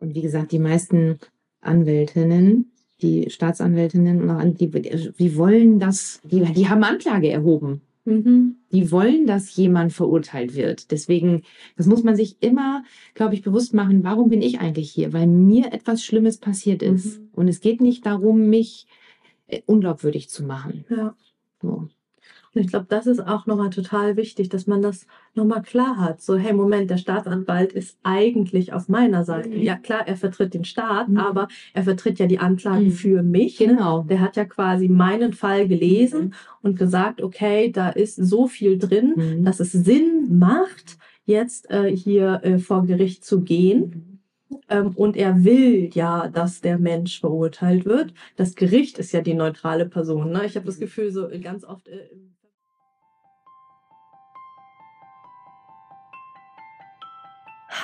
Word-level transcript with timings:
Und 0.00 0.14
wie 0.14 0.22
gesagt, 0.22 0.52
die 0.52 0.58
meisten 0.58 1.18
Anwältinnen, 1.60 2.72
die 3.02 3.30
Staatsanwältinnen 3.30 4.22
und 4.22 4.30
auch 4.30 4.42
die, 4.44 4.70
die 4.70 5.36
wollen 5.36 5.78
das, 5.78 6.20
die, 6.24 6.42
die 6.52 6.68
haben 6.68 6.84
Anklage 6.84 7.30
erhoben. 7.30 7.82
Mhm. 8.04 8.56
Die 8.72 8.90
wollen, 8.90 9.26
dass 9.26 9.54
jemand 9.54 9.92
verurteilt 9.92 10.54
wird. 10.54 10.90
Deswegen, 10.90 11.42
das 11.76 11.86
muss 11.86 12.02
man 12.02 12.16
sich 12.16 12.36
immer, 12.40 12.84
glaube 13.14 13.34
ich, 13.34 13.42
bewusst 13.42 13.74
machen. 13.74 14.02
Warum 14.02 14.30
bin 14.30 14.40
ich 14.40 14.60
eigentlich 14.60 14.90
hier? 14.90 15.12
Weil 15.12 15.26
mir 15.26 15.72
etwas 15.72 16.02
Schlimmes 16.02 16.38
passiert 16.38 16.82
ist. 16.82 17.20
Mhm. 17.20 17.28
Und 17.32 17.48
es 17.48 17.60
geht 17.60 17.80
nicht 17.80 18.06
darum, 18.06 18.48
mich 18.48 18.86
äh, 19.46 19.60
unglaubwürdig 19.66 20.30
zu 20.30 20.44
machen. 20.44 20.84
Ja. 20.88 21.14
So. 21.60 21.88
Und 22.58 22.64
ich 22.64 22.70
glaube, 22.70 22.86
das 22.88 23.06
ist 23.06 23.20
auch 23.20 23.46
nochmal 23.46 23.70
total 23.70 24.16
wichtig, 24.16 24.48
dass 24.48 24.66
man 24.66 24.82
das 24.82 25.06
nochmal 25.34 25.62
klar 25.62 25.96
hat. 25.96 26.20
So, 26.20 26.36
hey, 26.36 26.52
Moment, 26.52 26.90
der 26.90 26.96
Staatsanwalt 26.96 27.72
ist 27.72 27.96
eigentlich 28.02 28.72
auf 28.72 28.88
meiner 28.88 29.24
Seite. 29.24 29.50
Mhm. 29.50 29.62
Ja, 29.62 29.76
klar, 29.76 30.08
er 30.08 30.16
vertritt 30.16 30.54
den 30.54 30.64
Staat, 30.64 31.08
mhm. 31.08 31.18
aber 31.18 31.46
er 31.72 31.84
vertritt 31.84 32.18
ja 32.18 32.26
die 32.26 32.40
Anklagen 32.40 32.86
mhm. 32.86 32.90
für 32.90 33.22
mich. 33.22 33.60
Ne? 33.60 33.68
Genau. 33.68 34.02
Der 34.02 34.20
hat 34.20 34.34
ja 34.34 34.44
quasi 34.44 34.88
meinen 34.88 35.34
Fall 35.34 35.68
gelesen 35.68 36.24
mhm. 36.24 36.32
und 36.62 36.76
gesagt, 36.76 37.22
okay, 37.22 37.70
da 37.70 37.90
ist 37.90 38.16
so 38.16 38.48
viel 38.48 38.76
drin, 38.76 39.14
mhm. 39.14 39.44
dass 39.44 39.60
es 39.60 39.70
Sinn 39.70 40.36
macht, 40.36 40.98
jetzt 41.26 41.70
äh, 41.70 41.94
hier 41.94 42.40
äh, 42.42 42.58
vor 42.58 42.86
Gericht 42.86 43.24
zu 43.24 43.42
gehen. 43.42 43.80
Mhm. 43.80 44.18
Ähm, 44.68 44.92
und 44.96 45.16
er 45.16 45.44
will 45.44 45.90
ja, 45.92 46.28
dass 46.28 46.60
der 46.60 46.78
Mensch 46.78 47.20
verurteilt 47.20 47.84
wird. 47.84 48.14
Das 48.34 48.56
Gericht 48.56 48.98
ist 48.98 49.12
ja 49.12 49.20
die 49.20 49.34
neutrale 49.34 49.86
Person. 49.86 50.32
Ne? 50.32 50.44
Ich 50.46 50.56
habe 50.56 50.66
das 50.66 50.80
Gefühl, 50.80 51.12
so 51.12 51.28
ganz 51.40 51.64
oft 51.64 51.86
äh, 51.88 52.08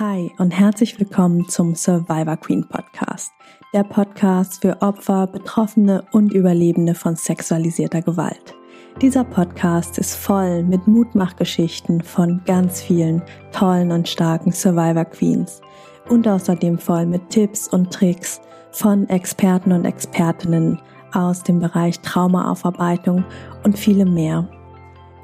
Hi 0.00 0.32
und 0.38 0.50
herzlich 0.50 0.98
willkommen 0.98 1.48
zum 1.48 1.76
Survivor 1.76 2.36
Queen 2.36 2.66
Podcast, 2.66 3.32
der 3.72 3.84
Podcast 3.84 4.60
für 4.60 4.82
Opfer, 4.82 5.28
Betroffene 5.28 6.02
und 6.10 6.32
Überlebende 6.32 6.96
von 6.96 7.14
sexualisierter 7.14 8.02
Gewalt. 8.02 8.56
Dieser 9.00 9.22
Podcast 9.22 9.98
ist 9.98 10.16
voll 10.16 10.64
mit 10.64 10.88
Mutmachgeschichten 10.88 12.02
von 12.02 12.42
ganz 12.44 12.82
vielen 12.82 13.22
tollen 13.52 13.92
und 13.92 14.08
starken 14.08 14.50
Survivor 14.50 15.04
Queens 15.04 15.60
und 16.08 16.26
außerdem 16.26 16.76
voll 16.76 17.06
mit 17.06 17.30
Tipps 17.30 17.68
und 17.68 17.92
Tricks 17.92 18.40
von 18.72 19.08
Experten 19.08 19.70
und 19.70 19.84
Expertinnen 19.84 20.80
aus 21.12 21.44
dem 21.44 21.60
Bereich 21.60 22.00
Traumaaufarbeitung 22.00 23.24
und 23.62 23.78
vielem 23.78 24.12
mehr. 24.12 24.48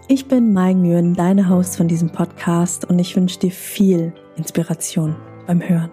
Ich 0.06 0.28
bin 0.28 0.52
Mai 0.52 0.75
Nguyen, 0.75 1.14
deine 1.14 1.48
Host 1.48 1.77
von 1.77 1.89
diesem 1.89 2.11
Podcast 2.11 2.84
und 2.84 3.00
ich 3.00 3.17
wünsche 3.17 3.41
dir 3.41 3.50
viel 3.50 4.12
Inspiration 4.41 5.16
beim 5.46 5.60
Hören. 5.60 5.91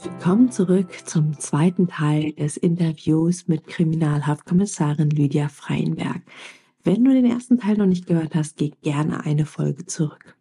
Willkommen 0.00 0.52
zurück 0.52 0.86
zum 1.06 1.36
zweiten 1.40 1.88
Teil 1.88 2.30
des 2.34 2.56
Interviews 2.56 3.48
mit 3.48 3.66
Kriminalhaftkommissarin 3.66 5.10
Lydia 5.10 5.48
Freienberg. 5.48 6.22
Wenn 6.84 7.04
du 7.04 7.12
den 7.12 7.24
ersten 7.24 7.58
Teil 7.58 7.78
noch 7.78 7.86
nicht 7.86 8.06
gehört 8.06 8.36
hast, 8.36 8.58
geh 8.58 8.70
gerne 8.82 9.24
eine 9.24 9.44
Folge 9.44 9.84
zurück. 9.84 10.36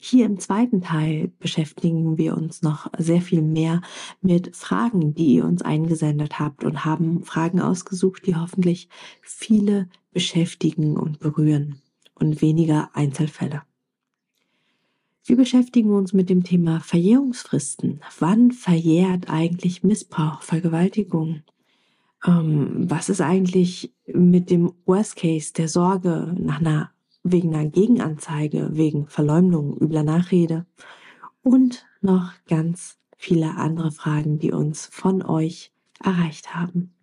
Hier 0.00 0.26
im 0.26 0.38
zweiten 0.38 0.82
Teil 0.82 1.32
beschäftigen 1.38 2.18
wir 2.18 2.36
uns 2.36 2.60
noch 2.60 2.90
sehr 2.98 3.22
viel 3.22 3.40
mehr 3.40 3.80
mit 4.20 4.54
Fragen, 4.54 5.14
die 5.14 5.36
ihr 5.36 5.46
uns 5.46 5.62
eingesendet 5.62 6.38
habt 6.38 6.62
und 6.62 6.84
haben 6.84 7.24
Fragen 7.24 7.62
ausgesucht, 7.62 8.26
die 8.26 8.36
hoffentlich 8.36 8.90
viele 9.22 9.88
beschäftigen 10.12 10.98
und 10.98 11.20
berühren 11.20 11.80
und 12.14 12.42
weniger 12.42 12.90
Einzelfälle. 12.92 13.62
Wir 15.26 15.36
beschäftigen 15.36 15.90
uns 15.92 16.12
mit 16.12 16.28
dem 16.28 16.44
Thema 16.44 16.80
Verjährungsfristen. 16.80 18.00
Wann 18.18 18.52
verjährt 18.52 19.30
eigentlich 19.30 19.82
Missbrauch, 19.82 20.42
Vergewaltigung? 20.42 21.42
Ähm, 22.26 22.90
was 22.90 23.08
ist 23.08 23.22
eigentlich 23.22 23.94
mit 24.06 24.50
dem 24.50 24.74
Worst 24.84 25.16
Case 25.16 25.54
der 25.54 25.68
Sorge 25.68 26.34
nach 26.38 26.60
einer, 26.60 26.90
wegen 27.22 27.54
einer 27.54 27.70
Gegenanzeige, 27.70 28.68
wegen 28.72 29.06
Verleumdung, 29.08 29.78
übler 29.78 30.02
Nachrede? 30.02 30.66
Und 31.42 31.86
noch 32.02 32.32
ganz 32.46 32.98
viele 33.16 33.56
andere 33.56 33.92
Fragen, 33.92 34.38
die 34.38 34.52
uns 34.52 34.84
von 34.84 35.22
euch 35.22 35.72
erreicht 36.02 36.54
haben. 36.54 36.93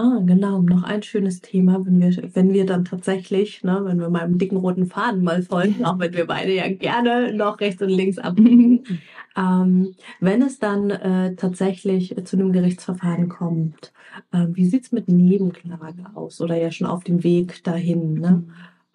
Ah, 0.00 0.20
genau, 0.24 0.62
noch 0.62 0.84
ein 0.84 1.02
schönes 1.02 1.40
Thema, 1.40 1.84
wenn 1.84 1.98
wir, 1.98 2.32
wenn 2.32 2.52
wir 2.52 2.64
dann 2.66 2.84
tatsächlich, 2.84 3.64
ne, 3.64 3.80
wenn 3.82 3.98
wir 3.98 4.10
meinem 4.10 4.38
dicken 4.38 4.56
roten 4.56 4.86
Faden 4.86 5.24
mal 5.24 5.42
folgen, 5.42 5.84
auch 5.84 5.98
wenn 5.98 6.12
wir 6.12 6.24
beide 6.24 6.54
ja 6.54 6.68
gerne 6.72 7.34
noch 7.34 7.58
rechts 7.58 7.82
und 7.82 7.88
links 7.88 8.16
abbiegen, 8.16 8.84
ähm, 9.36 9.96
wenn 10.20 10.42
es 10.42 10.60
dann 10.60 10.90
äh, 10.90 11.34
tatsächlich 11.34 12.14
zu 12.24 12.36
einem 12.36 12.52
Gerichtsverfahren 12.52 13.28
kommt, 13.28 13.92
äh, 14.30 14.46
wie 14.52 14.66
sieht's 14.66 14.92
mit 14.92 15.08
Nebenklage 15.08 16.04
aus 16.14 16.40
oder 16.40 16.56
ja 16.56 16.70
schon 16.70 16.86
auf 16.86 17.02
dem 17.02 17.24
Weg 17.24 17.64
dahin? 17.64 18.14
Ne? 18.20 18.44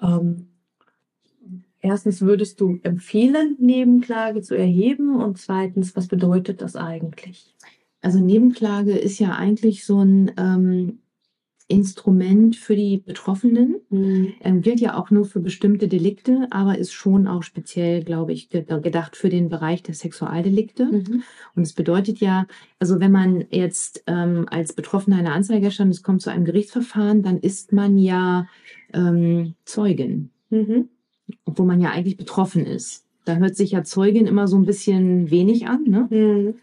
Ähm, 0.01 0.47
erstens, 1.81 2.21
würdest 2.21 2.61
du 2.61 2.79
empfehlen, 2.81 3.57
Nebenklage 3.59 4.41
zu 4.41 4.55
erheben? 4.55 5.21
Und 5.21 5.37
zweitens, 5.37 5.97
was 5.97 6.07
bedeutet 6.07 6.61
das 6.61 6.77
eigentlich? 6.77 7.53
Also 8.03 8.19
Nebenklage 8.19 8.97
ist 8.97 9.17
ja 9.19 9.31
eigentlich 9.31 9.85
so 9.85 10.03
ein 10.03 10.31
ähm, 10.37 10.99
Instrument 11.69 12.57
für 12.57 12.75
die 12.75 12.97
Betroffenen. 12.97 13.77
Mhm. 13.89 14.33
Ähm, 14.41 14.61
gilt 14.61 14.81
ja 14.81 14.97
auch 14.97 15.09
nur 15.09 15.23
für 15.23 15.39
bestimmte 15.39 15.87
Delikte, 15.87 16.47
aber 16.51 16.77
ist 16.77 16.91
schon 16.91 17.27
auch 17.27 17.43
speziell, 17.43 18.03
glaube 18.03 18.33
ich, 18.33 18.49
gedacht 18.49 19.15
für 19.15 19.29
den 19.29 19.47
Bereich 19.47 19.83
der 19.83 19.95
Sexualdelikte. 19.95 20.85
Mhm. 20.85 21.23
Und 21.55 21.63
es 21.63 21.71
bedeutet 21.71 22.19
ja, 22.19 22.45
also 22.77 22.99
wenn 22.99 23.13
man 23.13 23.45
jetzt 23.51 24.03
ähm, 24.07 24.47
als 24.49 24.73
Betroffener 24.73 25.17
eine 25.17 25.31
Anzeige 25.31 25.65
erstattet, 25.65 25.93
es 25.93 26.03
kommt 26.03 26.21
zu 26.21 26.29
einem 26.29 26.43
Gerichtsverfahren, 26.43 27.23
dann 27.23 27.39
ist 27.39 27.71
man 27.71 27.97
ja 27.97 28.47
ähm, 28.93 29.55
Zeugin, 29.63 30.29
mhm. 30.49 30.89
obwohl 31.45 31.65
man 31.65 31.79
ja 31.79 31.91
eigentlich 31.91 32.17
betroffen 32.17 32.65
ist. 32.65 33.05
Da 33.23 33.37
hört 33.37 33.55
sich 33.55 33.71
ja 33.71 33.85
Zeugin 33.85 34.27
immer 34.27 34.49
so 34.49 34.57
ein 34.57 34.65
bisschen 34.65 35.31
wenig 35.31 35.67
an. 35.67 35.83
Ne? 35.85 36.53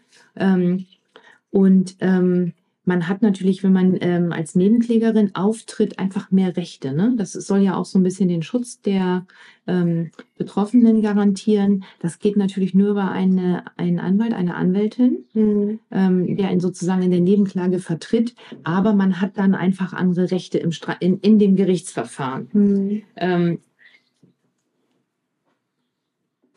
Und 1.51 1.97
ähm, 1.99 2.53
man 2.83 3.07
hat 3.07 3.21
natürlich, 3.21 3.63
wenn 3.63 3.73
man 3.73 3.97
ähm, 4.01 4.31
als 4.31 4.55
Nebenklägerin 4.55 5.35
auftritt, 5.35 5.99
einfach 5.99 6.31
mehr 6.31 6.57
Rechte. 6.57 6.93
Ne? 6.93 7.13
Das 7.15 7.33
soll 7.33 7.59
ja 7.59 7.75
auch 7.75 7.85
so 7.85 7.99
ein 7.99 8.03
bisschen 8.03 8.27
den 8.27 8.41
Schutz 8.41 8.81
der 8.81 9.27
ähm, 9.67 10.09
Betroffenen 10.35 11.03
garantieren. 11.03 11.83
Das 11.99 12.17
geht 12.17 12.37
natürlich 12.37 12.73
nur 12.73 12.89
über 12.89 13.11
eine, 13.11 13.65
einen 13.77 13.99
Anwalt, 13.99 14.33
eine 14.33 14.55
Anwältin, 14.55 15.25
mhm. 15.33 15.79
ähm, 15.91 16.35
der 16.35 16.51
ihn 16.51 16.59
sozusagen 16.59 17.03
in 17.03 17.11
der 17.11 17.21
Nebenklage 17.21 17.77
vertritt. 17.77 18.33
Aber 18.63 18.93
man 18.93 19.21
hat 19.21 19.37
dann 19.37 19.53
einfach 19.53 19.93
andere 19.93 20.31
Rechte 20.31 20.57
im 20.57 20.71
Stra 20.71 20.93
in, 20.93 21.19
in 21.19 21.37
dem 21.37 21.55
Gerichtsverfahren. 21.55 22.49
Mhm. 22.51 23.03
Ähm, 23.15 23.59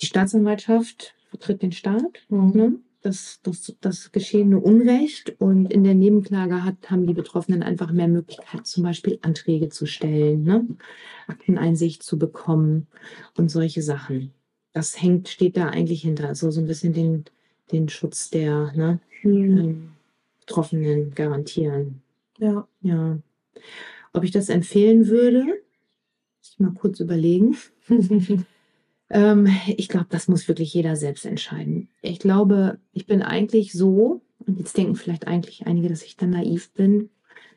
die 0.01 0.07
Staatsanwaltschaft 0.07 1.15
vertritt 1.29 1.61
den 1.61 1.73
Staat. 1.73 2.23
Mhm. 2.31 2.53
Ne? 2.55 2.73
Das, 3.05 3.41
das, 3.43 3.75
das 3.83 4.13
geschehene 4.13 4.59
Unrecht 4.59 5.35
und 5.39 5.71
in 5.71 5.85
der 5.85 5.95
Nebenklage 5.95 6.65
hat, 6.65 6.91
haben 6.91 7.07
die 7.07 7.13
Betroffenen 7.13 7.63
einfach 7.63 7.93
mehr 7.93 8.09
Möglichkeit, 8.09 8.67
zum 8.67 8.83
Beispiel 8.83 9.19
Anträge 9.21 9.69
zu 9.69 9.85
stellen, 9.85 10.43
ne? 10.43 10.67
Akteneinsicht 11.27 12.03
zu 12.03 12.19
bekommen 12.19 12.87
und 13.37 13.51
solche 13.51 13.83
Sachen. 13.83 14.33
Das 14.73 15.01
hängt, 15.01 15.29
steht 15.29 15.59
da 15.59 15.69
eigentlich 15.69 16.01
hinter, 16.01 16.29
also 16.29 16.51
so 16.51 16.63
ein 16.63 16.67
bisschen 16.67 16.95
den, 16.95 17.25
den 17.73 17.91
Schutz 17.91 18.31
der 18.31 18.73
ne, 18.75 19.01
mhm. 19.23 19.91
Betroffenen 20.41 21.15
garantieren. 21.15 22.01
Ja. 22.39 22.67
Ja. 22.81 23.19
Ob 24.15 24.25
ich 24.25 24.31
das 24.31 24.49
empfehlen 24.49 25.09
würde, 25.09 25.45
muss 25.45 26.51
ich 26.53 26.59
mal 26.59 26.73
kurz 26.73 27.01
überlegen. 27.01 27.55
Ähm, 29.15 29.49
ich 29.69 29.89
glaube, 29.89 30.09
das 30.11 30.27
muss 30.29 30.49
wirklich 30.49 30.75
jeder 30.75 30.97
selbst 30.97 31.25
entscheiden. 31.25 31.89
Ich 32.03 32.19
glaube, 32.19 32.79
ich 32.93 33.07
bin 33.07 33.23
eigentlich 33.23 33.73
so, 33.73 34.23
und 34.45 34.59
jetzt 34.59 34.77
denken 34.77 34.97
vielleicht 34.97 35.29
eigentlich 35.29 35.67
einige, 35.67 35.89
dass 35.89 36.03
ich 36.03 36.17
da 36.17 36.27
naiv 36.27 36.73
bin. 36.73 37.11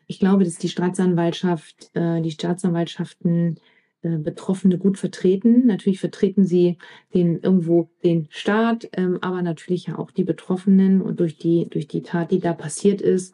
Ich 0.05 0.19
glaube, 0.19 0.43
dass 0.43 0.57
die 0.57 0.69
Staatsanwaltschaft, 0.69 1.89
äh, 1.95 2.21
die 2.21 2.31
Staatsanwaltschaften 2.31 3.59
äh, 4.03 4.17
Betroffene 4.19 4.77
gut 4.77 4.99
vertreten. 4.99 5.65
Natürlich 5.65 5.99
vertreten 5.99 6.45
sie 6.45 6.77
den 7.15 7.39
irgendwo 7.39 7.89
den 8.03 8.27
Staat, 8.29 8.87
ähm, 8.93 9.17
aber 9.21 9.41
natürlich 9.41 9.87
ja 9.87 9.97
auch 9.97 10.11
die 10.11 10.23
Betroffenen 10.23 11.01
und 11.01 11.19
durch 11.19 11.39
die, 11.39 11.67
durch 11.69 11.87
die 11.87 12.03
Tat, 12.03 12.29
die 12.29 12.39
da 12.39 12.53
passiert 12.53 13.01
ist. 13.01 13.33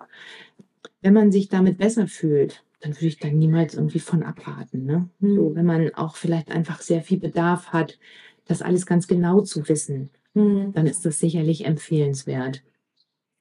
Wenn 1.01 1.13
man 1.13 1.33
sich 1.33 1.49
damit 1.49 1.77
besser 1.77 2.07
fühlt, 2.07 2.63
dann 2.83 2.95
würde 2.95 3.07
ich 3.07 3.17
da 3.17 3.29
niemals 3.29 3.75
irgendwie 3.75 3.99
von 3.99 4.23
abraten. 4.23 4.85
Ne? 4.85 5.09
Mhm. 5.19 5.35
So, 5.35 5.55
wenn 5.55 5.65
man 5.65 5.93
auch 5.95 6.15
vielleicht 6.15 6.51
einfach 6.51 6.81
sehr 6.81 7.01
viel 7.01 7.17
Bedarf 7.17 7.67
hat, 7.67 7.97
das 8.45 8.61
alles 8.61 8.85
ganz 8.85 9.07
genau 9.07 9.41
zu 9.41 9.67
wissen, 9.69 10.09
mhm. 10.33 10.73
dann 10.73 10.85
ist 10.85 11.05
das 11.05 11.19
sicherlich 11.19 11.65
empfehlenswert. 11.65 12.61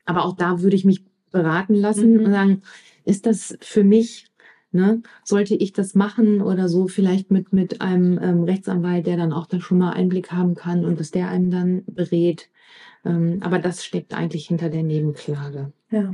Aber 0.04 0.24
auch 0.24 0.36
da 0.36 0.62
würde 0.62 0.76
ich 0.76 0.84
mich 0.84 1.04
beraten 1.32 1.74
lassen 1.74 2.14
mhm. 2.14 2.24
und 2.24 2.32
sagen, 2.32 2.62
ist 3.04 3.26
das 3.26 3.56
für 3.60 3.84
mich 3.84 4.26
Ne? 4.74 5.02
Sollte 5.22 5.54
ich 5.54 5.74
das 5.74 5.94
machen 5.94 6.40
oder 6.40 6.66
so, 6.66 6.88
vielleicht 6.88 7.30
mit, 7.30 7.52
mit 7.52 7.82
einem 7.82 8.18
ähm, 8.22 8.44
Rechtsanwalt, 8.44 9.06
der 9.06 9.18
dann 9.18 9.34
auch 9.34 9.44
da 9.44 9.60
schon 9.60 9.76
mal 9.76 9.92
Einblick 9.92 10.32
haben 10.32 10.54
kann 10.54 10.86
und 10.86 10.98
dass 10.98 11.10
der 11.10 11.28
einem 11.28 11.50
dann 11.50 11.84
berät. 11.84 12.48
Ähm, 13.04 13.40
aber 13.42 13.58
das 13.58 13.84
steckt 13.84 14.14
eigentlich 14.14 14.46
hinter 14.46 14.70
der 14.70 14.82
Nebenklage. 14.82 15.74
Ja. 15.90 16.10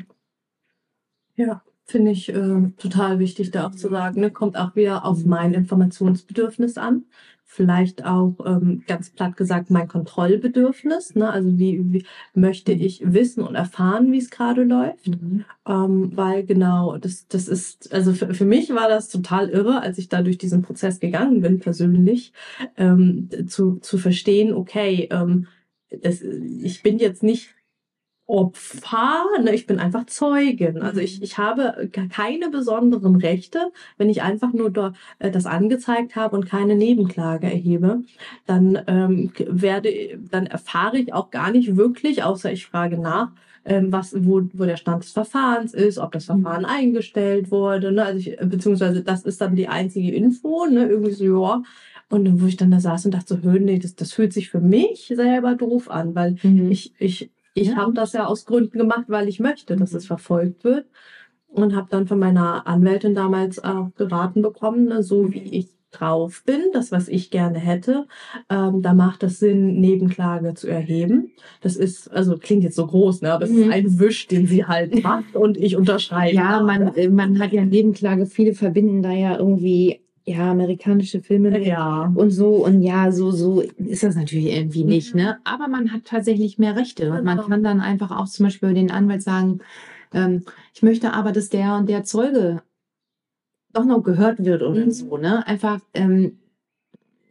Ja, 1.36 1.62
finde 1.88 2.12
ich 2.12 2.28
äh, 2.28 2.70
total 2.76 3.18
wichtig, 3.18 3.50
da 3.50 3.66
auch 3.66 3.74
zu 3.74 3.88
sagen. 3.88 4.20
Ne? 4.20 4.30
Kommt 4.30 4.56
auch 4.56 4.76
wieder 4.76 5.04
auf 5.04 5.24
mein 5.24 5.54
Informationsbedürfnis 5.54 6.78
an 6.78 7.04
vielleicht 7.50 8.04
auch 8.04 8.36
ähm, 8.44 8.84
ganz 8.86 9.08
platt 9.08 9.36
gesagt 9.36 9.70
mein 9.70 9.88
Kontrollbedürfnis. 9.88 11.14
Ne? 11.14 11.30
Also 11.30 11.58
wie, 11.58 11.80
wie 11.92 12.04
möchte 12.34 12.72
ich 12.72 13.00
wissen 13.04 13.42
und 13.42 13.54
erfahren, 13.54 14.12
wie 14.12 14.18
es 14.18 14.30
gerade 14.30 14.64
läuft. 14.64 15.08
Mhm. 15.08 15.44
Ähm, 15.66 16.12
weil 16.14 16.44
genau, 16.44 16.98
das, 16.98 17.26
das 17.26 17.48
ist, 17.48 17.92
also 17.92 18.12
für, 18.12 18.34
für 18.34 18.44
mich 18.44 18.68
war 18.74 18.88
das 18.88 19.08
total 19.08 19.48
irre, 19.48 19.80
als 19.80 19.96
ich 19.96 20.10
da 20.10 20.22
durch 20.22 20.36
diesen 20.36 20.60
Prozess 20.60 21.00
gegangen 21.00 21.40
bin, 21.40 21.58
persönlich, 21.58 22.32
ähm, 22.76 23.30
zu, 23.48 23.78
zu 23.80 23.96
verstehen, 23.96 24.52
okay, 24.52 25.08
ähm, 25.10 25.46
das, 25.90 26.20
ich 26.20 26.82
bin 26.82 26.98
jetzt 26.98 27.22
nicht 27.22 27.54
Opfer, 28.28 29.24
ne, 29.42 29.54
ich 29.54 29.66
bin 29.66 29.78
einfach 29.78 30.04
Zeugin. 30.04 30.82
Also 30.82 31.00
ich, 31.00 31.18
mhm. 31.18 31.24
ich 31.24 31.38
habe 31.38 31.88
keine 32.12 32.50
besonderen 32.50 33.16
Rechte, 33.16 33.72
wenn 33.96 34.10
ich 34.10 34.20
einfach 34.20 34.52
nur 34.52 34.70
da, 34.70 34.92
äh, 35.18 35.30
das 35.30 35.46
angezeigt 35.46 36.14
habe 36.14 36.36
und 36.36 36.46
keine 36.46 36.76
Nebenklage 36.76 37.46
erhebe, 37.46 38.02
dann 38.44 38.78
ähm, 38.86 39.32
werde, 39.38 40.18
dann 40.30 40.44
erfahre 40.44 40.98
ich 40.98 41.14
auch 41.14 41.30
gar 41.30 41.50
nicht 41.50 41.76
wirklich, 41.76 42.22
außer 42.22 42.52
ich 42.52 42.66
frage 42.66 42.98
nach, 43.00 43.30
ähm, 43.64 43.90
was, 43.92 44.14
wo, 44.14 44.42
wo 44.52 44.66
der 44.66 44.76
Stand 44.76 45.04
des 45.04 45.12
Verfahrens 45.12 45.72
ist, 45.72 45.96
ob 45.96 46.12
das 46.12 46.28
mhm. 46.28 46.42
Verfahren 46.42 46.62
mhm. 46.64 46.68
eingestellt 46.68 47.50
wurde, 47.50 47.92
ne, 47.92 48.04
also 48.04 48.18
ich, 48.18 48.36
beziehungsweise 48.36 49.02
das 49.02 49.22
ist 49.22 49.40
dann 49.40 49.56
die 49.56 49.68
einzige 49.68 50.12
Info, 50.12 50.66
ne, 50.66 50.86
irgendwie 50.86 51.12
so, 51.12 51.24
ja, 51.24 51.62
und 52.10 52.42
wo 52.42 52.46
ich 52.46 52.58
dann 52.58 52.70
da 52.70 52.80
saß 52.80 53.06
und 53.06 53.14
dachte 53.14 53.40
so, 53.42 53.50
nee, 53.50 53.78
das, 53.78 53.94
das 53.94 54.12
fühlt 54.12 54.34
sich 54.34 54.50
für 54.50 54.60
mich 54.60 55.10
selber 55.14 55.54
doof 55.54 55.90
an, 55.90 56.14
weil 56.14 56.36
mhm. 56.42 56.70
ich, 56.70 56.92
ich 56.98 57.30
ich 57.60 57.68
ja. 57.68 57.76
habe 57.76 57.92
das 57.92 58.12
ja 58.12 58.26
aus 58.26 58.44
Gründen 58.44 58.78
gemacht, 58.78 59.04
weil 59.08 59.28
ich 59.28 59.40
möchte, 59.40 59.76
dass 59.76 59.92
es 59.92 60.04
mhm. 60.04 60.08
verfolgt 60.08 60.64
wird. 60.64 60.86
Und 61.50 61.74
habe 61.74 61.88
dann 61.90 62.06
von 62.06 62.18
meiner 62.18 62.66
Anwältin 62.66 63.14
damals 63.14 63.58
auch 63.58 63.90
geraten 63.96 64.42
bekommen, 64.42 64.84
ne, 64.84 65.02
so 65.02 65.32
wie 65.32 65.38
ich 65.38 65.68
drauf 65.90 66.42
bin, 66.44 66.60
das, 66.72 66.92
was 66.92 67.08
ich 67.08 67.30
gerne 67.30 67.58
hätte, 67.58 68.06
ähm, 68.50 68.82
da 68.82 68.92
macht 68.92 69.22
es 69.22 69.38
Sinn, 69.38 69.80
Nebenklage 69.80 70.54
zu 70.54 70.68
erheben. 70.68 71.32
Das 71.62 71.76
ist, 71.76 72.08
also 72.08 72.36
klingt 72.36 72.64
jetzt 72.64 72.76
so 72.76 72.86
groß, 72.86 73.22
ne, 73.22 73.32
aber 73.32 73.44
es 73.44 73.50
mhm. 73.50 73.62
ist 73.62 73.70
ein 73.70 73.98
Wisch, 73.98 74.26
den 74.26 74.46
sie 74.46 74.66
halt 74.66 75.02
macht 75.02 75.34
und 75.34 75.56
ich 75.56 75.76
unterschreibe. 75.76 76.34
Ja, 76.34 76.62
man, 76.62 76.94
äh, 76.94 77.08
man 77.08 77.38
hat 77.38 77.52
ja 77.52 77.64
Nebenklage, 77.64 78.26
viele 78.26 78.54
verbinden 78.54 79.02
da 79.02 79.12
ja 79.12 79.38
irgendwie 79.38 80.02
ja, 80.28 80.50
amerikanische 80.50 81.20
Filme 81.20 81.58
ja. 81.64 82.12
und 82.14 82.30
so. 82.30 82.64
Und 82.64 82.82
ja, 82.82 83.10
so, 83.12 83.30
so 83.30 83.60
ist 83.60 84.02
das 84.02 84.14
natürlich 84.14 84.46
irgendwie 84.46 84.84
nicht, 84.84 85.14
mhm. 85.14 85.22
ne? 85.22 85.38
Aber 85.44 85.68
man 85.68 85.92
hat 85.92 86.04
tatsächlich 86.04 86.58
mehr 86.58 86.76
Rechte. 86.76 87.04
Genau. 87.04 87.18
Und 87.18 87.24
man 87.24 87.38
kann 87.38 87.62
dann 87.62 87.80
einfach 87.80 88.10
auch 88.10 88.26
zum 88.26 88.44
Beispiel 88.44 88.74
den 88.74 88.90
Anwalt 88.90 89.22
sagen, 89.22 89.60
ähm, 90.12 90.42
ich 90.74 90.82
möchte 90.82 91.12
aber, 91.12 91.32
dass 91.32 91.48
der 91.48 91.76
und 91.76 91.88
der 91.88 92.04
Zeuge 92.04 92.62
doch 93.72 93.84
noch 93.84 94.02
gehört 94.02 94.44
wird 94.44 94.62
oder 94.62 94.84
mhm. 94.84 94.90
so, 94.90 95.16
ne? 95.16 95.46
Einfach, 95.46 95.80
ähm, 95.94 96.38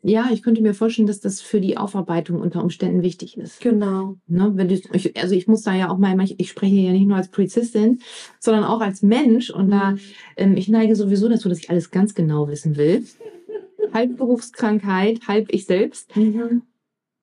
ja, 0.08 0.30
ich 0.32 0.42
könnte 0.42 0.62
mir 0.62 0.74
vorstellen, 0.74 1.08
dass 1.08 1.20
das 1.20 1.42
für 1.42 1.60
die 1.60 1.76
Aufarbeitung 1.76 2.40
unter 2.40 2.64
Umständen 2.64 3.02
wichtig 3.02 3.38
ist. 3.38 3.60
Genau. 3.60 4.16
Ne, 4.26 4.54
wenn 4.56 4.70
du, 4.70 4.80
also 5.20 5.36
ich 5.36 5.48
muss 5.48 5.64
da 5.64 5.76
ja 5.76 5.90
auch 5.90 5.98
mal, 5.98 6.18
ich 6.38 6.50
spreche 6.50 6.76
ja 6.76 6.94
nicht 6.94 7.08
nur 7.08 7.18
als 7.18 7.28
Polizistin, 7.28 8.00
sondern 8.40 8.64
auch 8.64 8.80
als 8.80 9.02
Mensch 9.02 9.50
und 9.50 9.68
mhm. 9.68 9.72
da, 9.72 9.96
ähm, 10.38 10.56
ich 10.56 10.70
neige 10.70 10.96
sowieso 10.96 11.28
dazu, 11.28 11.50
dass 11.50 11.60
ich 11.60 11.70
alles 11.70 11.92
ganz 11.92 12.16
genau 12.16 12.48
wissen 12.48 12.78
will. 12.78 13.04
halb 13.94 14.16
Berufskrankheit, 14.16 15.28
halb 15.28 15.48
ich 15.52 15.66
selbst. 15.66 16.16
Mhm. 16.16 16.62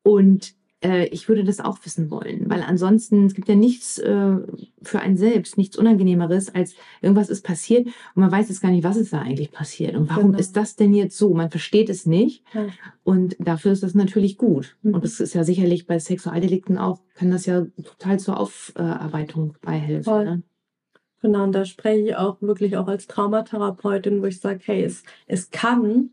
Und 0.02 0.54
äh, 0.84 1.06
ich 1.06 1.28
würde 1.28 1.44
das 1.44 1.60
auch 1.60 1.78
wissen 1.84 2.10
wollen, 2.10 2.48
weil 2.48 2.62
ansonsten 2.62 3.26
es 3.26 3.34
gibt 3.34 3.48
ja 3.48 3.54
nichts 3.54 3.98
äh, 3.98 4.36
für 4.82 5.00
einen 5.00 5.16
selbst, 5.16 5.56
nichts 5.56 5.76
Unangenehmeres, 5.76 6.54
als 6.54 6.74
irgendwas 7.00 7.30
ist 7.30 7.44
passiert 7.44 7.86
und 7.86 7.94
man 8.16 8.30
weiß 8.30 8.50
jetzt 8.50 8.60
gar 8.60 8.70
nicht, 8.70 8.84
was 8.84 8.96
ist 8.96 9.12
da 9.12 9.22
eigentlich 9.22 9.50
passiert 9.50 9.96
und 9.96 10.08
warum 10.10 10.26
genau. 10.26 10.38
ist 10.38 10.56
das 10.56 10.76
denn 10.76 10.92
jetzt 10.92 11.16
so? 11.16 11.32
Man 11.32 11.50
versteht 11.50 11.88
es 11.88 12.06
nicht 12.06 12.44
ja. 12.52 12.66
und 13.02 13.36
dafür 13.38 13.72
ist 13.72 13.82
das 13.82 13.94
natürlich 13.94 14.36
gut. 14.36 14.76
Mhm. 14.82 14.94
Und 14.94 15.04
das 15.04 15.20
ist 15.20 15.34
ja 15.34 15.42
sicherlich 15.42 15.86
bei 15.86 15.98
Sexualdelikten 15.98 16.78
auch, 16.78 17.00
kann 17.14 17.30
das 17.30 17.46
ja 17.46 17.66
total 17.82 18.20
zur 18.20 18.38
Aufarbeitung 18.38 19.56
beihelfen. 19.62 20.24
Ne? 20.24 20.42
Genau, 21.22 21.44
und 21.44 21.52
da 21.52 21.64
spreche 21.64 22.08
ich 22.08 22.16
auch 22.16 22.42
wirklich 22.42 22.76
auch 22.76 22.86
als 22.86 23.06
Traumatherapeutin, 23.06 24.20
wo 24.20 24.26
ich 24.26 24.40
sage, 24.40 24.60
hey, 24.64 24.84
es, 24.84 25.04
es 25.26 25.50
kann 25.50 26.10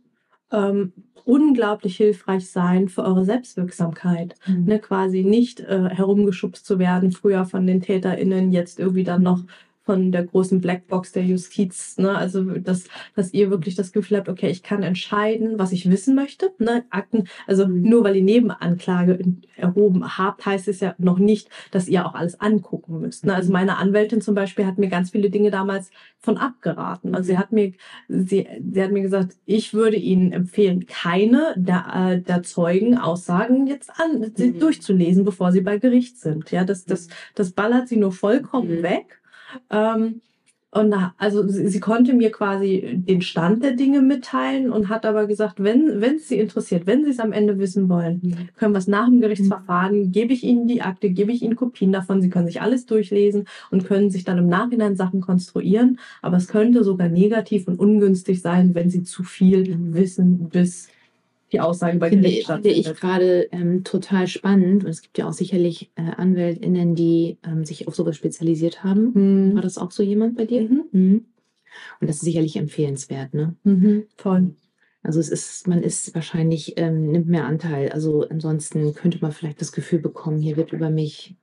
ähm, 0.51 0.94
unglaublich 1.25 1.98
hilfreich 1.98 2.50
sein 2.50 2.89
für 2.89 3.03
eure 3.03 3.25
Selbstwirksamkeit. 3.25 4.36
Mhm. 4.48 4.65
Ne, 4.65 4.80
quasi 4.80 5.24
nicht 5.24 5.59
äh, 5.59 5.89
herumgeschubst 5.89 6.65
zu 6.65 6.80
werden, 6.80 7.12
früher 7.12 7.45
von 7.45 7.68
den 7.68 7.81
TäterInnen, 7.81 8.51
jetzt 8.51 8.80
irgendwie 8.80 9.03
dann 9.03 9.24
noch 9.24 9.44
von 9.83 10.12
der 10.12 10.24
großen 10.25 10.62
Blackbox 10.62 11.12
der 11.12 11.24
Justiz. 11.24 11.98
Ne? 11.98 12.16
Also, 12.16 12.44
dass, 12.44 12.86
dass 13.16 13.33
ihr 13.33 13.50
wirklich 13.50 13.75
das 13.75 13.92
Gefühl 13.92 14.18
habt, 14.18 14.30
okay, 14.30 14.50
ich 14.50 14.62
kann 14.62 14.83
entscheiden, 14.83 15.57
was 15.57 15.72
ich 15.72 15.89
wissen 15.89 16.13
möchte. 16.13 16.51
Ne? 16.60 16.86
Akten, 16.92 17.28
also 17.48 17.68
mhm. 17.68 17.81
nur 17.81 18.04
weil 18.04 18.16
ihr 18.16 18.24
Nebenanklage 18.24 19.19
erhoben 19.56 20.18
habt, 20.18 20.45
heißt 20.45 20.68
es 20.68 20.81
ja 20.81 20.94
noch 21.00 21.18
nicht, 21.18 21.50
dass 21.72 21.88
ihr 21.88 22.06
auch 22.06 22.13
alles 22.13 22.39
angucken 22.39 23.00
müsst. 23.00 23.25
Ne? 23.25 23.33
Also 23.33 23.50
mhm. 23.50 23.54
meine 23.54 23.78
Anwältin 23.78 24.22
zum 24.22 24.36
Beispiel 24.36 24.68
hat 24.68 24.78
mir 24.78 24.89
ganz 24.89 25.12
viele 25.12 25.31
Dinge 25.31 25.50
damals 25.50 25.89
von 26.19 26.38
abgeraten. 26.38 27.16
Also 27.16 27.28
sie 27.28 27.38
hat 27.39 27.51
mir, 27.51 27.74
sie, 28.07 28.48
sie 28.72 28.83
hat 28.83 28.92
mir 28.92 29.01
gesagt, 29.01 29.36
ich 29.45 29.74
würde 29.74 29.98
Ihnen 29.98 30.31
empfehlen, 30.31 30.86
keine 30.86 31.56
der, 31.57 31.88
äh, 31.95 32.22
der 32.22 32.44
Zeugen 32.44 32.98
Aussagen 32.98 33.66
jetzt 33.66 33.89
an, 34.00 34.31
mhm. 34.38 34.60
durchzulesen, 34.60 35.25
bevor 35.25 35.51
sie 35.51 35.62
bei 35.62 35.80
Gericht 35.80 36.19
sind. 36.19 36.51
Ja, 36.51 36.63
das, 36.63 36.86
das, 36.86 37.07
das 37.33 37.51
ballert 37.51 37.88
sie 37.88 37.98
nur 37.98 38.12
vollkommen 38.12 38.78
mhm. 38.78 38.83
weg. 38.83 39.20
Ähm, 39.69 40.21
und 40.74 40.95
also 41.18 41.45
sie, 41.50 41.68
sie, 41.68 41.81
konnte 41.81 42.13
mir 42.13 42.31
quasi 42.31 43.03
den 43.06 43.21
Stand 43.21 43.62
der 43.62 43.74
Dinge 43.74 44.01
mitteilen 44.01 44.71
und 44.71 44.88
hat 44.88 45.06
aber 45.06 45.27
gesagt, 45.27 45.62
wenn 45.62 46.00
wenn 46.00 46.15
es 46.15 46.30
sie 46.30 46.39
interessiert, 46.39 46.88
wenn 46.88 47.03
sie 47.03 47.09
es 47.09 47.19
am 47.19 47.33
Ende 47.33 47.59
wissen 47.59 47.89
wollen, 47.89 48.21
mhm. 48.24 48.50
können 48.56 48.74
wir 48.74 48.80
es 48.80 48.88
nach 48.88 49.07
dem 49.07 49.19
Gerichtsverfahren, 49.19 50.00
mhm. 50.00 50.12
gebe 50.13 50.31
ich 50.31 50.45
ihnen 50.45 50.69
die 50.69 50.81
Akte, 50.81 51.09
gebe 51.09 51.33
ich 51.33 51.42
ihnen 51.42 51.57
Kopien 51.57 51.92
davon, 51.92 52.21
sie 52.21 52.30
können 52.30 52.48
sich 52.48 52.62
alles 52.62 52.86
durchlesen 52.86 53.48
und 53.69 53.86
können 53.86 54.09
sich 54.09 54.24
dann 54.24 54.38
im 54.38 54.48
Nachhinein 54.48 54.95
Sachen 54.95 55.19
konstruieren. 55.19 56.00
Aber 56.21 56.38
es 56.38 56.47
könnte 56.47 56.86
sogar 56.86 57.09
negativ 57.09 57.68
und 57.68 57.77
ungünstig 57.77 58.42
sein, 58.42 58.74
wenn 58.74 58.89
sie 58.89 59.04
zu 59.04 59.24
viel 59.24 59.75
mhm. 59.75 59.94
wissen, 59.94 60.47
bis 60.47 60.88
die 61.51 61.59
Aussage 61.59 61.98
bei 61.98 62.09
finde, 62.09 62.30
Gericht 62.30 62.48
Finde 62.48 62.69
ich 62.69 62.94
gerade 62.94 63.50
ähm, 63.51 63.83
total 63.83 64.27
spannend. 64.27 64.83
Und 64.83 64.89
es 64.89 65.01
gibt 65.01 65.18
ja 65.18 65.27
auch 65.27 65.33
sicherlich 65.33 65.92
äh, 65.95 66.12
AnwältInnen, 66.18 66.95
die 66.95 67.37
ähm, 67.45 67.66
sich 67.66 67.87
auf 67.87 67.95
sowas 67.95 68.16
spezialisiert 68.16 68.83
haben. 68.83 69.11
Mhm. 69.14 69.56
War 69.56 69.61
das 69.61 69.78
auch 69.78 69.92
so 69.92 70.04
jemand 70.04 70.37
bei 70.37 70.45
dir? 70.45 70.61
Mhm. 70.61 70.83
Mhm. 70.92 71.26
Und 71.99 72.07
das 72.09 72.18
ist 72.18 72.23
sicherlich 72.23 72.57
empfehlenswert, 72.57 73.33
ne? 73.33 73.56
Mhm. 73.64 74.06
Toll. 74.18 74.56
Also 75.04 75.19
es 75.19 75.30
ist, 75.30 75.68
man 75.68 75.81
ist 75.81 76.14
wahrscheinlich, 76.14 76.73
ähm, 76.78 77.11
nimmt 77.11 77.28
mehr 77.28 77.45
Anteil. 77.45 77.90
Also 77.90 78.28
ansonsten 78.30 78.94
könnte 78.94 79.19
man 79.21 79.31
vielleicht 79.31 79.59
das 79.59 79.71
Gefühl 79.71 79.99
bekommen, 79.99 80.40
hier 80.40 80.57
wird 80.57 80.73
über 80.73 80.90
mich, 80.90 81.35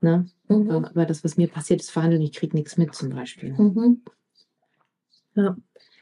ne, 0.00 0.26
mhm. 0.48 0.86
über 0.90 1.06
das, 1.06 1.24
was 1.24 1.36
mir 1.36 1.48
passiert 1.48 1.80
ist, 1.80 1.90
verhandelt, 1.90 2.22
ich 2.22 2.32
kriege 2.32 2.56
nichts 2.56 2.76
mit 2.76 2.94
zum 2.94 3.10
Beispiel. 3.10 3.54
Mhm. 3.54 4.02
Ja. 5.34 5.56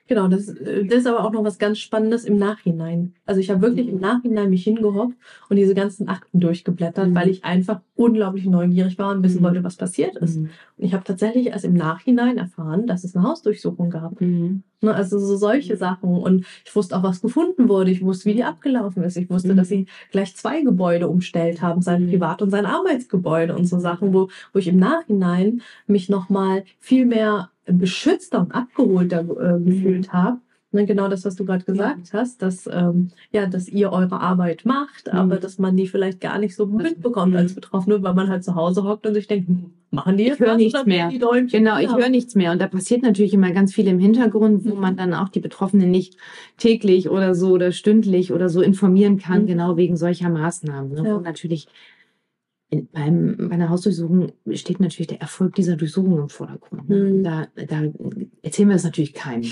Genau, 0.09 0.27
das, 0.27 0.49
äh, 0.49 0.87
das 0.87 1.01
ist 1.01 1.07
aber 1.07 1.23
auch 1.23 1.33
noch 1.33 1.45
was 1.45 1.59
ganz 1.59 1.79
Spannendes 1.79 2.25
im 2.25 2.39
Nachhinein. 2.39 3.15
Also 3.27 3.41
ich 3.41 3.51
habe 3.51 3.61
wirklich 3.61 3.89
im 3.89 4.01
Nachhinein 4.01 4.49
mich 4.49 4.65
hingehockt 4.65 5.15
und 5.51 5.57
diese 5.57 5.75
ganzen 5.75 6.09
Akten 6.09 6.41
durchgeblättert, 6.41 7.11
mhm. 7.11 7.15
weil 7.15 7.29
ich 7.29 7.45
einfach 7.45 7.81
unglaublich 7.95 8.47
neugierig 8.47 8.99
war 8.99 9.15
und 9.15 9.23
wissen 9.23 9.41
mhm. 9.41 9.45
wollte, 9.45 9.65
was 9.65 9.77
passiert 9.77 10.17
ist. 10.17 10.39
Mhm. 10.39 10.51
Und 10.79 10.85
ich 10.85 10.95
habe 10.95 11.05
tatsächlich 11.05 11.49
erst 11.49 11.67
im 11.67 11.75
Nachhinein 11.75 12.39
erfahren, 12.39 12.87
dass 12.87 13.05
es 13.05 13.15
eine 13.15 13.29
Hausdurchsuchung 13.29 13.91
gab. 13.91 14.19
Mhm. 14.21 14.63
Ne, 14.81 14.95
also 14.95 15.19
so 15.19 15.37
solche 15.37 15.77
Sachen. 15.77 16.09
Und 16.09 16.47
ich 16.65 16.75
wusste 16.75 16.97
auch, 16.97 17.03
was 17.03 17.21
gefunden 17.21 17.69
wurde. 17.69 17.91
Ich 17.91 18.03
wusste, 18.03 18.31
wie 18.31 18.35
die 18.35 18.45
abgelaufen 18.45 19.03
ist. 19.03 19.17
Ich 19.17 19.29
wusste, 19.29 19.55
dass 19.55 19.69
mhm. 19.69 19.75
sie 19.75 19.87
gleich 20.11 20.35
zwei 20.37 20.63
Gebäude 20.63 21.09
umstellt 21.09 21.61
haben, 21.61 21.83
sein 21.83 22.07
mhm. 22.07 22.11
Privat- 22.11 22.41
und 22.41 22.51
sein 22.51 22.65
Arbeitsgebäude 22.65 23.55
und 23.55 23.67
so 23.67 23.79
Sachen, 23.79 24.15
wo, 24.15 24.29
wo 24.55 24.59
ich 24.59 24.69
im 24.69 24.79
Nachhinein 24.79 25.61
mich 25.87 26.09
nochmal 26.09 26.65
viel 26.79 27.05
mehr 27.05 27.51
beschützter 27.73 28.41
und 28.41 28.53
abgeholter 28.53 29.21
äh, 29.21 29.61
gefühlt 29.61 30.13
habe. 30.13 30.39
Ne, 30.71 30.85
genau 30.85 31.09
das, 31.09 31.25
was 31.25 31.35
du 31.35 31.47
gerade 31.47 31.65
gesagt 31.65 32.13
ja. 32.13 32.21
hast, 32.21 32.43
dass, 32.43 32.69
ähm, 32.71 33.09
ja, 33.33 33.47
dass 33.47 33.69
ihr 33.69 33.91
eure 33.91 34.21
Arbeit 34.21 34.67
macht, 34.67 35.07
mhm. 35.11 35.19
aber 35.19 35.37
dass 35.37 35.59
man 35.59 35.79
die 35.79 35.87
vielleicht 35.87 36.21
gar 36.21 36.39
nicht 36.39 36.55
so 36.55 36.67
mitbekommt 36.67 37.35
als 37.35 37.53
mhm. 37.53 37.55
Betroffene, 37.55 38.03
weil 38.03 38.13
man 38.13 38.29
halt 38.29 38.45
zu 38.45 38.55
Hause 38.55 38.85
hockt 38.85 39.07
und 39.07 39.15
sich 39.15 39.27
denkt, 39.27 39.49
hm, 39.49 39.71
machen 39.91 40.19
die 40.19 40.25
jetzt 40.25 40.41
ich 40.41 40.47
höre 40.47 40.57
nichts 40.57 40.85
mehr. 40.85 41.09
Genau, 41.09 41.79
ich 41.79 41.91
höre 41.91 42.11
nichts 42.11 42.35
mehr. 42.35 42.53
Und 42.53 42.61
da 42.61 42.67
passiert 42.67 43.01
natürlich 43.01 43.33
immer 43.33 43.51
ganz 43.53 43.73
viel 43.73 43.87
im 43.89 43.99
Hintergrund, 43.99 44.67
wo 44.67 44.75
mhm. 44.75 44.81
man 44.81 44.97
dann 44.99 45.15
auch 45.15 45.31
die 45.31 45.41
Betroffenen 45.41 45.91
nicht 45.91 46.19
täglich 46.59 47.09
oder 47.09 47.35
so 47.35 47.53
oder 47.53 47.73
stündlich 47.73 48.35
oder 48.35 48.51
so 48.51 48.61
informieren 48.61 49.17
kann, 49.17 49.43
mhm. 49.43 49.47
genau 49.47 49.77
wegen 49.79 49.97
solcher 49.97 50.29
Maßnahmen. 50.29 50.93
Ne? 50.93 51.09
Ja. 51.09 51.17
Wo 51.17 51.21
natürlich 51.21 51.69
beim, 52.71 53.49
bei 53.49 53.55
einer 53.55 53.71
Hausdurchsuchung 53.71 54.33
steht 54.53 54.81
natürlich 54.81 55.07
der 55.07 55.21
Erfolg 55.21 55.55
dieser 55.55 55.77
Durchsuchung 55.77 56.19
im 56.19 56.29
Vordergrund. 56.29 56.89
Ne? 56.89 56.97
Mhm. 56.97 57.25
Da, 57.25 57.49
da 57.55 57.83
erzählen 58.43 58.69
wir 58.69 58.77
es 58.77 58.85
natürlich 58.85 59.15
keinem. 59.15 59.51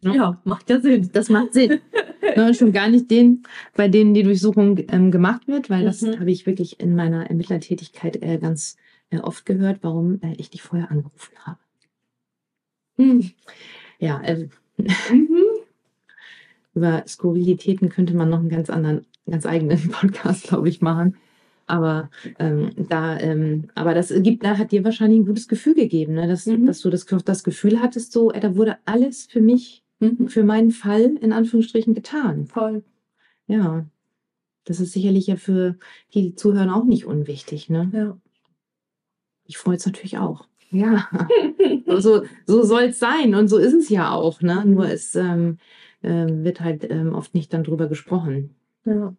Ja, 0.00 0.14
ja 0.14 0.40
macht 0.44 0.68
ja 0.68 0.80
Sinn. 0.80 1.10
Das 1.12 1.28
macht 1.28 1.54
Sinn. 1.54 1.80
ne, 2.36 2.54
schon 2.54 2.72
gar 2.72 2.88
nicht 2.88 3.10
den, 3.10 3.44
bei 3.76 3.88
denen 3.88 4.14
die 4.14 4.24
Durchsuchung 4.24 4.78
ähm, 4.88 5.10
gemacht 5.10 5.46
wird, 5.46 5.70
weil 5.70 5.84
das 5.84 6.02
mhm. 6.02 6.18
habe 6.18 6.30
ich 6.30 6.46
wirklich 6.46 6.80
in 6.80 6.96
meiner 6.96 7.28
Ermittlertätigkeit 7.28 8.20
äh, 8.22 8.38
ganz 8.38 8.76
äh, 9.10 9.18
oft 9.18 9.46
gehört, 9.46 9.78
warum 9.82 10.20
äh, 10.22 10.34
ich 10.36 10.50
dich 10.50 10.62
vorher 10.62 10.90
angerufen 10.90 11.34
habe. 11.44 11.58
Hm. 12.96 13.30
Ja, 13.98 14.20
äh, 14.22 14.48
über 16.74 17.04
Skurrilitäten 17.06 17.88
könnte 17.88 18.14
man 18.14 18.30
noch 18.30 18.40
einen 18.40 18.48
ganz 18.48 18.70
anderen, 18.70 19.06
ganz 19.30 19.46
eigenen 19.46 19.88
Podcast, 19.90 20.48
glaube 20.48 20.68
ich, 20.68 20.80
machen. 20.80 21.16
Aber 21.66 22.10
ähm, 22.38 22.72
da, 22.76 23.18
ähm, 23.18 23.68
aber 23.74 23.94
das 23.94 24.12
gibt, 24.18 24.44
da 24.44 24.58
hat 24.58 24.72
dir 24.72 24.84
wahrscheinlich 24.84 25.20
ein 25.20 25.26
gutes 25.26 25.48
Gefühl 25.48 25.74
gegeben, 25.74 26.14
ne? 26.14 26.26
dass, 26.26 26.46
mhm. 26.46 26.66
dass 26.66 26.80
du 26.80 26.90
das, 26.90 27.06
das 27.06 27.44
Gefühl 27.44 27.80
hattest, 27.80 28.12
so, 28.12 28.30
ey, 28.30 28.40
da 28.40 28.56
wurde 28.56 28.78
alles 28.84 29.26
für 29.26 29.40
mich, 29.40 29.82
mhm. 30.00 30.28
für 30.28 30.44
meinen 30.44 30.70
Fall 30.70 31.16
in 31.20 31.32
Anführungsstrichen 31.32 31.94
getan. 31.94 32.46
Voll. 32.46 32.82
Ja. 33.46 33.86
Das 34.64 34.80
ist 34.80 34.92
sicherlich 34.92 35.26
ja 35.26 35.36
für 35.36 35.76
die, 36.14 36.22
die 36.22 36.34
zuhören 36.34 36.70
auch 36.70 36.84
nicht 36.84 37.04
unwichtig, 37.04 37.68
ne? 37.68 37.90
Ja. 37.92 38.16
Ich 39.44 39.58
freue 39.58 39.76
es 39.76 39.84
natürlich 39.86 40.18
auch. 40.18 40.46
Ja. 40.70 41.08
so 41.98 42.22
so 42.46 42.62
soll 42.62 42.84
es 42.84 42.98
sein 42.98 43.34
und 43.34 43.48
so 43.48 43.58
ist 43.58 43.74
es 43.74 43.88
ja 43.88 44.12
auch, 44.12 44.40
ne? 44.40 44.64
Nur 44.64 44.88
es 44.88 45.14
ähm, 45.16 45.58
äh, 46.02 46.26
wird 46.28 46.60
halt 46.60 46.88
ähm, 46.90 47.12
oft 47.12 47.34
nicht 47.34 47.52
dann 47.52 47.64
drüber 47.64 47.88
gesprochen. 47.88 48.54
Ja. 48.84 49.14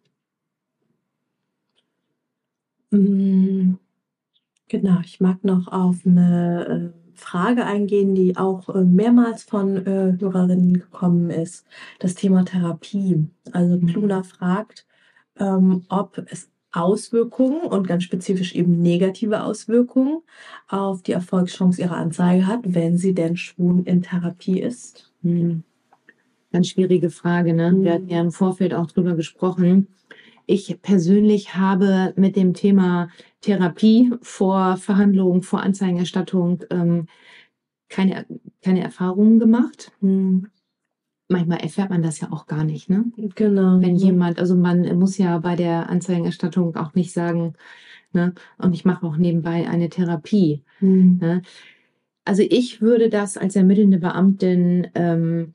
Mm, 2.94 3.78
genau, 4.68 5.00
ich 5.04 5.20
mag 5.20 5.44
noch 5.44 5.68
auf 5.68 6.06
eine 6.06 6.92
äh, 6.94 7.14
Frage 7.14 7.64
eingehen, 7.64 8.14
die 8.14 8.36
auch 8.36 8.68
äh, 8.68 8.84
mehrmals 8.84 9.42
von 9.42 9.76
äh, 9.86 10.16
Hörerinnen 10.18 10.74
gekommen 10.74 11.30
ist. 11.30 11.66
Das 11.98 12.14
Thema 12.14 12.44
Therapie. 12.44 13.28
Also. 13.52 13.78
Kluna 13.78 14.22
fragt, 14.22 14.86
ähm, 15.38 15.84
ob 15.88 16.18
es 16.30 16.50
Auswirkungen 16.74 17.62
und 17.62 17.86
ganz 17.86 18.02
spezifisch 18.02 18.54
eben 18.54 18.82
negative 18.82 19.44
Auswirkungen 19.44 20.22
auf 20.68 21.02
die 21.02 21.12
Erfolgschance 21.12 21.80
ihrer 21.80 21.96
Anzeige 21.96 22.46
hat, 22.46 22.60
wenn 22.64 22.98
sie 22.98 23.14
denn 23.14 23.36
schon 23.36 23.84
in 23.84 24.02
Therapie 24.02 24.60
ist. 24.60 25.12
Hm. 25.22 25.62
Ganz 26.52 26.68
schwierige 26.68 27.10
Frage. 27.10 27.54
Ne? 27.54 27.74
Wir 27.78 27.94
hatten 27.94 28.08
ja 28.08 28.20
im 28.20 28.32
Vorfeld 28.32 28.74
auch 28.74 28.86
drüber 28.86 29.14
gesprochen. 29.14 29.88
Ich 30.46 30.80
persönlich 30.82 31.56
habe 31.56 32.12
mit 32.16 32.36
dem 32.36 32.54
Thema 32.54 33.08
Therapie 33.40 34.12
vor 34.22 34.76
Verhandlungen, 34.76 35.42
vor 35.42 35.62
Anzeigenerstattung 35.62 36.64
ähm, 36.70 37.06
keine, 37.88 38.26
keine 38.62 38.82
Erfahrungen 38.82 39.38
gemacht. 39.38 39.92
Hm. 40.00 40.48
Manchmal 41.28 41.60
erfährt 41.60 41.90
man 41.90 42.02
das 42.02 42.20
ja 42.20 42.30
auch 42.32 42.46
gar 42.46 42.64
nicht, 42.64 42.90
ne? 42.90 43.06
Genau. 43.16 43.80
Wenn 43.80 43.96
jemand, 43.96 44.38
also 44.38 44.54
man 44.54 44.98
muss 44.98 45.16
ja 45.16 45.38
bei 45.38 45.56
der 45.56 45.88
Anzeigenerstattung 45.88 46.76
auch 46.76 46.94
nicht 46.94 47.12
sagen, 47.12 47.54
ne, 48.12 48.34
und 48.58 48.74
ich 48.74 48.84
mache 48.84 49.06
auch 49.06 49.16
nebenbei 49.16 49.68
eine 49.68 49.88
Therapie. 49.88 50.62
Hm. 50.80 51.18
Ne? 51.20 51.42
Also 52.24 52.42
ich 52.42 52.80
würde 52.82 53.08
das 53.08 53.36
als 53.36 53.56
ermittelnde 53.56 53.98
Beamtin, 53.98 54.88
ähm, 54.94 55.54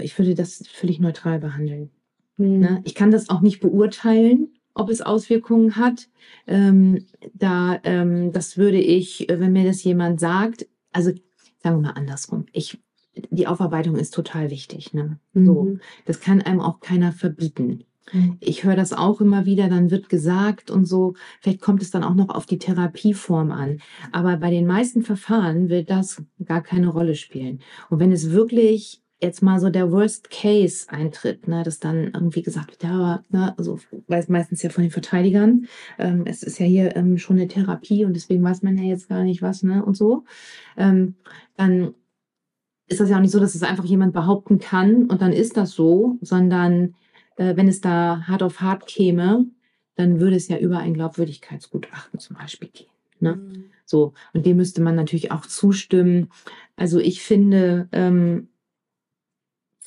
ich 0.00 0.18
würde 0.18 0.34
das 0.34 0.66
völlig 0.66 1.00
neutral 1.00 1.38
behandeln. 1.38 1.90
Mhm. 2.36 2.58
Ne? 2.58 2.82
Ich 2.84 2.94
kann 2.94 3.10
das 3.10 3.28
auch 3.28 3.40
nicht 3.40 3.60
beurteilen, 3.60 4.48
ob 4.74 4.90
es 4.90 5.00
Auswirkungen 5.00 5.76
hat. 5.76 6.08
Ähm, 6.46 7.06
da, 7.34 7.80
ähm, 7.84 8.32
das 8.32 8.56
würde 8.56 8.78
ich, 8.78 9.26
wenn 9.30 9.52
mir 9.52 9.64
das 9.64 9.82
jemand 9.84 10.20
sagt, 10.20 10.66
also 10.92 11.10
sagen 11.62 11.76
wir 11.76 11.88
mal 11.88 11.90
andersrum. 11.90 12.46
Ich, 12.52 12.78
die 13.30 13.46
Aufarbeitung 13.46 13.96
ist 13.96 14.12
total 14.12 14.50
wichtig. 14.50 14.92
Ne? 14.92 15.18
Mhm. 15.32 15.46
So, 15.46 15.78
das 16.04 16.20
kann 16.20 16.42
einem 16.42 16.60
auch 16.60 16.80
keiner 16.80 17.12
verbieten. 17.12 17.84
Mhm. 18.12 18.36
Ich 18.40 18.64
höre 18.64 18.76
das 18.76 18.92
auch 18.92 19.20
immer 19.20 19.46
wieder, 19.46 19.68
dann 19.68 19.90
wird 19.90 20.08
gesagt 20.08 20.70
und 20.70 20.84
so, 20.84 21.14
vielleicht 21.40 21.60
kommt 21.60 21.82
es 21.82 21.90
dann 21.90 22.04
auch 22.04 22.14
noch 22.14 22.28
auf 22.28 22.46
die 22.46 22.58
Therapieform 22.58 23.50
an. 23.50 23.78
Aber 24.12 24.36
bei 24.36 24.50
den 24.50 24.66
meisten 24.66 25.02
Verfahren 25.02 25.68
wird 25.68 25.90
das 25.90 26.22
gar 26.44 26.62
keine 26.62 26.88
Rolle 26.88 27.14
spielen. 27.14 27.60
Und 27.90 27.98
wenn 27.98 28.12
es 28.12 28.30
wirklich 28.30 29.02
jetzt 29.20 29.42
mal 29.42 29.58
so 29.58 29.70
der 29.70 29.90
Worst 29.90 30.30
Case 30.30 30.86
eintritt, 30.88 31.48
ne, 31.48 31.62
dass 31.62 31.78
dann 31.78 32.10
irgendwie 32.12 32.42
gesagt 32.42 32.72
wird, 32.72 32.82
ja, 32.82 33.22
ne, 33.30 33.54
also 33.58 33.78
weiß 34.08 34.28
meistens 34.28 34.62
ja 34.62 34.70
von 34.70 34.82
den 34.82 34.90
Verteidigern, 34.90 35.66
ähm, 35.98 36.24
es 36.26 36.42
ist 36.42 36.58
ja 36.58 36.66
hier 36.66 36.96
ähm, 36.96 37.16
schon 37.16 37.36
eine 37.36 37.48
Therapie 37.48 38.04
und 38.04 38.14
deswegen 38.14 38.44
weiß 38.44 38.62
man 38.62 38.76
ja 38.76 38.84
jetzt 38.84 39.08
gar 39.08 39.24
nicht 39.24 39.40
was, 39.40 39.62
ne, 39.62 39.84
und 39.84 39.96
so, 39.96 40.24
ähm, 40.76 41.14
dann 41.56 41.94
ist 42.88 43.00
das 43.00 43.08
ja 43.08 43.16
auch 43.16 43.20
nicht 43.20 43.32
so, 43.32 43.40
dass 43.40 43.54
es 43.54 43.62
einfach 43.62 43.84
jemand 43.84 44.12
behaupten 44.12 44.58
kann 44.58 45.06
und 45.06 45.22
dann 45.22 45.32
ist 45.32 45.56
das 45.56 45.72
so, 45.72 46.18
sondern 46.20 46.94
äh, 47.36 47.56
wenn 47.56 47.68
es 47.68 47.80
da 47.80 48.22
hart 48.26 48.42
auf 48.42 48.60
hart 48.60 48.86
käme, 48.86 49.46
dann 49.96 50.20
würde 50.20 50.36
es 50.36 50.48
ja 50.48 50.58
über 50.58 50.78
ein 50.78 50.94
Glaubwürdigkeitsgutachten 50.94 52.20
zum 52.20 52.36
Beispiel 52.36 52.68
gehen. 52.68 52.90
Ne? 53.18 53.36
Mhm. 53.36 53.64
So, 53.86 54.12
und 54.34 54.44
dem 54.44 54.58
müsste 54.58 54.82
man 54.82 54.94
natürlich 54.94 55.32
auch 55.32 55.46
zustimmen. 55.46 56.28
Also 56.76 56.98
ich 56.98 57.22
finde, 57.22 57.88
ähm, 57.92 58.48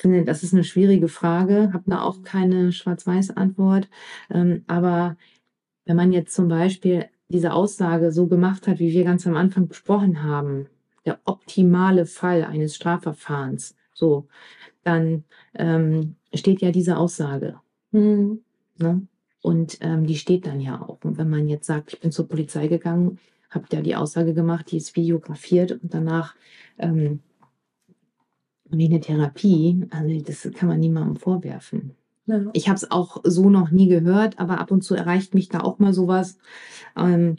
finde, 0.00 0.24
das 0.24 0.42
ist 0.42 0.54
eine 0.54 0.64
schwierige 0.64 1.08
Frage, 1.08 1.70
habe 1.72 1.84
da 1.86 2.02
auch 2.02 2.22
keine 2.22 2.72
Schwarz-Weiß-Antwort. 2.72 3.88
Ähm, 4.30 4.64
aber 4.66 5.16
wenn 5.84 5.96
man 5.96 6.12
jetzt 6.12 6.34
zum 6.34 6.48
Beispiel 6.48 7.06
diese 7.28 7.52
Aussage 7.52 8.12
so 8.12 8.26
gemacht 8.26 8.66
hat, 8.66 8.78
wie 8.78 8.92
wir 8.92 9.04
ganz 9.04 9.26
am 9.26 9.36
Anfang 9.36 9.68
besprochen 9.68 10.22
haben, 10.22 10.66
der 11.04 11.20
optimale 11.24 12.06
Fall 12.06 12.44
eines 12.44 12.74
Strafverfahrens, 12.76 13.76
so, 13.92 14.26
dann 14.82 15.24
ähm, 15.54 16.16
steht 16.34 16.60
ja 16.62 16.70
diese 16.70 16.96
Aussage. 16.96 17.60
Mhm. 17.92 18.40
Ne? 18.78 19.06
Und 19.42 19.78
ähm, 19.80 20.06
die 20.06 20.16
steht 20.16 20.46
dann 20.46 20.60
ja 20.60 20.80
auch. 20.80 20.98
Und 21.04 21.18
wenn 21.18 21.30
man 21.30 21.48
jetzt 21.48 21.66
sagt, 21.66 21.92
ich 21.92 22.00
bin 22.00 22.12
zur 22.12 22.28
Polizei 22.28 22.66
gegangen, 22.68 23.18
habe 23.50 23.66
ja 23.72 23.80
die 23.82 23.96
Aussage 23.96 24.34
gemacht, 24.34 24.70
die 24.70 24.76
ist 24.76 24.96
videografiert 24.96 25.72
und 25.72 25.92
danach 25.92 26.34
ähm, 26.78 27.20
wie 28.70 28.86
eine 28.86 29.00
Therapie, 29.00 29.86
also 29.90 30.20
das 30.20 30.48
kann 30.54 30.68
man 30.68 30.80
niemandem 30.80 31.16
vorwerfen. 31.16 31.94
Ja. 32.26 32.46
Ich 32.52 32.68
habe 32.68 32.76
es 32.76 32.90
auch 32.90 33.20
so 33.24 33.50
noch 33.50 33.70
nie 33.70 33.88
gehört, 33.88 34.38
aber 34.38 34.58
ab 34.58 34.70
und 34.70 34.82
zu 34.82 34.94
erreicht 34.94 35.34
mich 35.34 35.48
da 35.48 35.60
auch 35.60 35.78
mal 35.78 35.92
sowas 35.92 36.38
ähm, 36.96 37.36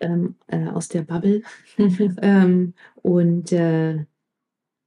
ähm, 0.00 0.36
äh, 0.46 0.68
aus 0.68 0.88
der 0.88 1.02
Bubble. 1.02 1.42
ähm, 2.22 2.74
und 3.02 3.52
äh, 3.52 4.04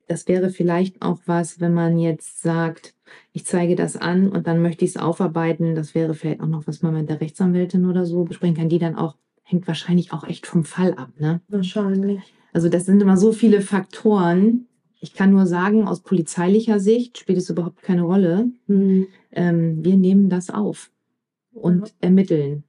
das 0.08 0.28
wäre 0.28 0.50
vielleicht 0.50 1.02
auch 1.02 1.20
was, 1.26 1.60
wenn 1.60 1.74
man 1.74 1.98
jetzt 1.98 2.42
sagt, 2.42 2.96
ich 3.34 3.46
zeige 3.46 3.76
das 3.76 3.98
an 3.98 4.30
und 4.30 4.48
dann 4.48 4.62
möchte 4.62 4.86
ich 4.86 4.92
es 4.92 4.98
aufarbeiten. 4.98 5.76
Das 5.76 5.96
wäre 5.96 6.14
vielleicht 6.14 6.42
auch 6.42 6.48
noch, 6.48 6.68
was 6.68 6.82
man 6.82 6.94
mit 6.94 7.10
der 7.10 7.22
Rechtsanwältin 7.22 7.86
oder 7.86 8.06
so 8.06 8.24
besprechen 8.24 8.56
kann, 8.56 8.70
die 8.70 8.80
dann 8.80 8.96
auch, 8.96 9.16
hängt 9.44 9.68
wahrscheinlich 9.68 10.14
auch 10.14 10.26
echt 10.26 10.48
vom 10.48 10.64
Fall 10.64 10.94
ab. 10.94 11.12
Ne? 11.18 11.42
Wahrscheinlich. 11.48 12.34
Also 12.54 12.68
das 12.68 12.86
sind 12.86 13.02
immer 13.02 13.18
so 13.18 13.32
viele 13.32 13.62
Faktoren, 13.62 14.68
ich 15.02 15.16
kann 15.16 15.32
nur 15.32 15.48
sagen, 15.48 15.88
aus 15.88 16.02
polizeilicher 16.02 16.80
Sicht 16.80 17.18
spielt 17.18 17.40
es 17.40 17.50
überhaupt 17.50 17.82
keine 17.82 18.04
Rolle. 18.04 18.52
Mhm. 18.68 19.08
Ähm, 19.32 19.84
wir 19.84 19.98
nehmen 19.98 20.30
das 20.30 20.52
auf 20.52 20.92
und 21.52 21.88
ja. 21.88 21.94
ermitteln. 22.02 22.64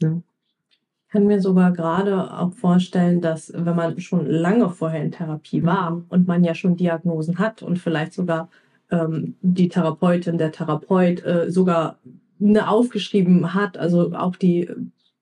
Ja. 0.00 0.22
Ich 0.70 1.12
kann 1.12 1.26
mir 1.26 1.40
sogar 1.40 1.72
gerade 1.72 2.32
auch 2.32 2.52
vorstellen, 2.54 3.20
dass 3.20 3.52
wenn 3.54 3.76
man 3.76 4.00
schon 4.00 4.26
lange 4.26 4.70
vorher 4.70 5.02
in 5.02 5.12
Therapie 5.12 5.62
war 5.62 5.90
mhm. 5.90 6.04
und 6.08 6.26
man 6.26 6.42
ja 6.42 6.54
schon 6.54 6.76
Diagnosen 6.76 7.38
hat 7.38 7.62
und 7.62 7.78
vielleicht 7.78 8.14
sogar 8.14 8.48
ähm, 8.90 9.36
die 9.42 9.68
Therapeutin, 9.68 10.38
der 10.38 10.52
Therapeut 10.52 11.22
äh, 11.22 11.50
sogar 11.50 11.98
eine 12.40 12.68
aufgeschrieben 12.68 13.52
hat, 13.52 13.76
also 13.76 14.14
auch 14.14 14.36
die 14.36 14.70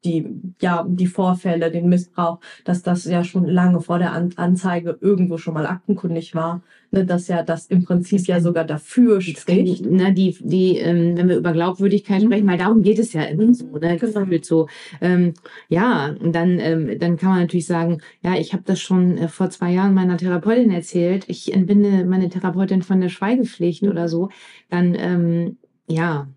die, 0.07 0.27
ja, 0.61 0.87
die 0.89 1.07
Vorfälle, 1.07 1.71
den 1.71 1.89
Missbrauch, 1.89 2.39
dass 2.65 2.83
das 2.83 3.05
ja 3.05 3.25
schon 3.25 3.47
lange 3.47 3.81
vor 3.81 3.99
der 3.99 4.13
An 4.13 4.31
Anzeige 4.37 4.97
irgendwo 5.01 5.37
schon 5.37 5.55
mal 5.55 5.67
aktenkundig 5.67 6.35
war, 6.35 6.63
ne, 6.93 7.05
dass 7.05 7.29
ja 7.29 7.43
das 7.43 7.67
im 7.67 7.85
Prinzip 7.85 8.27
ja 8.27 8.41
sogar 8.41 8.65
dafür 8.65 9.21
spricht. 9.21 9.85
Kann, 9.85 9.97
ne, 9.97 10.15
die, 10.15 10.37
die, 10.41 10.79
ähm, 10.79 11.17
wenn 11.17 11.29
wir 11.29 11.37
über 11.37 11.53
Glaubwürdigkeit 11.53 12.23
mhm. 12.23 12.27
sprechen, 12.27 12.47
weil 12.47 12.59
darum 12.59 12.83
geht 12.83 12.99
es 12.99 13.13
ja 13.13 13.23
immer 13.23 13.53
so, 13.53 13.67
ne, 13.79 13.97
genau. 13.97 14.21
gefühlt 14.21 14.45
so. 14.45 14.69
Ähm, 15.01 15.35
ja, 15.69 16.15
und 16.21 16.35
dann, 16.35 16.59
ähm, 16.61 16.99
dann 16.99 17.17
kann 17.17 17.31
man 17.31 17.41
natürlich 17.41 17.67
sagen, 17.67 18.01
ja, 18.23 18.35
ich 18.35 18.53
habe 18.53 18.63
das 18.65 18.81
schon 18.81 19.19
äh, 19.19 19.29
vor 19.29 19.51
zwei 19.51 19.73
Jahren 19.73 19.95
meiner 19.95 20.17
Therapeutin 20.17 20.71
erzählt, 20.71 21.25
ich 21.29 21.53
entbinde 21.53 22.05
meine 22.05 22.29
Therapeutin 22.29 22.83
von 22.83 23.01
der 23.01 23.09
Schweigepflicht 23.09 23.83
mhm. 23.83 23.91
oder 23.91 24.09
so, 24.09 24.31
dann, 24.71 24.95
ähm, 24.95 25.59
ja, 25.89 26.29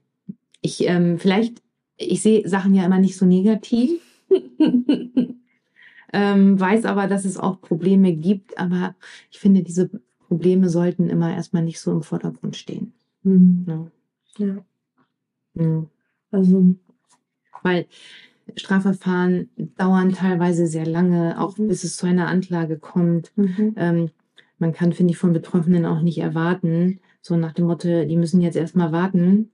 ich, 0.62 0.88
ähm, 0.88 1.18
vielleicht 1.20 1.62
ich 2.00 2.22
sehe 2.22 2.48
Sachen 2.48 2.74
ja 2.74 2.86
immer 2.86 3.00
nicht 3.00 3.18
so 3.18 3.26
negativ. 3.26 4.02
ähm, 6.14 6.60
weiß 6.60 6.86
aber, 6.86 7.08
dass 7.08 7.26
es 7.26 7.38
auch 7.38 7.62
Probleme 7.62 8.14
gibt, 8.14 8.58
aber 8.58 8.96
ich 9.32 9.40
finde, 9.40 9.64
diese 9.64 9.90
Probleme 10.28 10.70
sollten 10.70 11.10
immer 11.10 11.34
erstmal 11.34 11.64
nicht 11.64 11.80
so 11.80 11.92
im 11.92 12.04
Vordergrund 12.04 12.56
stehen. 12.56 12.94
Mhm. 13.24 13.66
Ja. 13.68 14.46
ja. 14.46 14.66
Mhm. 15.56 15.88
Also, 16.32 16.76
weil 17.64 17.88
Strafverfahren 18.56 19.50
dauern 19.78 20.14
teilweise 20.14 20.68
sehr 20.68 20.86
lange, 20.86 21.40
auch 21.40 21.58
mhm. 21.58 21.68
bis 21.68 21.84
es 21.84 21.98
zu 21.98 22.06
einer 22.06 22.28
Anklage 22.28 22.78
kommt. 22.78 23.32
Mhm. 23.36 23.74
Ähm, 23.76 24.10
man 24.58 24.74
kann, 24.74 24.94
finde 24.94 25.12
ich, 25.12 25.18
von 25.18 25.34
Betroffenen 25.34 25.86
auch 25.86 26.02
nicht 26.02 26.20
erwarten, 26.20 27.00
so 27.22 27.36
nach 27.38 27.54
dem 27.54 27.66
Motto, 27.66 28.06
die 28.06 28.18
müssen 28.18 28.42
jetzt 28.42 28.56
erstmal 28.56 28.92
warten, 28.92 29.52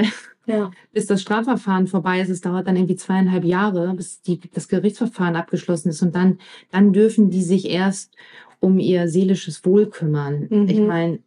ja. 0.46 0.70
bis 0.92 1.06
das 1.06 1.22
Strafverfahren 1.22 1.86
vorbei 1.86 2.20
ist. 2.20 2.28
Es 2.28 2.40
dauert 2.40 2.66
dann 2.66 2.76
irgendwie 2.76 2.96
zweieinhalb 2.96 3.44
Jahre, 3.44 3.94
bis 3.94 4.22
die, 4.22 4.40
das 4.52 4.68
Gerichtsverfahren 4.68 5.36
abgeschlossen 5.36 5.90
ist. 5.90 6.02
Und 6.02 6.14
dann, 6.14 6.38
dann 6.70 6.92
dürfen 6.92 7.30
die 7.30 7.42
sich 7.42 7.68
erst 7.68 8.14
um 8.60 8.78
ihr 8.78 9.08
seelisches 9.08 9.64
Wohl 9.64 9.86
kümmern. 9.86 10.46
Mhm. 10.48 10.68
Ich 10.68 10.80
meine, 10.80 11.18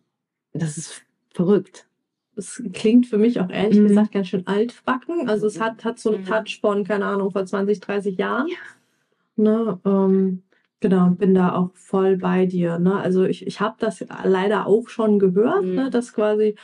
das 0.54 0.78
ist 0.78 1.04
verrückt. 1.34 1.88
Es 2.38 2.62
klingt 2.74 3.08
für 3.08 3.18
mich 3.18 3.40
auch 3.40 3.50
ehrlich 3.50 3.80
mhm. 3.80 3.88
gesagt 3.88 4.12
ganz 4.12 4.28
schön 4.28 4.46
altbacken. 4.48 5.30
Also 5.30 5.48
es 5.48 5.60
hat, 5.60 5.86
hat 5.86 6.00
so 6.00 6.14
einen. 6.14 6.26
Touch 6.26 6.60
von, 6.60 6.84
keine 6.84 7.06
Ahnung, 7.06 7.32
vor 7.32 7.46
20, 7.46 7.80
30 7.80 8.18
Jahren. 8.18 8.48
Ja. 8.48 8.56
Ne, 9.38 9.80
ähm, 9.86 10.44
genau, 10.80 11.10
bin 11.10 11.34
da 11.34 11.56
auch 11.56 11.72
voll 11.74 12.18
bei 12.18 12.46
dir. 12.46 12.80
Ne? 12.80 12.96
Also 12.96 13.26
ich, 13.26 13.46
ich 13.46 13.60
habe 13.60 13.76
das 13.80 14.06
leider 14.24 14.66
auch 14.66 14.88
schon 14.88 15.20
gehört, 15.20 15.66
mhm. 15.66 15.76
ne, 15.76 15.90
dass 15.90 16.14
quasi 16.14 16.56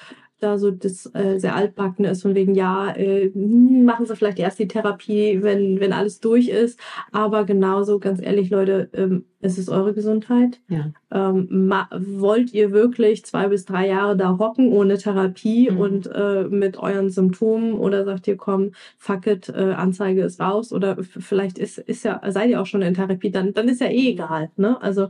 da 0.43 0.57
so 0.57 0.71
das 0.71 1.09
äh, 1.13 1.39
sehr 1.39 1.55
altbacken 1.55 2.05
ist, 2.05 2.21
von 2.21 2.35
wegen, 2.35 2.55
ja, 2.55 2.91
äh, 2.95 3.31
hm, 3.31 3.85
machen 3.85 4.05
Sie 4.05 4.15
vielleicht 4.15 4.39
erst 4.39 4.59
die 4.59 4.67
Therapie, 4.67 5.41
wenn, 5.43 5.79
wenn 5.79 5.93
alles 5.93 6.19
durch 6.19 6.49
ist. 6.49 6.79
Aber 7.11 7.45
genauso, 7.45 7.99
ganz 7.99 8.21
ehrlich, 8.21 8.49
Leute, 8.49 8.89
ähm, 8.93 9.25
es 9.41 9.57
ist 9.57 9.69
eure 9.69 9.93
Gesundheit. 9.93 10.59
Ja. 10.69 10.91
Ähm, 11.11 11.71
wollt 11.91 12.53
ihr 12.53 12.71
wirklich 12.71 13.25
zwei 13.25 13.47
bis 13.47 13.65
drei 13.65 13.87
Jahre 13.87 14.15
da 14.15 14.37
hocken 14.37 14.71
ohne 14.71 14.97
Therapie 14.97 15.69
mhm. 15.69 15.77
und 15.77 16.11
äh, 16.13 16.43
mit 16.43 16.77
euren 16.77 17.09
Symptomen 17.09 17.73
oder 17.73 18.05
sagt 18.05 18.27
ihr, 18.27 18.37
komm, 18.37 18.71
fuck 18.97 19.27
it, 19.27 19.49
äh, 19.49 19.73
Anzeige 19.73 20.21
ist 20.21 20.39
raus 20.39 20.71
oder 20.71 20.97
vielleicht 21.01 21.57
ist, 21.57 21.79
ist 21.79 22.03
ja, 22.03 22.21
seid 22.29 22.49
ihr 22.49 22.61
auch 22.61 22.65
schon 22.65 22.81
in 22.81 22.93
Therapie, 22.93 23.31
dann, 23.31 23.53
dann 23.53 23.67
ist 23.67 23.81
ja 23.81 23.87
eh 23.87 24.11
egal. 24.11 24.51
Ne? 24.57 24.81
Also 24.81 25.09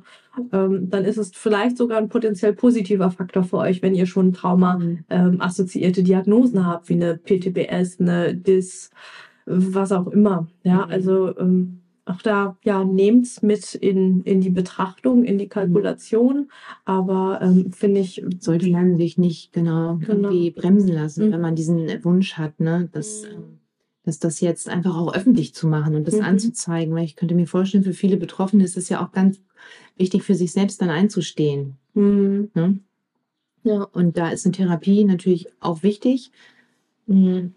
ähm, 0.53 0.89
dann 0.89 1.03
ist 1.03 1.17
es 1.17 1.31
vielleicht 1.33 1.77
sogar 1.77 1.97
ein 1.97 2.09
potenziell 2.09 2.53
positiver 2.53 3.11
Faktor 3.11 3.43
für 3.43 3.57
euch, 3.57 3.81
wenn 3.81 3.95
ihr 3.95 4.05
schon 4.05 4.33
Trauma 4.33 4.77
mhm. 4.77 5.03
ähm, 5.09 5.41
Diagnosen 5.41 6.65
habt, 6.65 6.89
wie 6.89 6.93
eine 6.93 7.17
PTBS, 7.17 7.99
eine 7.99 8.33
DIS, 8.33 8.91
was 9.45 9.91
auch 9.91 10.07
immer. 10.07 10.47
Ja, 10.63 10.85
mhm. 10.85 10.91
also 10.91 11.37
ähm, 11.37 11.80
auch 12.11 12.21
da, 12.21 12.57
ja, 12.63 12.83
nehmt's 12.83 13.41
mit 13.41 13.75
in, 13.75 14.23
in 14.23 14.41
die 14.41 14.49
Betrachtung, 14.49 15.23
in 15.23 15.37
die 15.37 15.47
Kalkulation. 15.47 16.51
Aber 16.85 17.39
ähm, 17.41 17.71
finde 17.71 18.01
ich. 18.01 18.23
Sollte 18.39 18.69
man 18.69 18.97
sich 18.97 19.17
nicht 19.17 19.53
genau, 19.53 19.97
genau. 19.97 20.29
irgendwie 20.29 20.51
bremsen 20.51 20.93
lassen, 20.93 21.27
mhm. 21.27 21.31
wenn 21.33 21.41
man 21.41 21.55
diesen 21.55 22.03
Wunsch 22.03 22.37
hat, 22.37 22.59
ne? 22.59 22.89
Dass, 22.91 23.23
mhm. 23.23 23.59
dass 24.03 24.19
das 24.19 24.41
jetzt 24.41 24.69
einfach 24.69 24.95
auch 24.97 25.13
öffentlich 25.13 25.53
zu 25.53 25.67
machen 25.67 25.95
und 25.95 26.07
das 26.07 26.15
mhm. 26.15 26.23
anzuzeigen. 26.23 26.93
Weil 26.95 27.05
ich 27.05 27.15
könnte 27.15 27.35
mir 27.35 27.47
vorstellen, 27.47 27.83
für 27.83 27.93
viele 27.93 28.17
Betroffene 28.17 28.63
ist 28.63 28.77
es 28.77 28.89
ja 28.89 29.03
auch 29.03 29.11
ganz 29.11 29.39
wichtig, 29.97 30.23
für 30.23 30.35
sich 30.35 30.51
selbst 30.51 30.81
dann 30.81 30.89
einzustehen. 30.89 31.77
Mhm. 31.93 32.49
Ne? 32.53 32.79
Ja. 33.63 33.83
Und 33.83 34.17
da 34.17 34.29
ist 34.29 34.45
eine 34.45 34.53
Therapie 34.53 35.03
natürlich 35.03 35.47
auch 35.59 35.83
wichtig. 35.83 36.31
Mhm. 37.07 37.53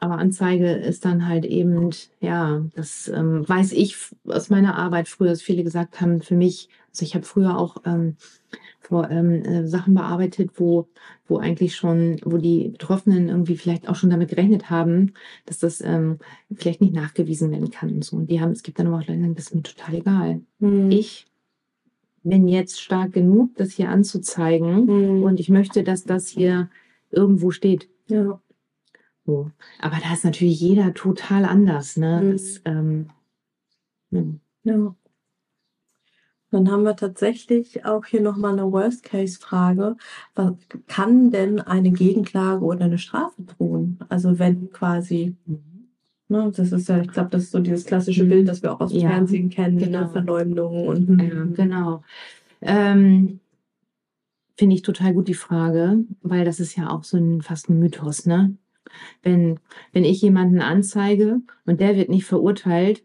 Aber 0.00 0.18
Anzeige 0.18 0.70
ist 0.70 1.04
dann 1.04 1.26
halt 1.26 1.44
eben, 1.44 1.90
ja, 2.20 2.62
das 2.76 3.08
ähm, 3.08 3.48
weiß 3.48 3.72
ich 3.72 3.96
aus 4.26 4.48
meiner 4.48 4.76
Arbeit 4.76 5.08
früher, 5.08 5.30
dass 5.30 5.42
viele 5.42 5.64
gesagt 5.64 6.00
haben, 6.00 6.22
für 6.22 6.36
mich, 6.36 6.68
also 6.90 7.04
ich 7.04 7.14
habe 7.14 7.24
früher 7.24 7.58
auch 7.58 7.78
ähm, 7.84 8.16
vor, 8.80 9.10
ähm, 9.10 9.42
äh, 9.44 9.66
Sachen 9.66 9.94
bearbeitet, 9.94 10.52
wo, 10.54 10.88
wo 11.26 11.38
eigentlich 11.38 11.74
schon, 11.74 12.20
wo 12.24 12.38
die 12.38 12.68
Betroffenen 12.68 13.28
irgendwie 13.28 13.56
vielleicht 13.56 13.88
auch 13.88 13.96
schon 13.96 14.10
damit 14.10 14.30
gerechnet 14.30 14.70
haben, 14.70 15.14
dass 15.46 15.58
das 15.58 15.80
ähm, 15.80 16.18
vielleicht 16.54 16.80
nicht 16.80 16.94
nachgewiesen 16.94 17.50
werden 17.50 17.70
kann 17.70 17.90
und 17.90 18.04
so. 18.04 18.16
Und 18.16 18.30
die 18.30 18.40
haben, 18.40 18.52
es 18.52 18.62
gibt 18.62 18.78
dann 18.78 18.86
aber 18.86 18.96
auch 18.96 19.00
Leute, 19.00 19.14
die 19.14 19.20
sagen, 19.22 19.34
das 19.34 19.46
ist 19.46 19.54
mir 19.54 19.62
total 19.62 19.94
egal. 19.96 20.40
Mhm. 20.60 20.90
Ich 20.92 21.26
bin 22.22 22.46
jetzt 22.46 22.80
stark 22.80 23.12
genug, 23.12 23.56
das 23.56 23.72
hier 23.72 23.90
anzuzeigen 23.90 24.84
mhm. 24.84 25.22
und 25.24 25.40
ich 25.40 25.48
möchte, 25.48 25.82
dass 25.82 26.04
das 26.04 26.28
hier 26.28 26.70
irgendwo 27.10 27.50
steht. 27.50 27.88
Ja. 28.06 28.40
So. 29.28 29.50
Aber 29.78 29.98
da 30.02 30.14
ist 30.14 30.24
natürlich 30.24 30.58
jeder 30.58 30.94
total 30.94 31.44
anders. 31.44 31.98
Ne? 31.98 32.22
Mhm. 32.22 32.32
Das, 32.32 32.62
ähm, 32.64 33.10
ja. 34.64 34.94
Dann 36.50 36.70
haben 36.70 36.84
wir 36.84 36.96
tatsächlich 36.96 37.84
auch 37.84 38.06
hier 38.06 38.22
nochmal 38.22 38.54
eine 38.54 38.72
Worst-Case-Frage. 38.72 39.98
Kann 40.86 41.30
denn 41.30 41.60
eine 41.60 41.90
Gegenklage 41.90 42.64
oder 42.64 42.86
eine 42.86 42.96
Strafe 42.96 43.42
drohen? 43.42 43.98
Also 44.08 44.38
wenn 44.38 44.70
quasi, 44.70 45.36
mhm. 45.44 45.90
ne, 46.28 46.50
das 46.56 46.72
ist 46.72 46.88
ja, 46.88 47.02
ich 47.02 47.08
glaube, 47.08 47.28
das 47.28 47.42
ist 47.42 47.50
so 47.50 47.58
dieses 47.58 47.84
klassische 47.84 48.24
mhm. 48.24 48.28
Bild, 48.30 48.48
das 48.48 48.62
wir 48.62 48.72
auch 48.72 48.80
aus 48.80 48.92
dem 48.92 49.02
ja, 49.02 49.10
Fernsehen 49.10 49.50
kennen, 49.50 49.76
ne, 49.76 49.84
genau. 49.84 50.08
Verleumdungen 50.08 50.88
und. 50.88 51.20
Ja, 51.20 51.44
genau. 51.44 52.02
Ähm, 52.62 53.40
Finde 54.56 54.74
ich 54.74 54.80
total 54.80 55.12
gut 55.12 55.28
die 55.28 55.34
Frage, 55.34 55.98
weil 56.22 56.46
das 56.46 56.60
ist 56.60 56.76
ja 56.76 56.88
auch 56.88 57.04
so 57.04 57.18
ein 57.18 57.42
fast 57.42 57.68
ein 57.68 57.78
Mythos, 57.78 58.24
ne? 58.24 58.56
Wenn, 59.22 59.58
wenn 59.92 60.04
ich 60.04 60.22
jemanden 60.22 60.60
anzeige 60.60 61.40
und 61.66 61.80
der 61.80 61.96
wird 61.96 62.08
nicht 62.08 62.24
verurteilt, 62.24 63.04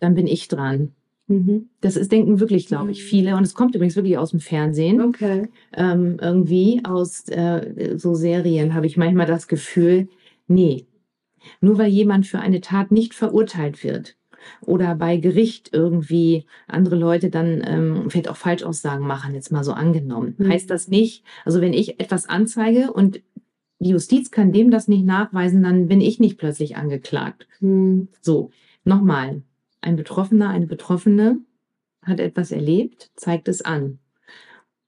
dann 0.00 0.14
bin 0.14 0.26
ich 0.26 0.48
dran. 0.48 0.92
Mhm. 1.28 1.68
Das 1.80 1.96
ist, 1.96 2.10
denken 2.10 2.40
wirklich, 2.40 2.66
glaube 2.66 2.90
ich, 2.90 3.02
mhm. 3.02 3.06
viele. 3.06 3.36
Und 3.36 3.42
es 3.44 3.54
kommt 3.54 3.74
übrigens 3.74 3.96
wirklich 3.96 4.18
aus 4.18 4.30
dem 4.30 4.40
Fernsehen. 4.40 5.00
Okay. 5.00 5.48
Ähm, 5.74 6.18
irgendwie 6.20 6.80
aus 6.84 7.28
äh, 7.28 7.96
so 7.96 8.14
Serien 8.14 8.74
habe 8.74 8.86
ich 8.86 8.96
manchmal 8.96 9.26
das 9.26 9.46
Gefühl, 9.46 10.08
nee, 10.46 10.86
nur 11.60 11.78
weil 11.78 11.88
jemand 11.88 12.26
für 12.26 12.40
eine 12.40 12.60
Tat 12.60 12.90
nicht 12.90 13.14
verurteilt 13.14 13.84
wird 13.84 14.16
oder 14.60 14.94
bei 14.94 15.16
Gericht 15.16 15.70
irgendwie 15.72 16.46
andere 16.66 16.96
Leute 16.96 17.30
dann 17.30 17.62
ähm, 17.66 18.04
vielleicht 18.08 18.28
auch 18.28 18.36
Falschaussagen 18.36 19.06
machen, 19.06 19.34
jetzt 19.34 19.52
mal 19.52 19.64
so 19.64 19.72
angenommen, 19.72 20.34
mhm. 20.38 20.48
heißt 20.48 20.70
das 20.70 20.88
nicht, 20.88 21.24
also 21.44 21.60
wenn 21.60 21.72
ich 21.72 22.00
etwas 22.00 22.28
anzeige 22.28 22.92
und 22.92 23.20
die 23.80 23.90
Justiz 23.90 24.30
kann 24.30 24.52
dem 24.52 24.70
das 24.70 24.88
nicht 24.88 25.04
nachweisen, 25.04 25.62
dann 25.62 25.88
bin 25.88 26.00
ich 26.00 26.18
nicht 26.18 26.38
plötzlich 26.38 26.76
angeklagt. 26.76 27.46
Hm. 27.60 28.08
So, 28.20 28.50
nochmal, 28.84 29.42
ein 29.80 29.96
Betroffener, 29.96 30.48
eine 30.50 30.66
Betroffene 30.66 31.40
hat 32.02 32.20
etwas 32.20 32.50
erlebt, 32.50 33.10
zeigt 33.14 33.48
es 33.48 33.62
an. 33.62 33.98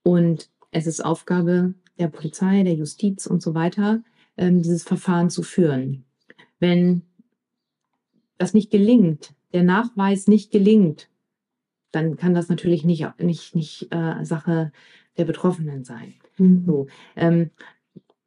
Und 0.03 0.49
es 0.71 0.87
ist 0.87 1.03
Aufgabe 1.03 1.73
der 1.99 2.07
Polizei, 2.07 2.63
der 2.63 2.73
Justiz 2.73 3.27
und 3.27 3.41
so 3.41 3.53
weiter, 3.53 4.03
ähm, 4.37 4.61
dieses 4.61 4.83
Verfahren 4.83 5.29
zu 5.29 5.43
führen. 5.43 6.05
Wenn 6.59 7.03
das 8.37 8.53
nicht 8.53 8.71
gelingt, 8.71 9.33
der 9.53 9.63
Nachweis 9.63 10.27
nicht 10.27 10.51
gelingt, 10.51 11.09
dann 11.91 12.15
kann 12.15 12.33
das 12.33 12.49
natürlich 12.49 12.83
nicht, 12.83 13.05
nicht, 13.19 13.55
nicht 13.55 13.87
äh, 13.91 14.23
Sache 14.23 14.71
der 15.17 15.25
Betroffenen 15.25 15.83
sein. 15.83 16.15
Mhm. 16.37 16.63
So, 16.65 16.87
ähm, 17.15 17.51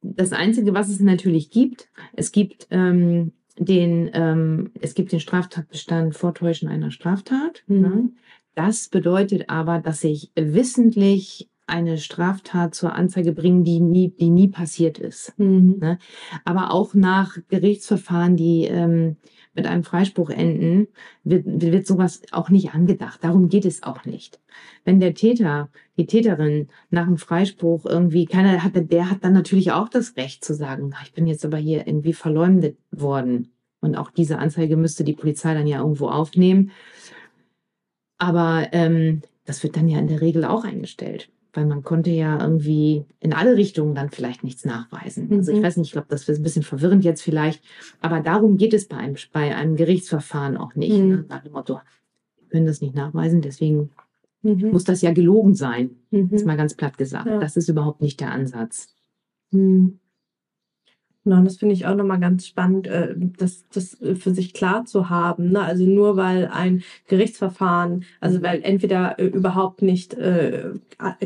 das 0.04 0.32
Einzige, 0.32 0.74
was 0.74 0.88
es 0.88 1.00
natürlich 1.00 1.50
gibt, 1.50 1.88
es 2.12 2.30
gibt 2.30 2.66
ähm, 2.70 3.32
den, 3.58 4.10
ähm, 4.12 4.70
es 4.80 4.94
gibt 4.94 5.12
den 5.12 5.20
Straftatbestand 5.20 6.14
Vortäuschen 6.14 6.68
einer 6.68 6.90
Straftat. 6.90 7.64
Mhm. 7.66 7.80
Ne? 7.80 8.08
Das 8.54 8.88
bedeutet 8.88 9.48
aber, 9.48 9.80
dass 9.80 10.04
ich 10.04 10.30
wissentlich 10.36 11.48
eine 11.66 11.96
Straftat 11.96 12.74
zur 12.74 12.94
Anzeige 12.94 13.32
bringen, 13.32 13.64
die 13.64 13.80
nie, 13.80 14.10
die 14.10 14.28
nie 14.28 14.48
passiert 14.48 14.98
ist. 14.98 15.32
Mhm. 15.38 15.78
Ne? 15.80 15.98
Aber 16.44 16.72
auch 16.72 16.94
nach 16.94 17.38
Gerichtsverfahren, 17.48 18.36
die 18.36 18.64
ähm, 18.64 19.16
mit 19.54 19.66
einem 19.66 19.84
Freispruch 19.84 20.30
enden, 20.30 20.88
wird, 21.22 21.44
wird 21.46 21.86
sowas 21.86 22.22
auch 22.32 22.50
nicht 22.50 22.74
angedacht. 22.74 23.22
Darum 23.22 23.48
geht 23.48 23.64
es 23.64 23.82
auch 23.82 24.04
nicht. 24.04 24.40
Wenn 24.84 25.00
der 25.00 25.14
Täter, 25.14 25.70
die 25.96 26.06
Täterin 26.06 26.68
nach 26.90 27.06
dem 27.06 27.16
Freispruch 27.16 27.86
irgendwie, 27.86 28.26
keiner 28.26 28.62
hat, 28.62 28.72
der 28.74 29.10
hat 29.10 29.24
dann 29.24 29.32
natürlich 29.32 29.72
auch 29.72 29.88
das 29.88 30.16
Recht 30.16 30.44
zu 30.44 30.54
sagen, 30.54 30.94
ich 31.04 31.12
bin 31.12 31.26
jetzt 31.26 31.44
aber 31.44 31.58
hier 31.58 31.86
irgendwie 31.86 32.12
verleumdet 32.12 32.76
worden. 32.90 33.52
Und 33.80 33.96
auch 33.96 34.10
diese 34.10 34.38
Anzeige 34.38 34.76
müsste 34.76 35.04
die 35.04 35.12
Polizei 35.12 35.54
dann 35.54 35.66
ja 35.66 35.78
irgendwo 35.78 36.08
aufnehmen. 36.08 36.70
Aber 38.18 38.68
ähm, 38.72 39.22
das 39.44 39.62
wird 39.62 39.76
dann 39.76 39.88
ja 39.88 39.98
in 39.98 40.08
der 40.08 40.20
Regel 40.20 40.44
auch 40.44 40.64
eingestellt 40.64 41.30
weil 41.54 41.66
man 41.66 41.82
konnte 41.82 42.10
ja 42.10 42.40
irgendwie 42.40 43.04
in 43.20 43.32
alle 43.32 43.56
Richtungen 43.56 43.94
dann 43.94 44.10
vielleicht 44.10 44.44
nichts 44.44 44.64
nachweisen. 44.64 45.30
Also 45.32 45.52
ich 45.52 45.58
mhm. 45.58 45.62
weiß 45.62 45.76
nicht, 45.76 45.88
ich 45.88 45.92
glaube, 45.92 46.08
das 46.10 46.28
ist 46.28 46.38
ein 46.38 46.42
bisschen 46.42 46.62
verwirrend 46.62 47.04
jetzt 47.04 47.22
vielleicht, 47.22 47.62
aber 48.00 48.20
darum 48.20 48.56
geht 48.56 48.74
es 48.74 48.86
bei 48.86 48.96
einem, 48.96 49.16
bei 49.32 49.54
einem 49.54 49.76
Gerichtsverfahren 49.76 50.56
auch 50.56 50.74
nicht. 50.74 50.98
Mhm. 50.98 51.08
Ne? 51.08 51.24
Nach 51.28 51.42
dem 51.42 51.52
Motto, 51.52 51.80
wir 52.38 52.48
können 52.48 52.66
das 52.66 52.80
nicht 52.80 52.94
nachweisen, 52.94 53.40
deswegen 53.40 53.90
mhm. 54.42 54.70
muss 54.72 54.84
das 54.84 55.00
ja 55.00 55.12
gelogen 55.12 55.54
sein. 55.54 55.90
Mhm. 56.10 56.30
Ist 56.32 56.46
mal 56.46 56.56
ganz 56.56 56.74
platt 56.74 56.98
gesagt. 56.98 57.26
Ja. 57.26 57.38
Das 57.38 57.56
ist 57.56 57.68
überhaupt 57.68 58.02
nicht 58.02 58.20
der 58.20 58.32
Ansatz. 58.32 58.94
Mhm. 59.50 60.00
Genau, 61.24 61.42
das 61.42 61.56
finde 61.56 61.74
ich 61.74 61.86
auch 61.86 61.94
nochmal 61.94 62.20
ganz 62.20 62.46
spannend, 62.46 62.86
äh, 62.86 63.14
das, 63.16 63.66
das 63.72 63.96
für 64.18 64.34
sich 64.34 64.52
klar 64.52 64.84
zu 64.84 65.08
haben. 65.08 65.52
Ne? 65.52 65.62
Also 65.62 65.84
nur 65.84 66.18
weil 66.18 66.48
ein 66.52 66.82
Gerichtsverfahren, 67.08 68.04
also 68.20 68.42
weil 68.42 68.60
entweder 68.62 69.18
äh, 69.18 69.24
überhaupt 69.24 69.80
nicht 69.80 70.12
äh, 70.14 70.72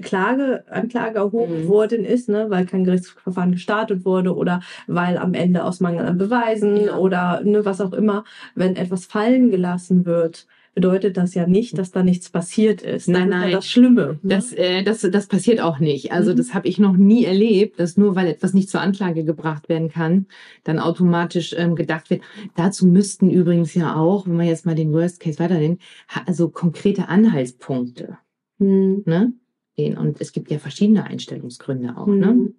Klage, 0.00 0.64
Anklage 0.70 1.18
erhoben 1.18 1.64
mhm. 1.64 1.68
worden 1.68 2.04
ist, 2.04 2.28
ne? 2.28 2.46
weil 2.48 2.64
kein 2.64 2.84
Gerichtsverfahren 2.84 3.50
gestartet 3.50 4.04
wurde 4.04 4.36
oder 4.36 4.60
weil 4.86 5.18
am 5.18 5.34
Ende 5.34 5.64
aus 5.64 5.80
Mangel 5.80 6.06
an 6.06 6.16
Beweisen 6.16 6.76
ja. 6.76 6.96
oder 6.96 7.40
ne, 7.42 7.64
was 7.64 7.80
auch 7.80 7.92
immer, 7.92 8.22
wenn 8.54 8.76
etwas 8.76 9.06
fallen 9.06 9.50
gelassen 9.50 10.06
wird, 10.06 10.46
bedeutet 10.80 11.16
das 11.16 11.34
ja 11.34 11.46
nicht, 11.46 11.76
dass 11.76 11.90
da 11.90 12.04
nichts 12.04 12.30
passiert 12.30 12.82
ist. 12.82 13.08
Das 13.08 13.12
Nein, 13.12 13.28
ist 13.28 13.34
ja 13.34 13.40
nein. 13.40 13.50
das 13.52 13.66
Schlimme. 13.66 14.06
ne? 14.22 14.34
Das, 14.36 14.52
äh, 14.52 14.82
das, 14.84 15.00
das 15.00 15.26
passiert 15.26 15.60
auch 15.60 15.80
nicht. 15.80 16.12
Also 16.12 16.30
Mhm. 16.32 16.36
das 16.36 16.54
habe 16.54 16.68
ich 16.68 16.78
noch 16.78 16.96
nie 16.96 17.24
erlebt, 17.24 17.80
dass 17.80 17.96
nur 17.96 18.14
weil 18.14 18.28
etwas 18.28 18.54
nicht 18.54 18.70
zur 18.70 18.80
Anklage 18.80 19.24
gebracht 19.24 19.68
werden 19.68 19.88
kann, 19.88 20.26
dann 20.62 20.78
automatisch 20.78 21.52
ähm, 21.58 21.74
gedacht 21.74 22.10
wird. 22.10 22.22
Dazu 22.54 22.86
müssten 22.86 23.28
übrigens 23.28 23.74
ja 23.74 23.96
auch, 23.96 24.26
wenn 24.26 24.36
man 24.36 24.46
jetzt 24.46 24.66
mal 24.66 24.76
den 24.76 24.92
Worst 24.92 25.18
Case 25.18 25.40
weiternehmen, 25.40 25.78
ha- 26.08 26.22
also 26.26 26.48
konkrete 26.48 27.08
Anhaltspunkte. 27.08 28.18
Hm. 28.60 29.02
Ne? 29.06 29.32
gehen. 29.76 29.96
Und 29.96 30.20
es 30.20 30.32
gibt 30.32 30.50
ja 30.50 30.58
verschiedene 30.58 31.04
Einstellungsgründe 31.04 31.96
auch. 31.96 32.06
Ne? 32.08 32.26
Hm. 32.26 32.54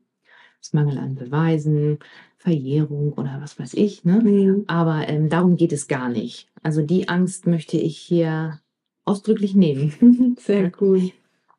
Das 0.61 0.73
Mangel 0.73 0.97
an 0.97 1.15
Beweisen, 1.15 1.99
Verjährung 2.39 3.13
oder 3.13 3.39
was 3.41 3.59
weiß 3.59 3.73
ich. 3.73 4.05
Ne? 4.05 4.21
Hm. 4.21 4.63
Aber 4.67 5.07
ähm, 5.07 5.29
darum 5.29 5.57
geht 5.57 5.73
es 5.73 5.87
gar 5.87 6.09
nicht. 6.09 6.47
Also 6.63 6.81
die 6.81 7.09
Angst 7.09 7.45
möchte 7.45 7.77
ich 7.77 7.97
hier 7.97 8.61
ausdrücklich 9.05 9.55
nehmen. 9.55 10.35
Sehr 10.39 10.71
cool. 10.79 11.11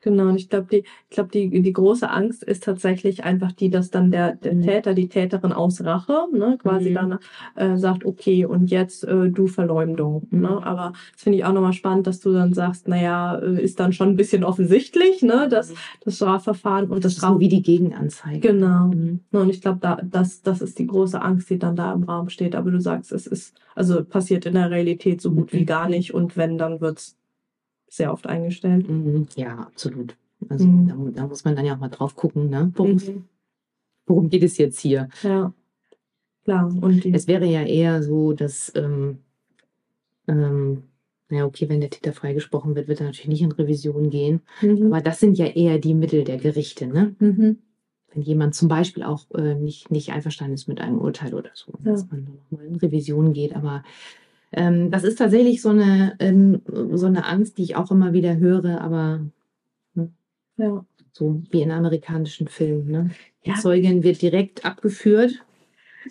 Genau, 0.03 0.29
und 0.29 0.37
ich 0.37 0.49
glaube, 0.49 0.67
die, 0.71 0.79
ich 0.79 1.11
glaube, 1.11 1.31
die, 1.31 1.63
die 1.63 1.73
große 1.73 2.09
Angst 2.11 2.43
ist 2.43 2.65
tatsächlich 2.65 3.25
einfach 3.25 3.53
die, 3.53 3.69
dass 3.71 3.91
dann 3.91 4.11
der, 4.11 4.35
der 4.37 4.55
Mhm. 4.55 4.63
Täter, 4.63 4.95
die 4.95 5.09
Täterin 5.09 5.53
aus 5.53 5.85
Rache, 5.85 6.27
ne, 6.33 6.57
quasi 6.61 6.91
Mhm. 6.91 6.95
dann 6.95 7.19
äh, 7.57 7.77
sagt, 7.77 8.05
okay, 8.07 8.47
und 8.47 8.71
jetzt 8.71 9.05
äh, 9.05 9.29
du 9.31 9.47
Verleumdung. 9.47 10.27
Mhm. 10.31 10.41
Ne? 10.41 10.49
Aber 10.67 10.93
das 11.13 11.23
finde 11.23 11.39
ich 11.39 11.45
auch 11.45 11.53
nochmal 11.53 11.73
spannend, 11.75 12.07
dass 12.07 12.21
du 12.21 12.33
dann 12.33 12.55
sagst, 12.55 12.89
naja, 12.89 13.37
äh, 13.39 13.63
ist 13.63 13.79
dann 13.79 13.93
schon 13.93 14.09
ein 14.09 14.17
bisschen 14.17 14.43
offensichtlich, 14.45 15.23
ne, 15.23 15.49
das, 15.51 15.75
das 16.05 16.17
Strafverfahren 16.17 16.89
und 16.91 17.05
das 17.05 17.15
so 17.17 17.19
Straf... 17.19 17.39
wie 17.39 17.49
die 17.49 17.63
Gegenanzeige. 17.63 18.41
Genau. 18.41 18.87
Mhm. 18.87 19.21
Ne, 19.31 19.41
Und 19.41 19.51
ich 19.51 19.61
glaube, 19.61 19.79
da, 19.81 19.99
das, 20.03 20.41
das 20.43 20.63
ist 20.63 20.79
die 20.79 20.87
große 20.87 21.21
Angst, 21.21 21.51
die 21.51 21.59
dann 21.59 21.77
da 21.77 21.93
im 21.93 22.05
Raum 22.05 22.31
steht. 22.31 22.55
Aber 22.55 22.71
du 22.71 22.81
sagst, 22.81 23.13
es 23.13 23.27
ist, 23.27 23.55
also 23.75 24.03
passiert 24.05 24.47
in 24.47 24.55
der 24.55 24.71
Realität 24.71 25.21
so 25.21 25.31
gut 25.31 25.53
wie 25.53 25.61
Mhm. 25.61 25.67
gar 25.67 25.89
nicht. 25.91 26.15
Und 26.15 26.37
wenn, 26.39 26.57
dann 26.57 26.81
wird's 26.81 27.17
sehr 27.90 28.12
oft 28.12 28.26
eingestellt. 28.26 28.88
Mhm. 28.88 29.26
Ja, 29.37 29.59
absolut. 29.59 30.16
Also 30.48 30.64
Mhm. 30.66 30.88
da, 30.88 31.20
da 31.22 31.26
muss 31.26 31.44
man 31.44 31.55
dann 31.57 31.66
ja 31.66 31.74
auch 31.74 31.79
mal 31.81 31.88
drauf 31.88 32.14
gucken, 32.16 32.48
ne? 32.48 32.72
worum, 32.76 32.92
Mhm. 32.92 33.24
worum 34.07 34.31
geht 34.31 34.42
es 34.44 34.57
jetzt 34.57 34.81
hier? 34.81 35.09
Ja, 35.22 35.53
klar. 36.44 36.72
Und 36.81 37.05
Es 37.05 37.26
wäre 37.26 37.44
ja 37.46 37.62
eher 37.62 38.03
so, 38.03 38.33
dass, 38.33 38.72
ähm, 38.76 39.18
ähm, 40.29 40.85
naja, 41.29 41.44
okay, 41.46 41.68
wenn 41.68 41.81
der 41.81 41.90
Täter 41.90 42.12
freigesprochen 42.12 42.74
wird, 42.74 42.88
wird 42.88 43.00
er 43.00 43.07
natürlich 43.07 43.29
nicht 43.29 43.42
in 43.42 43.53
Revision 43.53 44.11
gehen. 44.11 44.40
mhm. 44.62 44.87
Aber 44.87 45.00
das 45.00 45.20
sind 45.20 45.37
ja 45.38 45.46
eher 45.46 45.79
die 45.79 45.94
Mittel 45.94 46.24
der 46.24 46.38
Gerichte, 46.38 46.87
ne? 46.87 47.14
Mhm. 47.18 47.59
Wenn 48.12 48.22
jemand 48.22 48.55
zum 48.57 48.66
Beispiel 48.68 49.05
auch 49.05 49.31
äh, 49.35 49.55
nicht, 49.55 49.90
nicht 49.92 50.11
einverstanden 50.11 50.55
ist 50.55 50.66
mit 50.66 50.81
einem 50.81 50.98
Urteil 50.98 51.33
oder 51.35 51.50
so, 51.55 51.72
Ja. 51.85 51.92
dass 51.92 52.11
man 52.11 52.26
nochmal 52.50 52.66
in 52.66 52.74
Revision 52.76 53.33
geht. 53.33 53.55
Aber 53.55 53.85
ähm, 54.53 54.91
das 54.91 55.05
ist 55.05 55.17
tatsächlich 55.19 55.63
so 55.63 55.71
eine, 55.71 56.17
ähm, 56.19 56.63
so 56.93 57.07
eine 57.07 57.25
Angst, 57.27 57.59
die 57.59 57.63
ich 57.63 57.77
auch 57.77 57.91
immer 57.91 58.13
wieder 58.13 58.37
höre, 58.37 58.81
aber 58.81 59.21
ja. 60.57 60.85
so 61.13 61.43
wie 61.51 61.63
in 61.63 61.71
amerikanischen 61.71 62.49
Filmen. 62.49 62.91
Ne? 62.91 63.11
Die 63.45 63.51
Ja. 63.51 63.57
Zeugin 63.57 64.03
wird 64.03 64.21
direkt 64.23 64.65
abgeführt. 64.65 65.43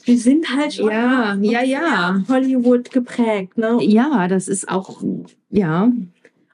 Wir 0.06 0.18
sind 0.18 0.56
halt 0.56 0.76
schon 0.76 0.90
Ja, 0.90 1.36
ja, 1.42 1.64
ja. 1.64 2.24
Hollywood 2.28 2.92
geprägt, 2.92 3.58
ne? 3.58 3.80
Ja, 3.82 4.28
das 4.28 4.48
ist 4.48 4.70
auch, 4.70 5.04
ja. 5.50 5.92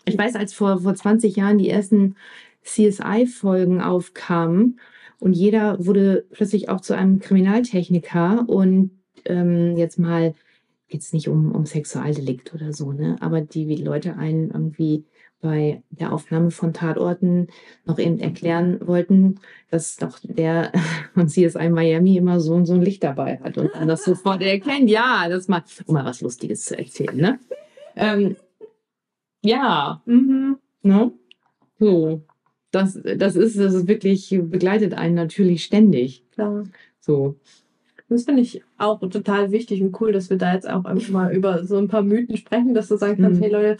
Ich 0.05 0.17
weiß, 0.17 0.35
als 0.35 0.53
vor, 0.53 0.81
vor 0.81 0.95
20 0.95 1.35
Jahren 1.35 1.57
die 1.57 1.69
ersten 1.69 2.15
CSI-Folgen 2.63 3.81
aufkamen 3.81 4.79
und 5.19 5.33
jeder 5.33 5.85
wurde 5.85 6.25
plötzlich 6.31 6.69
auch 6.69 6.81
zu 6.81 6.93
einem 6.95 7.19
Kriminaltechniker 7.19 8.45
und 8.47 8.91
ähm, 9.25 9.75
jetzt 9.77 9.99
mal, 9.99 10.33
jetzt 10.87 11.13
nicht 11.13 11.27
um, 11.27 11.51
um 11.51 11.65
Sexualdelikt 11.65 12.53
oder 12.53 12.73
so, 12.73 12.91
ne, 12.91 13.15
aber 13.19 13.41
die 13.41 13.67
wie 13.67 13.75
Leute 13.75 14.17
einen 14.17 14.51
irgendwie 14.51 15.05
bei 15.41 15.83
der 15.91 16.11
Aufnahme 16.11 16.49
von 16.49 16.73
Tatorten 16.73 17.47
noch 17.85 17.99
eben 17.99 18.19
erklären 18.19 18.79
wollten, 18.87 19.35
dass 19.69 19.97
doch 19.97 20.17
der 20.23 20.71
von 21.13 21.27
CSI 21.27 21.69
Miami 21.69 22.17
immer 22.17 22.39
so 22.39 22.53
und 22.53 22.65
so 22.65 22.73
ein 22.73 22.81
Licht 22.81 23.03
dabei 23.03 23.37
hat 23.39 23.57
und 23.57 23.73
man 23.75 23.87
das 23.87 24.03
sofort 24.03 24.41
erkennt. 24.41 24.89
Ja, 24.89 25.27
das 25.29 25.47
mal, 25.47 25.63
um 25.85 25.93
mal 25.93 26.05
was 26.05 26.21
Lustiges 26.21 26.65
zu 26.65 26.77
erzählen, 26.77 27.15
ne? 27.17 27.39
Ähm, 27.95 28.35
ja, 29.43 30.01
Mhm. 30.05 30.57
ne? 30.81 31.11
So. 31.79 32.21
Das, 32.71 32.99
das 33.17 33.35
ist, 33.35 33.57
das 33.57 33.73
ist 33.73 33.87
wirklich, 33.87 34.29
begleitet 34.29 34.95
einen 34.95 35.15
natürlich 35.15 35.63
ständig. 35.63 36.23
Klar. 36.31 36.63
So. 36.99 37.35
Das 38.07 38.23
finde 38.23 38.41
ich 38.41 38.61
auch 38.77 38.99
total 38.99 39.51
wichtig 39.51 39.81
und 39.81 39.99
cool, 39.99 40.11
dass 40.11 40.29
wir 40.29 40.37
da 40.37 40.53
jetzt 40.53 40.69
auch 40.69 40.85
einfach 40.85 41.09
mal 41.09 41.33
über 41.35 41.65
so 41.65 41.77
ein 41.77 41.87
paar 41.87 42.03
Mythen 42.03 42.37
sprechen, 42.37 42.73
dass 42.73 42.87
du 42.87 42.97
sagen 42.97 43.21
kannst, 43.21 43.39
Mhm. 43.39 43.43
hey 43.43 43.51
Leute, 43.51 43.77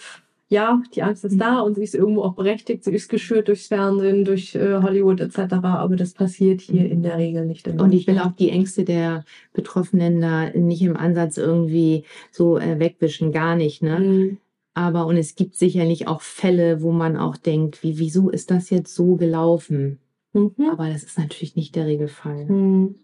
ja, 0.48 0.82
die 0.94 1.02
Angst 1.02 1.26
ist 1.26 1.40
da 1.40 1.60
und 1.62 1.76
sie 1.76 1.84
ist 1.84 1.96
irgendwo 1.96 2.22
auch 2.22 2.36
berechtigt, 2.36 2.84
sie 2.84 2.94
ist 2.94 3.10
geschürt 3.10 3.48
durchs 3.48 3.68
Fernsehen, 3.68 4.26
durch 4.26 4.54
äh, 4.56 4.80
Hollywood 4.82 5.20
etc., 5.20 5.54
aber 5.64 5.96
das 5.96 6.14
passiert 6.14 6.62
hier 6.62 6.90
in 6.90 7.02
der 7.02 7.18
Regel 7.18 7.46
nicht. 7.46 7.68
Und 7.68 7.94
ich 7.94 8.06
will 8.06 8.20
auch 8.20 8.32
die 8.32 8.52
Ängste 8.52 8.84
der 8.84 9.26
Betroffenen 9.54 10.22
da 10.22 10.50
nicht 10.52 10.84
im 10.84 10.98
Ansatz 10.98 11.38
irgendwie 11.38 12.04
so 12.32 12.58
äh, 12.60 12.80
wegwischen, 12.80 13.32
gar 13.32 13.56
nicht, 13.56 13.82
ne? 13.82 14.00
Mhm. 14.00 14.38
Aber 14.76 15.08
und 15.08 15.18
es 15.18 15.36
gibt 15.36 15.56
sicherlich 15.56 16.08
auch 16.08 16.22
Fälle, 16.22 16.82
wo 16.82 16.92
man 16.92 17.16
auch 17.18 17.38
denkt, 17.38 17.82
wie, 17.82 17.98
wieso 17.98 18.30
ist 18.30 18.52
das 18.52 18.70
jetzt 18.70 18.94
so 18.94 19.16
gelaufen? 19.16 20.00
Mhm. 20.34 20.52
Aber 20.70 20.90
das 20.90 21.04
ist 21.04 21.18
natürlich 21.18 21.56
nicht 21.56 21.76
der 21.76 21.86
Regelfall. 21.88 22.46
Mhm. 22.46 22.96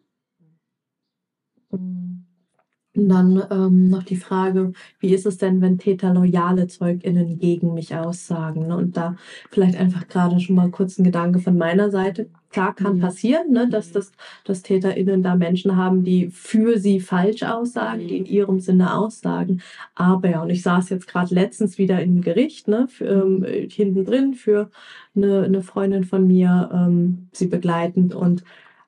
Und 1.71 3.07
dann 3.07 3.41
ähm, 3.49 3.89
noch 3.89 4.03
die 4.03 4.17
Frage, 4.17 4.73
wie 4.99 5.13
ist 5.13 5.25
es 5.25 5.37
denn, 5.37 5.61
wenn 5.61 5.77
Täter 5.77 6.13
loyale 6.13 6.67
ZeugInnen 6.67 7.39
gegen 7.39 7.73
mich 7.73 7.95
aussagen? 7.95 8.67
Ne? 8.67 8.75
Und 8.75 8.97
da 8.97 9.15
vielleicht 9.49 9.77
einfach 9.77 10.09
gerade 10.09 10.41
schon 10.41 10.57
mal 10.57 10.69
kurz 10.71 10.97
ein 10.97 11.05
Gedanke 11.05 11.39
von 11.39 11.57
meiner 11.57 11.89
Seite. 11.89 12.29
Klar 12.49 12.75
kann 12.75 12.97
Mhm. 12.97 12.99
passieren, 12.99 13.51
ne, 13.51 13.69
dass, 13.69 13.93
das, 13.93 14.11
dass 14.43 14.61
TäterInnen 14.61 15.23
da 15.23 15.35
Menschen 15.35 15.77
haben, 15.77 16.03
die 16.03 16.29
für 16.31 16.79
sie 16.79 16.99
falsch 16.99 17.43
aussagen, 17.43 18.07
die 18.09 18.17
in 18.17 18.25
ihrem 18.25 18.59
Sinne 18.59 18.93
aussagen. 18.93 19.61
Aber 19.95 20.29
ja, 20.29 20.41
und 20.41 20.49
ich 20.49 20.61
saß 20.61 20.89
jetzt 20.89 21.07
gerade 21.07 21.33
letztens 21.33 21.77
wieder 21.77 22.01
im 22.01 22.19
Gericht, 22.21 22.67
ne, 22.67 22.87
für, 22.89 23.05
ähm, 23.05 23.45
hinten 23.69 24.03
drin 24.03 24.33
für 24.33 24.69
eine, 25.15 25.43
eine 25.43 25.61
Freundin 25.61 26.03
von 26.03 26.27
mir, 26.27 26.69
ähm, 26.73 27.29
sie 27.31 27.47
begleitend 27.47 28.13
und 28.13 28.43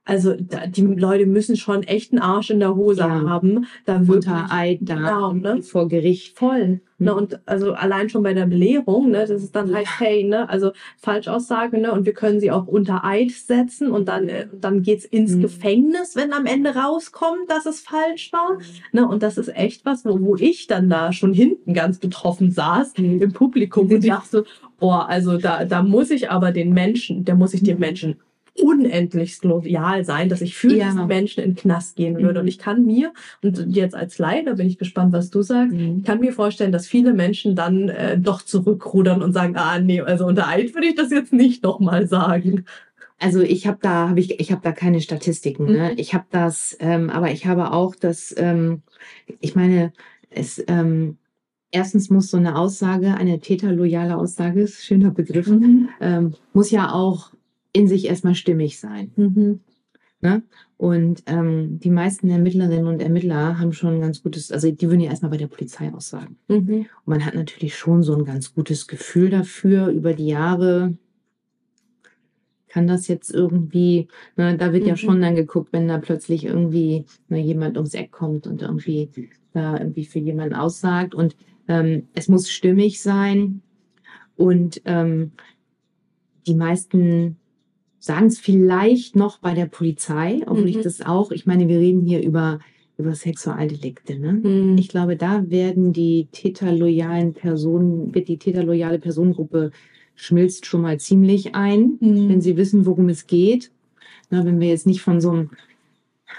also 0.05 0.35
da, 0.37 0.67
die 0.67 0.81
Leute 0.81 1.25
müssen 1.25 1.55
schon 1.55 1.83
echt 1.83 2.11
einen 2.11 2.21
Arsch 2.21 2.49
in 2.49 2.59
der 2.59 2.75
Hose 2.75 3.01
Ja. 3.01 3.09
haben, 3.29 3.65
da 3.85 4.01
Unter 4.05 4.47
Eid 4.51 4.79
da 4.81 4.95
Genau, 4.95 5.33
ne? 5.33 5.61
vor 5.61 5.87
Gericht. 5.87 6.37
voll. 6.37 6.81
Ne, 6.99 7.11
Mhm. 7.11 7.17
und 7.17 7.39
also 7.47 7.73
allein 7.73 8.07
schon 8.09 8.23
bei 8.23 8.33
der 8.33 8.45
Belehrung, 8.45 9.09
ne, 9.11 9.25
das 9.27 9.43
ist 9.43 9.55
dann 9.55 9.73
heißt, 9.73 9.99
hey, 9.99 10.23
ne, 10.23 10.47
also 10.47 10.71
Falschaussage, 10.97 11.77
ne, 11.77 11.91
und 11.91 12.05
wir 12.05 12.13
können 12.13 12.39
sie 12.39 12.49
auch 12.51 12.67
unter 12.67 13.03
Eid 13.03 13.31
setzen 13.31 13.91
und 13.91 14.07
dann, 14.07 14.29
äh, 14.29 14.47
dann 14.53 14.83
geht's 14.83 15.03
ins 15.05 15.35
Mhm. 15.35 15.41
Gefängnis, 15.41 16.15
wenn 16.15 16.31
am 16.33 16.45
Ende 16.45 16.75
rauskommt, 16.75 17.49
dass 17.49 17.65
es 17.65 17.81
falsch 17.81 18.31
war. 18.31 18.57
Ne, 18.93 19.07
und 19.07 19.21
das 19.23 19.37
ist 19.37 19.53
echt 19.55 19.85
was, 19.85 20.05
wo, 20.05 20.19
wo 20.21 20.35
ich 20.35 20.67
dann 20.67 20.89
da 20.89 21.11
schon 21.11 21.33
hinten 21.33 21.73
ganz 21.73 21.97
betroffen 21.99 22.51
saß 22.51 22.93
Mhm. 22.97 23.21
im 23.21 23.33
Publikum 23.33 23.89
und 23.91 24.07
dachte, 24.07 24.45
boah, 24.79 25.07
also 25.09 25.37
da, 25.37 25.65
da 25.65 25.81
muss 25.83 26.09
ich 26.11 26.29
aber 26.31 26.51
den 26.51 26.73
Menschen, 26.73 27.25
da 27.25 27.35
muss 27.35 27.53
ich 27.53 27.63
dem 27.63 27.79
Menschen 27.79 28.15
unendlichst 28.55 29.43
loyal 29.45 30.05
sein, 30.05 30.29
dass 30.29 30.41
ich 30.41 30.55
für 30.55 30.73
Ja. 30.75 30.85
diesen 30.89 31.07
Menschen 31.07 31.43
in 31.43 31.51
den 31.51 31.55
Knast 31.55 31.95
gehen 31.95 32.17
würde. 32.17 32.33
Mhm. 32.33 32.39
Und 32.41 32.47
ich 32.47 32.59
kann 32.59 32.85
mir, 32.85 33.11
und 33.41 33.65
jetzt 33.75 33.95
als 33.95 34.17
da 34.17 34.53
bin 34.53 34.67
ich 34.67 34.77
gespannt, 34.77 35.11
was 35.11 35.29
du 35.31 35.41
sagst, 35.41 35.73
Mhm. 35.73 35.97
ich 35.99 36.03
kann 36.03 36.19
mir 36.19 36.33
vorstellen, 36.33 36.71
dass 36.71 36.85
viele 36.87 37.13
Menschen 37.13 37.55
dann 37.55 37.89
äh, 37.89 38.17
doch 38.17 38.41
zurückrudern 38.43 39.21
und 39.23 39.33
sagen, 39.33 39.55
ah 39.57 39.79
nee, 39.79 40.01
also 40.01 40.25
unter 40.25 40.47
Eid 40.47 40.73
würde 40.75 40.87
ich 40.87 40.95
das 40.95 41.09
jetzt 41.11 41.33
nicht 41.33 41.63
nochmal 41.63 42.07
sagen. 42.07 42.65
Also 43.19 43.41
ich 43.41 43.67
habe 43.67 43.77
da 43.81 44.09
habe 44.09 44.19
ich 44.19 44.39
ich 44.39 44.51
habe 44.51 44.61
da 44.63 44.71
keine 44.71 44.99
Statistiken. 45.01 45.65
Ne? 45.65 45.91
Mhm. 45.91 45.97
Ich 45.97 46.13
habe 46.13 46.25
das, 46.29 46.75
ähm, 46.79 47.09
aber 47.09 47.31
ich 47.31 47.45
habe 47.45 47.71
auch 47.71 47.95
das. 47.95 48.33
Ähm, 48.37 48.81
ich 49.39 49.55
meine, 49.55 49.93
es 50.29 50.63
ähm, 50.67 51.17
erstens 51.71 52.09
muss 52.09 52.29
so 52.29 52.37
eine 52.37 52.57
Aussage, 52.57 53.15
eine 53.15 53.39
täterloyale 53.39 54.17
Aussage, 54.17 54.67
schöner 54.67 55.11
Begriff, 55.11 55.47
Mhm. 55.47 55.89
ähm, 56.01 56.33
muss 56.53 56.69
ja 56.71 56.91
auch 56.91 57.31
in 57.73 57.87
sich 57.87 58.05
erstmal 58.05 58.35
stimmig 58.35 58.79
sein. 58.79 59.11
Mhm. 59.15 59.59
Ne? 60.21 60.41
Und 60.77 61.23
ähm, 61.25 61.79
die 61.79 61.89
meisten 61.89 62.29
Ermittlerinnen 62.29 62.87
und 62.87 63.01
Ermittler 63.01 63.59
haben 63.59 63.73
schon 63.73 63.95
ein 63.95 64.01
ganz 64.01 64.23
gutes, 64.23 64.53
also 64.53 64.71
die 64.71 64.87
würden 64.87 65.01
ja 65.01 65.09
erstmal 65.09 65.31
bei 65.31 65.37
der 65.37 65.47
Polizei 65.47 65.91
aussagen. 65.93 66.37
Mhm. 66.47 66.69
Und 66.69 66.87
man 67.05 67.25
hat 67.25 67.35
natürlich 67.35 67.75
schon 67.75 68.03
so 68.03 68.15
ein 68.15 68.23
ganz 68.23 68.53
gutes 68.53 68.87
Gefühl 68.87 69.29
dafür 69.29 69.87
über 69.87 70.13
die 70.13 70.27
Jahre. 70.27 70.97
Kann 72.69 72.87
das 72.87 73.07
jetzt 73.09 73.31
irgendwie, 73.31 74.07
ne, 74.37 74.55
da 74.57 74.71
wird 74.71 74.85
ja 74.85 74.93
Mhm. 74.93 74.97
schon 74.97 75.21
dann 75.21 75.35
geguckt, 75.35 75.73
wenn 75.73 75.89
da 75.89 75.97
plötzlich 75.97 76.45
irgendwie 76.45 77.05
ne, 77.27 77.41
jemand 77.41 77.75
ums 77.75 77.93
Eck 77.93 78.11
kommt 78.11 78.47
und 78.47 78.61
irgendwie 78.61 79.09
da 79.51 79.77
irgendwie 79.77 80.05
für 80.05 80.19
jemanden 80.19 80.55
aussagt. 80.55 81.13
Und 81.13 81.35
ähm, 81.67 82.07
es 82.13 82.29
muss 82.29 82.49
stimmig 82.49 83.01
sein. 83.01 83.61
Und 84.37 84.81
ähm, 84.85 85.33
die 86.47 86.55
meisten 86.55 87.37
sagen 88.03 88.25
es 88.25 88.37
vielleicht 88.37 89.15
noch 89.15 89.37
bei 89.39 89.53
der 89.53 89.65
Polizei, 89.65 90.41
obwohl 90.45 90.67
ich 90.67 90.77
Mhm. 90.77 90.83
das 90.83 91.01
auch, 91.01 91.31
ich 91.31 91.45
meine, 91.45 91.69
wir 91.69 91.79
reden 91.79 92.01
hier 92.01 92.21
über 92.21 92.59
über 92.97 93.15
Sexualdelikte. 93.15 94.19
Ne? 94.19 94.33
Mhm. 94.33 94.77
Ich 94.77 94.87
glaube, 94.87 95.15
da 95.15 95.49
werden 95.49 95.93
die 95.93 96.27
täterloyalen 96.31 97.33
Personen, 97.33 98.13
wird 98.13 98.27
die 98.27 98.37
täterloyale 98.37 98.99
Personengruppe 98.99 99.71
schmilzt 100.15 100.67
schon 100.67 100.81
mal 100.81 100.99
ziemlich 100.99 101.55
ein, 101.55 101.97
mhm. 101.99 102.29
wenn 102.29 102.41
sie 102.41 102.55
wissen, 102.55 102.85
worum 102.85 103.09
es 103.09 103.25
geht. 103.25 103.71
Na, 104.29 104.45
wenn 104.45 104.59
wir 104.59 104.67
jetzt 104.67 104.85
nicht 104.85 105.01
von 105.01 105.21
so 105.21 105.31
einem 105.31 105.49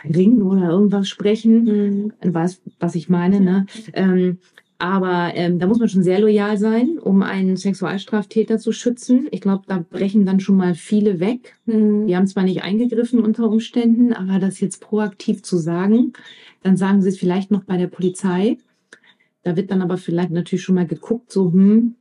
Ring 0.05 0.43
oder 0.43 0.69
irgendwas 0.69 1.09
sprechen, 1.09 1.65
mhm. 1.65 2.13
was, 2.23 2.61
was 2.79 2.95
ich 2.95 3.09
meine, 3.09 3.41
ne? 3.41 3.67
Ähm, 3.95 4.39
aber 4.79 5.33
ähm, 5.35 5.59
da 5.59 5.67
muss 5.67 5.79
man 5.79 5.89
schon 5.89 6.03
sehr 6.03 6.21
loyal 6.21 6.59
sein, 6.59 6.99
um 6.99 7.23
einen 7.23 7.57
Sexualstraftäter 7.57 8.59
zu 8.59 8.73
schützen. 8.73 9.29
Ich 9.31 9.41
glaube, 9.41 9.65
da 9.67 9.85
brechen 9.89 10.27
dann 10.27 10.41
schon 10.41 10.57
mal 10.57 10.75
viele 10.75 11.21
weg. 11.21 11.55
Mhm. 11.67 12.07
Die 12.07 12.17
haben 12.17 12.27
zwar 12.27 12.43
nicht 12.43 12.63
eingegriffen 12.63 13.21
unter 13.21 13.49
Umständen, 13.49 14.13
aber 14.13 14.39
das 14.39 14.61
jetzt 14.61 14.81
proaktiv 14.81 15.43
zu 15.43 15.59
sagen, 15.59 16.13
dann 16.63 16.77
sagen 16.77 17.03
sie 17.03 17.09
es 17.09 17.19
vielleicht 17.19 17.51
noch 17.51 17.65
bei 17.65 17.77
der 17.77 17.87
Polizei. 17.87 18.59
Da 19.43 19.57
wird 19.57 19.71
dann 19.71 19.83
aber 19.83 19.97
vielleicht 19.97 20.31
natürlich 20.31 20.65
schon 20.65 20.75
mal 20.75 20.87
geguckt, 20.87 21.31
so, 21.31 21.53
hm, 21.53 21.95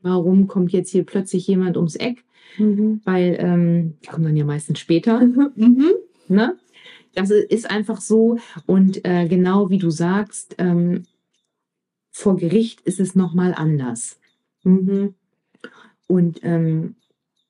warum 0.00 0.46
kommt 0.46 0.72
jetzt 0.72 0.90
hier 0.90 1.04
plötzlich 1.04 1.46
jemand 1.46 1.76
ums 1.76 1.96
Eck? 1.96 2.24
Mhm. 2.56 3.00
Weil 3.04 3.36
ähm, 3.38 3.94
die 4.02 4.08
kommen 4.08 4.24
dann 4.24 4.36
ja 4.36 4.44
meistens 4.44 4.78
später. 4.78 5.20
mhm. 5.20 5.92
ne? 6.28 6.56
Das 7.14 7.30
ist 7.30 7.70
einfach 7.70 8.00
so. 8.00 8.38
Und 8.66 9.04
äh, 9.04 9.28
genau 9.28 9.70
wie 9.70 9.78
du 9.78 9.90
sagst, 9.90 10.56
ähm, 10.58 11.04
vor 12.16 12.36
Gericht 12.36 12.80
ist 12.82 13.00
es 13.00 13.16
nochmal 13.16 13.54
anders. 13.54 14.20
Mhm. 14.62 15.14
Und 16.06 16.38
ähm, 16.44 16.94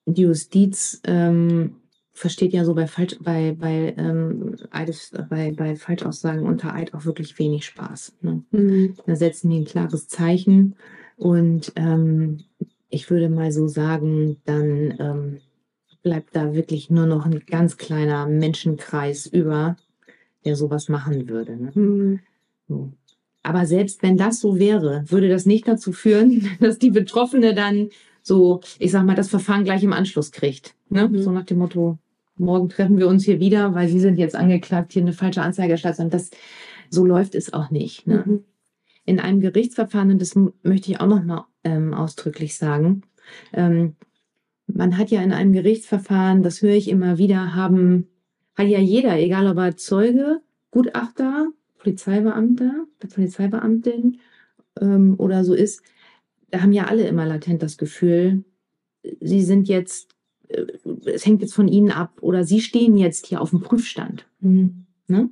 die 0.06 0.22
Justiz 0.22 1.02
ähm, 1.04 1.76
versteht 2.14 2.54
ja 2.54 2.64
so 2.64 2.74
bei, 2.74 2.86
Falsch, 2.86 3.18
bei, 3.20 3.54
bei, 3.58 3.94
ähm, 3.98 4.56
Eides, 4.70 5.12
bei, 5.28 5.52
bei 5.52 5.76
Falschaussagen 5.76 6.46
unter 6.46 6.74
Eid 6.74 6.94
auch 6.94 7.04
wirklich 7.04 7.38
wenig 7.38 7.66
Spaß. 7.66 8.16
Ne? 8.22 8.42
Mhm. 8.52 8.94
Da 9.06 9.14
setzen 9.16 9.50
die 9.50 9.60
ein 9.60 9.64
klares 9.66 10.08
Zeichen 10.08 10.76
und 11.16 11.72
ähm, 11.76 12.38
ich 12.88 13.10
würde 13.10 13.28
mal 13.28 13.52
so 13.52 13.68
sagen, 13.68 14.38
dann 14.46 14.94
ähm, 14.98 15.40
bleibt 16.02 16.34
da 16.34 16.54
wirklich 16.54 16.88
nur 16.88 17.04
noch 17.04 17.26
ein 17.26 17.40
ganz 17.40 17.76
kleiner 17.76 18.26
Menschenkreis 18.26 19.26
über, 19.26 19.76
der 20.46 20.56
sowas 20.56 20.88
machen 20.88 21.28
würde. 21.28 21.54
Ne? 21.54 21.72
Mhm. 21.74 22.20
So. 22.66 22.92
Aber 23.44 23.66
selbst 23.66 24.02
wenn 24.02 24.16
das 24.16 24.40
so 24.40 24.58
wäre, 24.58 25.04
würde 25.08 25.28
das 25.28 25.46
nicht 25.46 25.68
dazu 25.68 25.92
führen, 25.92 26.48
dass 26.60 26.78
die 26.78 26.90
Betroffene 26.90 27.54
dann 27.54 27.90
so, 28.22 28.60
ich 28.78 28.90
sag 28.90 29.04
mal, 29.04 29.14
das 29.14 29.28
Verfahren 29.28 29.64
gleich 29.64 29.84
im 29.84 29.92
Anschluss 29.92 30.32
kriegt. 30.32 30.74
Ne? 30.88 31.08
Mhm. 31.08 31.22
So 31.22 31.30
nach 31.30 31.44
dem 31.44 31.58
Motto, 31.58 31.98
morgen 32.36 32.70
treffen 32.70 32.98
wir 32.98 33.06
uns 33.06 33.24
hier 33.24 33.38
wieder, 33.38 33.74
weil 33.74 33.88
Sie 33.88 34.00
sind 34.00 34.18
jetzt 34.18 34.34
angeklagt, 34.34 34.94
hier 34.94 35.02
eine 35.02 35.12
falsche 35.12 35.42
Anzeige 35.42 35.72
erstattet. 35.72 36.00
Und 36.00 36.14
das, 36.14 36.30
so 36.88 37.04
läuft 37.04 37.34
es 37.34 37.52
auch 37.52 37.70
nicht. 37.70 38.06
Ne? 38.06 38.24
Mhm. 38.24 38.44
In 39.04 39.20
einem 39.20 39.40
Gerichtsverfahren, 39.40 40.10
und 40.10 40.22
das 40.22 40.34
möchte 40.34 40.90
ich 40.90 41.00
auch 41.00 41.06
noch 41.06 41.22
mal 41.22 41.46
ähm, 41.64 41.92
ausdrücklich 41.92 42.56
sagen, 42.56 43.02
ähm, 43.52 43.96
man 44.66 44.96
hat 44.96 45.10
ja 45.10 45.22
in 45.22 45.32
einem 45.32 45.52
Gerichtsverfahren, 45.52 46.42
das 46.42 46.62
höre 46.62 46.74
ich 46.74 46.88
immer 46.88 47.18
wieder, 47.18 47.54
haben, 47.54 48.08
hat 48.54 48.68
ja 48.68 48.78
jeder, 48.78 49.18
egal 49.18 49.46
ob 49.46 49.58
er 49.58 49.76
Zeuge, 49.76 50.40
Gutachter, 50.70 51.48
Polizeibeamter, 51.84 52.86
Polizeibeamtin 52.98 54.18
ähm, 54.80 55.14
oder 55.18 55.44
so 55.44 55.54
ist, 55.54 55.82
da 56.50 56.62
haben 56.62 56.72
ja 56.72 56.84
alle 56.84 57.06
immer 57.06 57.26
latent 57.26 57.62
das 57.62 57.76
Gefühl, 57.76 58.44
sie 59.20 59.42
sind 59.42 59.68
jetzt, 59.68 60.14
äh, 60.48 60.64
es 61.04 61.26
hängt 61.26 61.42
jetzt 61.42 61.54
von 61.54 61.68
ihnen 61.68 61.90
ab 61.90 62.18
oder 62.20 62.44
sie 62.44 62.60
stehen 62.60 62.96
jetzt 62.96 63.26
hier 63.26 63.40
auf 63.40 63.50
dem 63.50 63.60
Prüfstand. 63.60 64.26
Mhm. 64.40 64.86
Ne? 65.08 65.30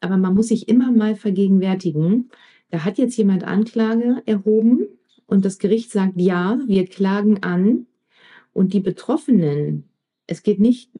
Aber 0.00 0.16
man 0.16 0.34
muss 0.34 0.48
sich 0.48 0.68
immer 0.68 0.92
mal 0.92 1.16
vergegenwärtigen, 1.16 2.30
da 2.70 2.84
hat 2.84 2.98
jetzt 2.98 3.16
jemand 3.16 3.44
Anklage 3.44 4.22
erhoben 4.26 4.86
und 5.26 5.44
das 5.44 5.58
Gericht 5.58 5.90
sagt, 5.90 6.20
ja, 6.20 6.58
wir 6.66 6.86
klagen 6.86 7.42
an 7.42 7.86
und 8.52 8.72
die 8.72 8.80
Betroffenen, 8.80 9.84
es 10.26 10.42
geht 10.42 10.60
nicht, 10.60 10.90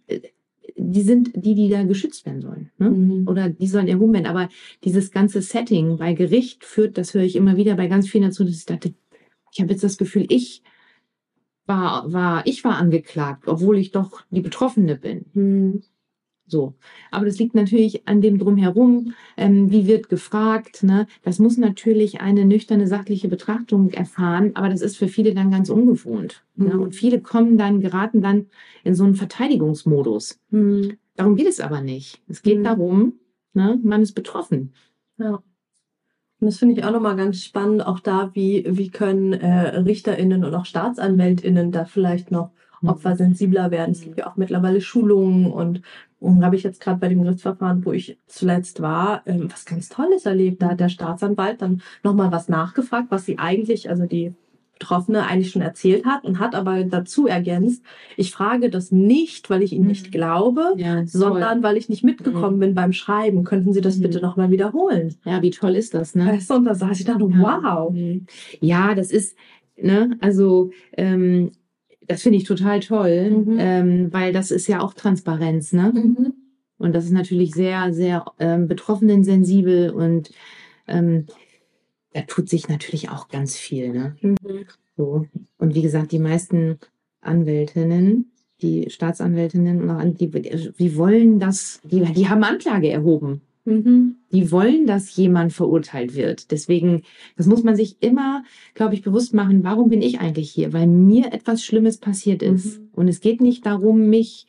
die 0.78 1.02
sind 1.02 1.30
die, 1.34 1.54
die 1.54 1.68
da 1.68 1.82
geschützt 1.82 2.24
werden 2.24 2.40
sollen. 2.40 2.70
Ne? 2.78 2.90
Mhm. 2.90 3.28
Oder 3.28 3.48
die 3.48 3.66
sollen 3.66 3.88
erhoben 3.88 4.14
werden. 4.14 4.26
Aber 4.26 4.48
dieses 4.84 5.10
ganze 5.10 5.42
Setting 5.42 5.98
bei 5.98 6.14
Gericht 6.14 6.64
führt, 6.64 6.96
das 6.96 7.14
höre 7.14 7.22
ich 7.22 7.36
immer 7.36 7.56
wieder 7.56 7.74
bei 7.74 7.88
ganz 7.88 8.08
vielen 8.08 8.24
dazu, 8.24 8.44
dass 8.44 8.56
ich 8.56 8.66
dachte, 8.66 8.94
ich 9.52 9.60
habe 9.60 9.72
jetzt 9.72 9.84
das 9.84 9.98
Gefühl, 9.98 10.26
ich 10.28 10.62
war, 11.66 12.10
war, 12.12 12.46
ich 12.46 12.64
war 12.64 12.76
angeklagt, 12.76 13.46
obwohl 13.46 13.78
ich 13.78 13.90
doch 13.90 14.22
die 14.30 14.40
Betroffene 14.40 14.96
bin. 14.96 15.26
Mhm. 15.34 15.82
So. 16.48 16.74
Aber 17.11 17.26
das 17.26 17.38
liegt 17.38 17.54
natürlich 17.54 18.08
an 18.08 18.20
dem 18.20 18.38
Drumherum. 18.38 19.14
Ähm, 19.37 19.70
wie 19.70 19.87
wird 19.87 20.08
gefragt? 20.08 20.82
Ne? 20.82 21.06
Das 21.22 21.38
muss 21.38 21.58
natürlich 21.58 22.20
eine 22.20 22.44
nüchterne, 22.44 22.87
sachliche 22.87 23.28
Betrachtung 23.28 23.90
erfahren, 23.90 24.52
aber 24.54 24.70
das 24.70 24.80
ist 24.80 24.96
für 24.96 25.08
viele 25.08 25.34
dann 25.34 25.50
ganz 25.50 25.68
ungewohnt. 25.68 26.42
Ne? 26.56 26.64
Mhm. 26.64 26.70
Ne? 26.70 26.80
Und 26.80 26.94
viele 26.94 27.20
kommen 27.20 27.58
dann, 27.58 27.80
geraten 27.80 28.22
dann 28.22 28.46
in 28.82 28.94
so 28.94 29.04
einen 29.04 29.14
Verteidigungsmodus. 29.14 30.40
Mhm. 30.50 30.96
Darum 31.16 31.37
geht 31.37 31.48
es 31.48 31.61
aber 31.61 31.82
nicht. 31.82 32.22
Es 32.28 32.42
geht 32.42 32.58
mhm. 32.58 32.64
darum, 32.64 33.12
ne? 33.52 33.78
man 33.82 34.02
ist 34.02 34.14
betroffen. 34.14 34.72
Ja. 35.18 35.42
Und 36.40 36.46
das 36.46 36.58
finde 36.58 36.76
ich 36.76 36.84
auch 36.84 36.92
nochmal 36.92 37.16
ganz 37.16 37.42
spannend, 37.42 37.84
auch 37.84 37.98
da, 37.98 38.30
wie, 38.34 38.64
wie 38.68 38.90
können 38.90 39.32
äh, 39.32 39.78
RichterInnen 39.78 40.44
und 40.44 40.54
auch 40.54 40.64
StaatsanwältInnen 40.64 41.72
da 41.72 41.84
vielleicht 41.84 42.30
noch. 42.30 42.52
Opfer 42.86 43.16
sensibler 43.16 43.70
werden. 43.70 43.92
Es 43.92 44.02
gibt 44.02 44.18
ja 44.18 44.26
auch 44.28 44.36
mittlerweile 44.36 44.80
Schulungen 44.80 45.50
und 45.50 45.82
und 46.20 46.44
habe 46.44 46.56
ich 46.56 46.64
jetzt 46.64 46.80
gerade 46.80 46.98
bei 46.98 47.08
dem 47.08 47.22
Gerichtsverfahren, 47.22 47.84
wo 47.84 47.92
ich 47.92 48.18
zuletzt 48.26 48.82
war, 48.82 49.22
ähm, 49.26 49.48
was 49.52 49.64
ganz 49.64 49.88
Tolles 49.88 50.26
erlebt. 50.26 50.60
Da 50.60 50.70
hat 50.70 50.80
der 50.80 50.88
Staatsanwalt 50.88 51.62
dann 51.62 51.80
nochmal 52.02 52.32
was 52.32 52.48
nachgefragt, 52.48 53.06
was 53.10 53.24
sie 53.24 53.38
eigentlich, 53.38 53.88
also 53.88 54.04
die 54.04 54.34
Betroffene 54.78 55.26
eigentlich 55.26 55.50
schon 55.50 55.62
erzählt 55.62 56.06
hat 56.06 56.24
und 56.24 56.38
hat 56.38 56.54
aber 56.54 56.84
dazu 56.84 57.26
ergänzt, 57.26 57.82
ich 58.16 58.30
frage 58.30 58.70
das 58.70 58.92
nicht, 58.92 59.50
weil 59.50 59.62
ich 59.62 59.72
Ihnen 59.72 59.88
nicht 59.88 60.06
mhm. 60.06 60.10
glaube, 60.12 60.74
ja, 60.76 61.04
sondern 61.04 61.62
weil 61.62 61.76
ich 61.76 61.88
nicht 61.88 62.04
mitgekommen 62.04 62.56
mhm. 62.56 62.60
bin 62.60 62.74
beim 62.74 62.92
Schreiben. 62.92 63.44
Könnten 63.44 63.72
Sie 63.72 63.80
das 63.80 63.98
mhm. 63.98 64.02
bitte 64.02 64.20
nochmal 64.20 64.50
wiederholen? 64.50 65.16
Ja, 65.24 65.42
wie 65.42 65.50
toll 65.50 65.74
ist 65.74 65.94
das, 65.94 66.14
ne? 66.14 66.26
Weißt 66.26 66.50
du, 66.50 66.54
und 66.54 66.64
da 66.64 66.74
saß 66.74 67.00
ich 67.00 67.06
da, 67.06 67.16
wow. 67.18 67.92
Ja, 68.60 68.94
das 68.94 69.10
ist, 69.10 69.36
ne, 69.76 70.16
also 70.20 70.70
ähm, 70.96 71.50
das 72.09 72.23
finde 72.23 72.38
ich 72.38 72.44
total 72.44 72.81
toll, 72.81 73.31
mhm. 73.31 73.57
ähm, 73.61 74.12
weil 74.12 74.33
das 74.33 74.51
ist 74.51 74.66
ja 74.66 74.81
auch 74.81 74.94
Transparenz, 74.94 75.73
ne? 75.73 75.92
Mhm. 75.94 76.35
Und 76.79 76.94
das 76.94 77.05
ist 77.05 77.12
natürlich 77.12 77.55
sehr, 77.55 77.92
sehr 77.92 78.25
ähm, 78.38 78.68
betroffenen 78.68 79.25
sensibel 79.25 79.90
und 79.90 80.31
ähm, 80.87 81.27
da 82.12 82.23
tut 82.23 82.49
sich 82.49 82.68
natürlich 82.68 83.11
auch 83.11 83.29
ganz 83.29 83.57
viel, 83.57 83.92
ne? 83.92 84.16
Mhm. 84.21 84.37
So. 84.97 85.27
Und 85.59 85.75
wie 85.75 85.83
gesagt, 85.83 86.12
die 86.12 86.18
meisten 86.18 86.79
Anwältinnen, 87.21 88.33
die 88.62 88.90
Staatsanwältinnen, 88.90 90.16
die, 90.16 90.31
die 90.31 90.97
wollen 90.97 91.38
das, 91.38 91.81
die, 91.85 92.01
die 92.01 92.29
haben 92.29 92.42
Anklage 92.42 92.90
erhoben. 92.90 93.42
Mhm. 93.68 94.16
Die 94.33 94.50
wollen, 94.50 94.87
dass 94.87 95.14
jemand 95.16 95.52
verurteilt 95.52 96.14
wird. 96.14 96.50
Deswegen, 96.50 97.02
das 97.37 97.46
muss 97.46 97.62
man 97.62 97.76
sich 97.76 98.02
immer, 98.02 98.44
glaube 98.74 98.94
ich, 98.94 99.02
bewusst 99.02 99.35
machen. 99.35 99.64
Warum 99.64 99.88
bin 99.90 100.02
ich 100.02 100.20
eigentlich 100.20 100.50
hier? 100.50 100.72
Weil 100.72 100.87
mir 100.87 101.33
etwas 101.33 101.64
Schlimmes 101.64 101.98
passiert 101.98 102.42
ist. 102.42 102.81
Mhm. 102.81 102.88
Und 102.92 103.09
es 103.09 103.20
geht 103.20 103.40
nicht 103.40 103.66
darum, 103.66 104.09
mich 104.09 104.46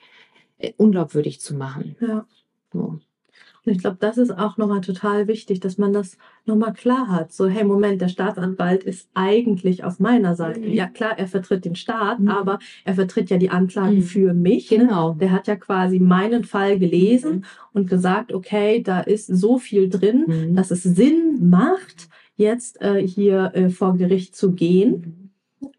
äh, 0.58 0.74
unglaubwürdig 0.78 1.40
zu 1.40 1.56
machen. 1.56 1.96
Ja. 2.02 2.26
So. 2.74 3.00
Und 3.70 3.76
ich 3.76 3.82
glaube, 3.82 3.98
das 4.00 4.18
ist 4.18 4.32
auch 4.32 4.58
nochmal 4.58 4.82
total 4.82 5.28
wichtig, 5.28 5.60
dass 5.60 5.78
man 5.78 5.94
das 5.94 6.18
nochmal 6.46 6.74
klar 6.74 7.08
hat. 7.08 7.32
So, 7.32 7.46
hey, 7.46 7.64
Moment, 7.64 8.02
der 8.02 8.08
Staatsanwalt 8.08 8.84
ist 8.84 9.08
eigentlich 9.14 9.84
auf 9.84 10.00
meiner 10.00 10.36
Seite. 10.36 10.62
Mhm. 10.62 10.74
Ja, 10.74 10.88
klar, 10.88 11.20
er 11.20 11.28
vertritt 11.28 11.66
den 11.66 11.76
Staat, 11.76 12.20
mhm. 12.20 12.30
aber 12.30 12.58
er 12.84 12.96
vertritt 12.96 13.30
ja 13.30 13.38
die 13.38 13.52
Anklagen 13.52 13.98
mhm. 13.98 14.02
für 14.02 14.34
mich. 14.34 14.72
Ne? 14.72 14.80
Genau. 14.80 15.14
Der 15.14 15.32
hat 15.32 15.46
ja 15.46 15.56
quasi 15.56 16.00
meinen 16.00 16.46
Fall 16.46 16.80
gelesen 16.80 17.32
mhm. 17.32 17.44
und 17.74 17.88
gesagt, 17.88 18.34
okay, 18.34 18.82
da 18.82 19.02
ist 19.02 19.28
so 19.28 19.60
viel 19.60 19.88
drin, 19.88 20.26
mhm. 20.26 20.56
dass 20.56 20.72
es 20.72 20.82
Sinn 20.82 21.48
macht, 21.48 22.10
jetzt 22.38 22.82
äh, 22.82 23.06
hier 23.06 23.52
äh, 23.54 23.70
vor 23.70 23.98
Gericht 23.98 24.36
zu 24.36 24.54
gehen. 24.54 25.29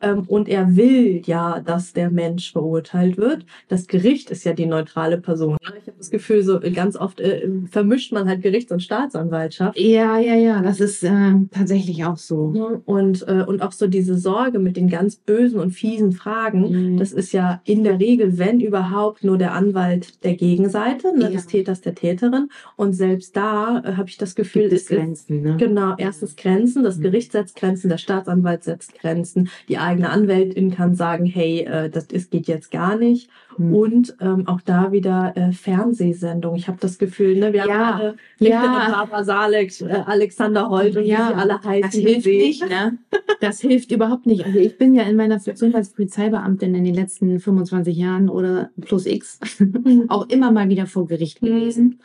Ähm, 0.00 0.24
und 0.26 0.48
er 0.48 0.76
will 0.76 1.22
ja, 1.24 1.60
dass 1.60 1.92
der 1.92 2.10
Mensch 2.10 2.52
verurteilt 2.52 3.16
wird. 3.16 3.44
Das 3.68 3.86
Gericht 3.86 4.30
ist 4.30 4.44
ja 4.44 4.52
die 4.52 4.66
neutrale 4.66 5.18
Person. 5.18 5.56
Ich 5.60 5.86
habe 5.86 5.96
das 5.98 6.10
Gefühl, 6.10 6.42
so 6.42 6.60
ganz 6.60 6.96
oft 6.96 7.20
äh, 7.20 7.48
vermischt 7.70 8.12
man 8.12 8.28
halt 8.28 8.42
Gerichts- 8.42 8.72
und 8.72 8.82
Staatsanwaltschaft. 8.82 9.78
Ja, 9.78 10.18
ja, 10.18 10.34
ja, 10.34 10.62
das 10.62 10.80
ist 10.80 11.02
äh, 11.02 11.32
tatsächlich 11.50 12.04
auch 12.04 12.16
so. 12.16 12.80
Und, 12.84 13.26
äh, 13.28 13.44
und 13.46 13.62
auch 13.62 13.72
so 13.72 13.86
diese 13.86 14.16
Sorge 14.16 14.58
mit 14.58 14.76
den 14.76 14.88
ganz 14.88 15.16
bösen 15.16 15.60
und 15.60 15.70
fiesen 15.70 16.12
Fragen, 16.12 16.92
mhm. 16.92 16.96
das 16.98 17.12
ist 17.12 17.32
ja 17.32 17.60
in 17.64 17.84
der 17.84 17.98
Regel, 18.00 18.38
wenn 18.38 18.60
überhaupt, 18.60 19.24
nur 19.24 19.38
der 19.38 19.54
Anwalt 19.54 20.24
der 20.24 20.34
Gegenseite, 20.34 21.16
ne, 21.16 21.24
ja. 21.24 21.30
des 21.30 21.46
Täters, 21.46 21.80
der 21.80 21.94
Täterin. 21.94 22.48
Und 22.76 22.94
selbst 22.94 23.36
da 23.36 23.82
äh, 23.84 23.92
habe 23.94 24.08
ich 24.08 24.18
das 24.18 24.34
Gefühl, 24.34 24.68
Gibt 24.68 24.74
es 24.74 24.86
Grenzen. 24.86 25.42
Ne? 25.42 25.56
Genau, 25.58 25.94
erstens 25.96 26.36
Grenzen, 26.36 26.82
das 26.82 26.98
mhm. 26.98 27.02
Gericht 27.02 27.32
setzt 27.32 27.56
Grenzen, 27.56 27.88
der 27.88 27.98
Staatsanwalt 27.98 28.64
setzt 28.64 28.94
Grenzen 28.94 29.48
die 29.70 29.78
eigene 29.78 30.10
Anwältin 30.10 30.72
kann 30.72 30.96
sagen, 30.96 31.24
hey, 31.24 31.60
äh, 31.60 31.88
das 31.88 32.06
ist, 32.06 32.32
geht 32.32 32.48
jetzt 32.48 32.72
gar 32.72 32.96
nicht. 32.96 33.30
Mhm. 33.56 33.74
Und 33.74 34.16
ähm, 34.20 34.48
auch 34.48 34.60
da 34.60 34.90
wieder 34.90 35.32
äh, 35.36 35.52
Fernsehsendung. 35.52 36.56
Ich 36.56 36.66
habe 36.66 36.78
das 36.80 36.98
Gefühl, 36.98 37.38
ne, 37.38 37.52
wir 37.52 37.66
Ja, 37.66 37.98
haben 37.98 38.18
äh, 38.40 38.48
ja. 38.48 38.90
Barbara 38.90 39.22
Salex, 39.22 39.80
äh, 39.80 40.02
Alexander 40.06 40.68
Holt 40.68 40.96
und 40.96 41.04
wie 41.04 41.08
sie 41.08 41.14
alle 41.16 41.62
heißen. 41.62 41.82
das 41.82 41.94
hilft 41.94 42.26
nicht, 42.26 42.68
ne? 42.68 42.98
Das 43.40 43.60
hilft 43.60 43.92
überhaupt 43.92 44.26
nicht. 44.26 44.44
Also 44.44 44.58
ich 44.58 44.76
bin 44.76 44.94
ja 44.94 45.04
in 45.04 45.14
meiner 45.16 45.38
Funktion 45.38 45.72
als 45.74 45.90
Polizeibeamtin 45.90 46.74
in 46.74 46.84
den 46.84 46.94
letzten 46.94 47.38
25 47.38 47.96
Jahren 47.96 48.28
oder 48.28 48.70
plus 48.80 49.06
X 49.06 49.38
auch 50.08 50.28
immer 50.28 50.50
mal 50.50 50.68
wieder 50.68 50.86
vor 50.86 51.06
Gericht 51.06 51.40
Mhm. 51.42 51.46
gewesen. 51.46 52.00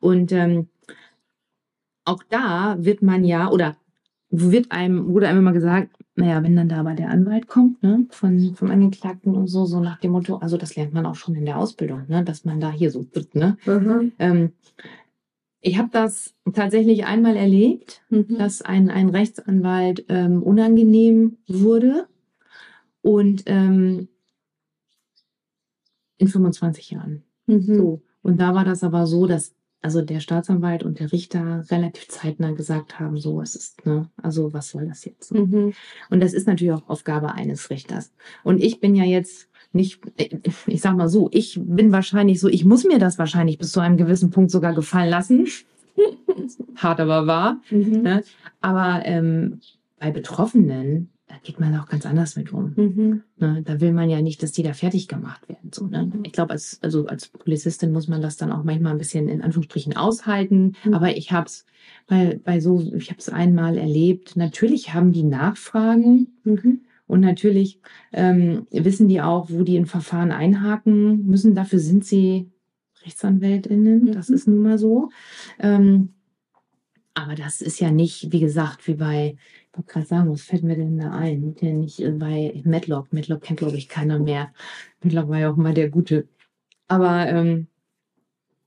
Und 0.00 0.32
ähm, 0.32 0.66
auch 2.04 2.22
da 2.28 2.76
wird 2.80 3.02
man 3.02 3.24
ja, 3.24 3.50
oder 3.50 3.76
wird 4.30 4.72
einem, 4.72 5.06
wurde 5.14 5.28
einem 5.28 5.38
immer 5.38 5.52
gesagt, 5.52 5.90
naja, 6.16 6.42
wenn 6.42 6.54
dann 6.56 6.68
da 6.68 6.80
aber 6.80 6.94
der 6.94 7.10
Anwalt 7.10 7.48
kommt, 7.48 7.82
ne, 7.82 8.06
von, 8.10 8.54
vom 8.54 8.70
Angeklagten 8.70 9.34
und 9.34 9.48
so, 9.48 9.64
so 9.66 9.80
nach 9.80 9.98
dem 9.98 10.12
Motto, 10.12 10.36
also 10.36 10.56
das 10.56 10.76
lernt 10.76 10.94
man 10.94 11.06
auch 11.06 11.16
schon 11.16 11.34
in 11.34 11.44
der 11.44 11.58
Ausbildung, 11.58 12.04
ne, 12.08 12.22
dass 12.24 12.44
man 12.44 12.60
da 12.60 12.70
hier 12.70 12.90
so, 12.90 13.04
ne. 13.32 13.56
Mhm. 13.66 14.12
Ähm, 14.18 14.52
ich 15.60 15.78
habe 15.78 15.88
das 15.90 16.34
tatsächlich 16.52 17.06
einmal 17.06 17.36
erlebt, 17.36 18.02
Mhm. 18.10 18.36
dass 18.38 18.62
ein, 18.62 18.90
ein 18.90 19.08
Rechtsanwalt 19.08 20.04
ähm, 20.08 20.42
unangenehm 20.42 21.38
wurde 21.48 22.06
und 23.02 23.44
ähm, 23.46 24.08
in 26.18 26.28
25 26.28 26.90
Jahren. 26.90 27.24
Mhm. 27.46 27.74
So. 27.74 28.02
Und 28.22 28.40
da 28.40 28.54
war 28.54 28.64
das 28.64 28.84
aber 28.84 29.06
so, 29.06 29.26
dass 29.26 29.54
also 29.84 30.00
der 30.00 30.20
Staatsanwalt 30.20 30.82
und 30.82 30.98
der 30.98 31.12
Richter 31.12 31.62
relativ 31.70 32.08
zeitnah 32.08 32.52
gesagt 32.52 32.98
haben, 32.98 33.18
so 33.18 33.42
es 33.42 33.54
ist, 33.54 33.84
ne, 33.84 34.08
also 34.16 34.54
was 34.54 34.70
soll 34.70 34.88
das 34.88 35.04
jetzt? 35.04 35.34
Mhm. 35.34 35.74
Und 36.08 36.20
das 36.20 36.32
ist 36.32 36.46
natürlich 36.46 36.72
auch 36.72 36.88
Aufgabe 36.88 37.34
eines 37.34 37.68
Richters. 37.68 38.10
Und 38.44 38.62
ich 38.62 38.80
bin 38.80 38.94
ja 38.94 39.04
jetzt 39.04 39.50
nicht, 39.72 40.00
ich 40.66 40.80
sag 40.80 40.96
mal 40.96 41.10
so, 41.10 41.28
ich 41.32 41.60
bin 41.62 41.92
wahrscheinlich 41.92 42.40
so, 42.40 42.48
ich 42.48 42.64
muss 42.64 42.84
mir 42.84 42.98
das 42.98 43.18
wahrscheinlich 43.18 43.58
bis 43.58 43.72
zu 43.72 43.80
einem 43.80 43.98
gewissen 43.98 44.30
Punkt 44.30 44.50
sogar 44.50 44.72
gefallen 44.72 45.10
lassen. 45.10 45.48
Hart 46.76 47.00
aber 47.00 47.26
wahr. 47.26 47.60
Mhm. 47.70 48.00
Ne? 48.00 48.24
Aber 48.62 49.02
ähm, 49.04 49.60
bei 49.98 50.10
Betroffenen, 50.10 51.10
da 51.34 51.40
geht 51.42 51.58
man 51.58 51.76
auch 51.78 51.86
ganz 51.88 52.06
anders 52.06 52.36
mit 52.36 52.52
um. 52.52 52.72
Mhm. 52.76 53.22
Ne? 53.38 53.62
Da 53.64 53.80
will 53.80 53.92
man 53.92 54.08
ja 54.08 54.22
nicht, 54.22 54.42
dass 54.42 54.52
die 54.52 54.62
da 54.62 54.72
fertig 54.72 55.08
gemacht 55.08 55.48
werden. 55.48 55.70
So, 55.74 55.86
ne? 55.86 56.10
Ich 56.22 56.32
glaube, 56.32 56.52
als, 56.52 56.78
also 56.82 57.06
als 57.06 57.28
Polizistin 57.28 57.92
muss 57.92 58.06
man 58.08 58.22
das 58.22 58.36
dann 58.36 58.52
auch 58.52 58.62
manchmal 58.62 58.92
ein 58.92 58.98
bisschen 58.98 59.28
in 59.28 59.42
Anführungsstrichen 59.42 59.96
aushalten. 59.96 60.74
Mhm. 60.84 60.94
Aber 60.94 61.16
ich 61.16 61.32
habe 61.32 61.46
es 61.46 61.66
bei, 62.06 62.40
bei 62.44 62.60
so, 62.60 62.80
ich 62.96 63.10
habe 63.10 63.18
es 63.18 63.28
einmal 63.28 63.76
erlebt. 63.76 64.36
Natürlich 64.36 64.94
haben 64.94 65.12
die 65.12 65.24
Nachfragen 65.24 66.28
Mhm. 66.44 66.80
und 67.06 67.20
natürlich 67.20 67.80
ähm, 68.12 68.66
wissen 68.70 69.08
die 69.08 69.20
auch, 69.20 69.50
wo 69.50 69.62
die 69.64 69.76
in 69.76 69.86
Verfahren 69.86 70.30
einhaken 70.30 71.26
müssen. 71.26 71.54
Dafür 71.54 71.78
sind 71.80 72.04
sie 72.04 72.50
RechtsanwältInnen. 73.04 74.12
Das 74.12 74.28
Mhm. 74.28 74.34
ist 74.34 74.48
nun 74.48 74.62
mal 74.62 74.78
so. 74.78 75.10
Ähm, 75.58 76.10
aber 77.14 77.34
das 77.34 77.60
ist 77.60 77.80
ja 77.80 77.90
nicht, 77.90 78.32
wie 78.32 78.40
gesagt, 78.40 78.86
wie 78.88 78.94
bei, 78.94 79.36
wollte 79.76 79.92
gerade 79.92 80.06
sagen, 80.06 80.30
was 80.30 80.42
fällt 80.42 80.62
mir 80.62 80.76
denn 80.76 80.98
da 80.98 81.10
ein? 81.10 81.54
Denn 81.56 81.80
nicht 81.80 82.00
äh, 82.00 82.10
bei 82.10 82.62
Matlock. 82.64 83.12
Matlock 83.12 83.42
kennt, 83.42 83.58
glaube 83.60 83.76
ich, 83.76 83.88
keiner 83.88 84.18
mehr. 84.18 84.52
Matlock 85.02 85.28
war 85.28 85.38
ja 85.38 85.50
auch 85.50 85.56
mal 85.56 85.74
der 85.74 85.90
Gute. 85.90 86.28
Aber 86.88 87.26
ähm, 87.28 87.66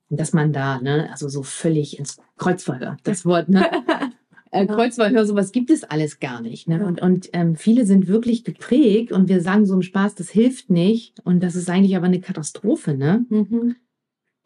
dass 0.10 0.34
man 0.34 0.54
da, 0.54 0.82
ne, 0.82 1.10
also 1.12 1.28
so 1.28 1.44
völlig 1.44 2.00
ins 2.00 2.18
Kreuzverhör, 2.38 2.98
das 3.04 3.26
Wort, 3.26 3.50
ne? 3.50 3.70
Äh, 4.50 4.66
Kreuzverhör, 4.66 5.26
sowas 5.26 5.52
gibt 5.52 5.70
es 5.70 5.84
alles 5.84 6.20
gar 6.20 6.42
nicht. 6.42 6.70
Ne? 6.70 6.86
Und, 6.86 7.02
und 7.02 7.30
ähm, 7.34 7.58
viele 7.58 7.86
sind 7.86 8.08
wirklich 8.08 8.46
geprägt 8.46 9.12
und 9.12 9.28
wir 9.28 9.42
sagen 9.42 9.66
so 9.66 9.74
im 9.74 9.82
Spaß, 9.82 10.16
das 10.16 10.30
hilft 10.30 10.70
nicht. 10.70 11.20
Und 11.26 11.44
das 11.44 11.56
ist 11.56 11.70
eigentlich 11.70 11.98
aber 11.98 12.06
eine 12.06 12.22
Katastrophe, 12.22 12.96
ne? 12.96 13.26
Mhm. 13.30 13.76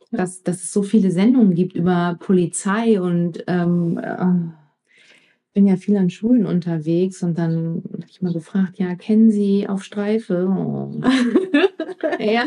Dass, 0.09 0.41
dass 0.41 0.63
es 0.63 0.73
so 0.73 0.81
viele 0.81 1.11
Sendungen 1.11 1.53
gibt 1.53 1.75
über 1.75 2.17
Polizei 2.19 2.99
und 2.99 3.43
ähm, 3.45 3.99
äh, 3.99 4.60
bin 5.53 5.67
ja 5.67 5.75
viel 5.75 5.97
an 5.97 6.09
Schulen 6.09 6.45
unterwegs 6.45 7.23
und 7.23 7.37
dann 7.37 7.83
habe 7.93 8.05
ich 8.09 8.21
mal 8.21 8.33
gefragt, 8.33 8.79
ja, 8.79 8.95
kennen 8.95 9.31
Sie 9.31 9.67
auf 9.67 9.83
Streife? 9.83 10.47
Oh. 10.47 11.01
ja. 12.19 12.43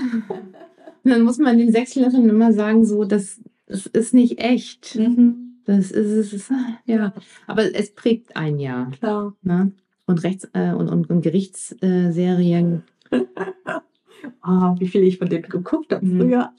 Und 1.04 1.10
dann 1.10 1.22
muss 1.22 1.38
man 1.38 1.58
den 1.58 1.70
Sechsklässlern 1.72 2.28
immer 2.28 2.52
sagen, 2.52 2.84
so, 2.86 3.04
das, 3.04 3.40
das 3.66 3.86
ist 3.86 4.14
nicht 4.14 4.38
echt. 4.40 4.96
Mhm. 4.96 5.58
Das 5.66 5.90
ist, 5.90 6.10
es 6.10 6.32
ist, 6.32 6.50
ja. 6.86 7.12
Aber 7.46 7.74
es 7.74 7.94
prägt 7.94 8.36
ein 8.36 8.58
Jahr. 8.58 8.90
Klar. 8.90 9.34
Ne? 9.42 9.72
Und 10.06 10.22
Rechts- 10.22 10.48
äh, 10.52 10.72
und, 10.74 10.88
und, 10.88 11.08
und 11.10 11.20
Gerichtsserien, 11.22 12.82
Ah, 14.40 14.74
wie 14.78 14.88
viel 14.88 15.02
ich 15.02 15.18
von 15.18 15.28
denen 15.28 15.42
geguckt 15.48 15.92
habe 15.92 16.04
Mhm. 16.06 16.20
früher. 16.20 16.52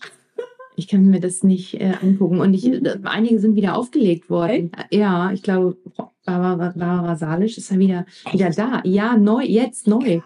Ich 0.75 0.87
kann 0.87 1.05
mir 1.05 1.19
das 1.19 1.43
nicht 1.43 1.75
äh, 1.79 1.93
angucken. 2.01 2.39
Und 2.39 2.53
ich, 2.53 2.65
äh, 2.65 2.99
einige 3.03 3.39
sind 3.39 3.55
wieder 3.55 3.75
aufgelegt 3.77 4.29
worden. 4.29 4.71
Ja, 4.91 5.31
ich 5.31 5.41
glaube, 5.43 5.77
Barbara, 6.25 6.73
Barbara 6.75 7.15
Salisch 7.15 7.57
ist 7.57 7.71
ja 7.71 7.79
wieder, 7.79 8.05
wieder 8.31 8.49
da. 8.49 8.81
Ja, 8.83 9.15
neu, 9.17 9.43
jetzt 9.43 9.87
neu. 9.87 10.21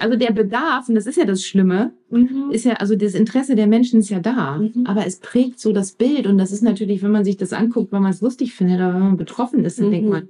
Also 0.00 0.16
der 0.16 0.32
Bedarf, 0.32 0.88
und 0.88 0.96
das 0.96 1.06
ist 1.06 1.16
ja 1.16 1.24
das 1.24 1.44
Schlimme, 1.44 1.92
Mhm. 2.10 2.50
ist 2.50 2.64
ja, 2.64 2.72
also 2.74 2.96
das 2.96 3.14
Interesse 3.14 3.54
der 3.54 3.68
Menschen 3.68 4.00
ist 4.00 4.08
ja 4.10 4.18
da. 4.18 4.58
Mhm. 4.58 4.84
Aber 4.84 5.06
es 5.06 5.20
prägt 5.20 5.60
so 5.60 5.72
das 5.72 5.92
Bild. 5.92 6.26
Und 6.26 6.38
das 6.38 6.50
ist 6.50 6.62
natürlich, 6.62 7.02
wenn 7.02 7.12
man 7.12 7.24
sich 7.24 7.36
das 7.36 7.52
anguckt, 7.52 7.92
weil 7.92 8.00
man 8.00 8.10
es 8.10 8.20
lustig 8.20 8.52
findet, 8.54 8.78
oder 8.78 8.94
wenn 8.94 9.00
man 9.00 9.16
betroffen 9.16 9.64
ist, 9.64 9.78
dann 9.78 9.86
Mhm. 9.86 9.90
denkt 9.92 10.10
man, 10.10 10.28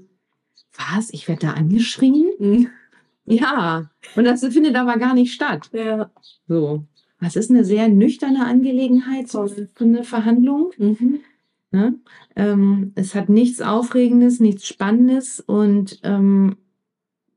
was? 0.94 1.10
Ich 1.12 1.26
werde 1.26 1.46
da 1.46 1.52
angeschrien? 1.54 2.26
Mhm. 2.38 2.68
Ja. 3.26 3.90
Und 4.16 4.24
das 4.24 4.44
findet 4.46 4.76
aber 4.76 4.96
gar 4.98 5.14
nicht 5.14 5.32
statt. 5.32 5.70
Ja. 5.72 6.10
So. 6.46 6.84
Das 7.20 7.36
ist 7.36 7.50
eine 7.50 7.64
sehr 7.64 7.88
nüchterne 7.88 8.46
Angelegenheit, 8.46 9.28
so 9.28 9.46
eine 9.78 10.04
Verhandlung. 10.04 10.70
Mhm. 10.78 11.20
Ne? 11.72 11.94
Ähm, 12.34 12.92
es 12.96 13.14
hat 13.14 13.28
nichts 13.28 13.60
Aufregendes, 13.60 14.40
nichts 14.40 14.66
Spannendes 14.66 15.40
und 15.40 16.00
ähm, 16.02 16.56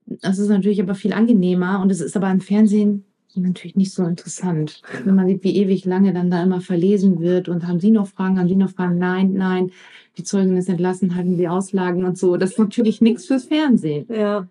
das 0.06 0.39
ist 0.39 0.50
natürlich 0.50 0.82
aber 0.82 0.96
viel 0.96 1.13
angenehmer 1.13 1.82
und 1.82 1.91
es 1.91 2.02
ist 2.02 2.17
aber 2.17 2.32
im 2.32 2.41
Fernsehen 2.41 3.06
natürlich 3.36 3.76
nicht 3.76 3.93
so 3.93 4.04
interessant. 4.04 4.82
Wenn 5.04 5.15
man 5.15 5.28
sieht, 5.28 5.43
wie 5.43 5.56
ewig 5.56 5.86
lange 5.86 6.13
dann 6.13 6.30
da 6.30 6.43
immer 6.43 6.62
verlesen 6.62 7.19
wird 7.19 7.50
und 7.50 7.67
haben 7.67 7.80
Sie 7.80 7.91
noch 7.91 8.08
Fragen, 8.08 8.39
haben 8.39 8.48
Sie 8.48 8.56
noch 8.56 8.72
Fragen? 8.72 8.98
Nein, 8.98 9.34
nein, 9.34 9.72
die 10.17 10.24
Zeugin 10.24 10.58
ist 10.58 10.69
entlassen, 10.69 11.15
halten 11.15 11.36
Sie 11.36 11.48
Auslagen 11.48 12.06
und 12.06 12.17
so. 12.17 12.38
Das 12.38 12.52
ist 12.52 12.60
natürlich 12.60 13.02
nichts 13.02 13.26
fürs 13.26 13.46
Fernsehen. 13.46 14.06
Ja. 14.10 14.48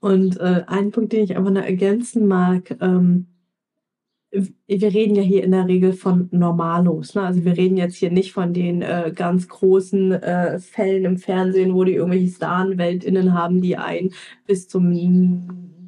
Und 0.00 0.38
äh, 0.38 0.64
ein 0.66 0.90
Punkt, 0.90 1.12
den 1.12 1.24
ich 1.24 1.36
aber 1.36 1.50
noch 1.50 1.62
ergänzen 1.62 2.26
mag, 2.26 2.76
ähm, 2.80 3.26
wir 4.32 4.94
reden 4.94 5.14
ja 5.14 5.22
hier 5.22 5.44
in 5.44 5.50
der 5.50 5.68
Regel 5.68 5.92
von 5.92 6.28
Normalos. 6.30 7.14
Ne? 7.14 7.22
Also 7.22 7.44
wir 7.44 7.56
reden 7.56 7.76
jetzt 7.76 7.96
hier 7.96 8.10
nicht 8.10 8.32
von 8.32 8.54
den 8.54 8.80
äh, 8.80 9.12
ganz 9.14 9.46
großen 9.46 10.12
äh, 10.12 10.58
Fällen 10.58 11.04
im 11.04 11.18
Fernsehen, 11.18 11.74
wo 11.74 11.84
die 11.84 11.94
irgendwelche 11.94 12.28
Staranwältinnen 12.34 13.34
haben, 13.34 13.60
die 13.60 13.76
einen 13.76 14.12
bis 14.46 14.68
zum 14.68 14.90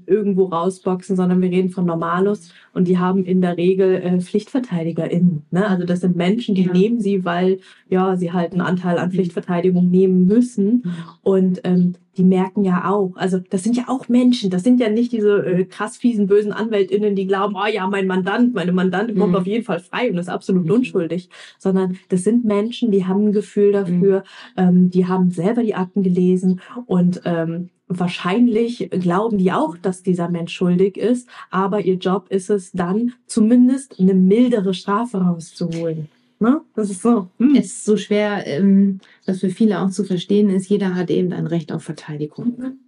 irgendwo 0.07 0.45
rausboxen, 0.45 1.17
sondern 1.17 1.41
wir 1.41 1.51
reden 1.51 1.71
von 1.71 1.87
Normalos 1.87 2.53
und 2.75 2.89
die 2.89 2.99
haben 2.99 3.25
in 3.25 3.41
der 3.41 3.57
Regel 3.57 3.95
äh, 3.95 4.21
PflichtverteidigerInnen. 4.21 5.47
Ne? 5.51 5.67
Also 5.67 5.87
das 5.87 6.01
sind 6.01 6.15
Menschen, 6.15 6.55
die 6.55 6.65
Ja. 6.65 6.73
nehmen 6.73 7.01
sie, 7.01 7.25
weil 7.25 7.61
ja 7.89 8.15
sie 8.17 8.33
halt 8.33 8.53
einen 8.53 8.61
Anteil 8.61 8.99
an 8.99 9.11
Pflichtverteidigung 9.11 9.91
nehmen 9.91 10.27
müssen. 10.27 10.85
Und 11.23 11.63
ähm, 11.65 11.95
die 12.17 12.25
merken 12.25 12.65
ja 12.65 12.91
auch, 12.91 13.13
also 13.17 13.39
das 13.51 13.63
sind 13.63 13.77
ja 13.77 13.85
auch 13.89 14.09
Menschen, 14.09 14.51
das 14.51 14.63
sind 14.63 14.81
ja 14.81 14.89
nicht 14.89 15.13
diese 15.13 15.45
äh, 15.45 15.65
krass 15.65 15.97
fiesen, 15.97 16.27
bösen 16.27 16.53
AnwältInnen, 16.53 17.15
die 17.17 17.27
glauben, 17.27 17.55
oh 17.57 17.67
ja, 17.67 17.87
mein 17.89 18.07
Mandant, 18.07 18.55
meine 18.55 18.73
Mandantin 18.73 19.17
kommt 19.19 19.31
Mhm. 19.33 19.37
auf 19.39 19.47
jeden 19.47 19.65
Fall 19.65 19.81
frei 19.81 20.11
und 20.11 20.19
ist 20.19 20.29
absolut 20.29 20.65
Mhm. 20.67 20.71
unschuldig, 20.73 21.29
sondern 21.59 21.99
das 22.09 22.25
sind 22.25 22.45
Menschen, 22.45 22.91
die 22.91 23.05
haben 23.07 23.27
ein 23.29 23.33
Gefühl 23.33 23.73
dafür, 23.73 24.25
ähm, 24.57 24.91
die 24.91 25.07
haben 25.07 25.31
selber 25.31 25.63
die 25.63 25.75
Akten 25.75 26.03
gelesen 26.03 26.61
und 26.87 27.21
ähm, 27.25 27.71
wahrscheinlich 27.89 28.89
glauben 28.91 29.39
die 29.39 29.53
auch, 29.53 29.77
dass 29.77 30.03
dieser 30.03 30.29
Mensch 30.29 30.53
schuldig 30.55 30.97
ist, 30.97 31.29
aber 31.51 31.81
ihr 31.81 31.97
Job 31.97 32.27
ist 32.31 32.49
es 32.51 32.73
dann 32.73 33.13
zumindest 33.27 34.01
eine 34.01 34.15
mildere 34.15 34.75
Strafe 34.75 35.19
rauszuholen. 35.19 36.09
Ne? 36.41 36.61
Das 36.75 36.91
ist 36.91 37.03
so. 37.03 37.29
hm. 37.39 37.55
Es 37.57 37.67
ist 37.67 37.85
so 37.85 37.97
schwer, 37.97 38.47
ähm, 38.47 39.01
das 39.27 39.41
für 39.41 39.51
viele 39.51 39.81
auch 39.81 39.91
zu 39.91 40.05
verstehen 40.05 40.51
ist, 40.51 40.69
jeder 40.69 40.95
hat 40.95 41.11
eben 41.11 41.33
ein 41.33 41.47
Recht 41.47 41.73
auf 41.73 41.83
Verteidigung. 41.85 42.79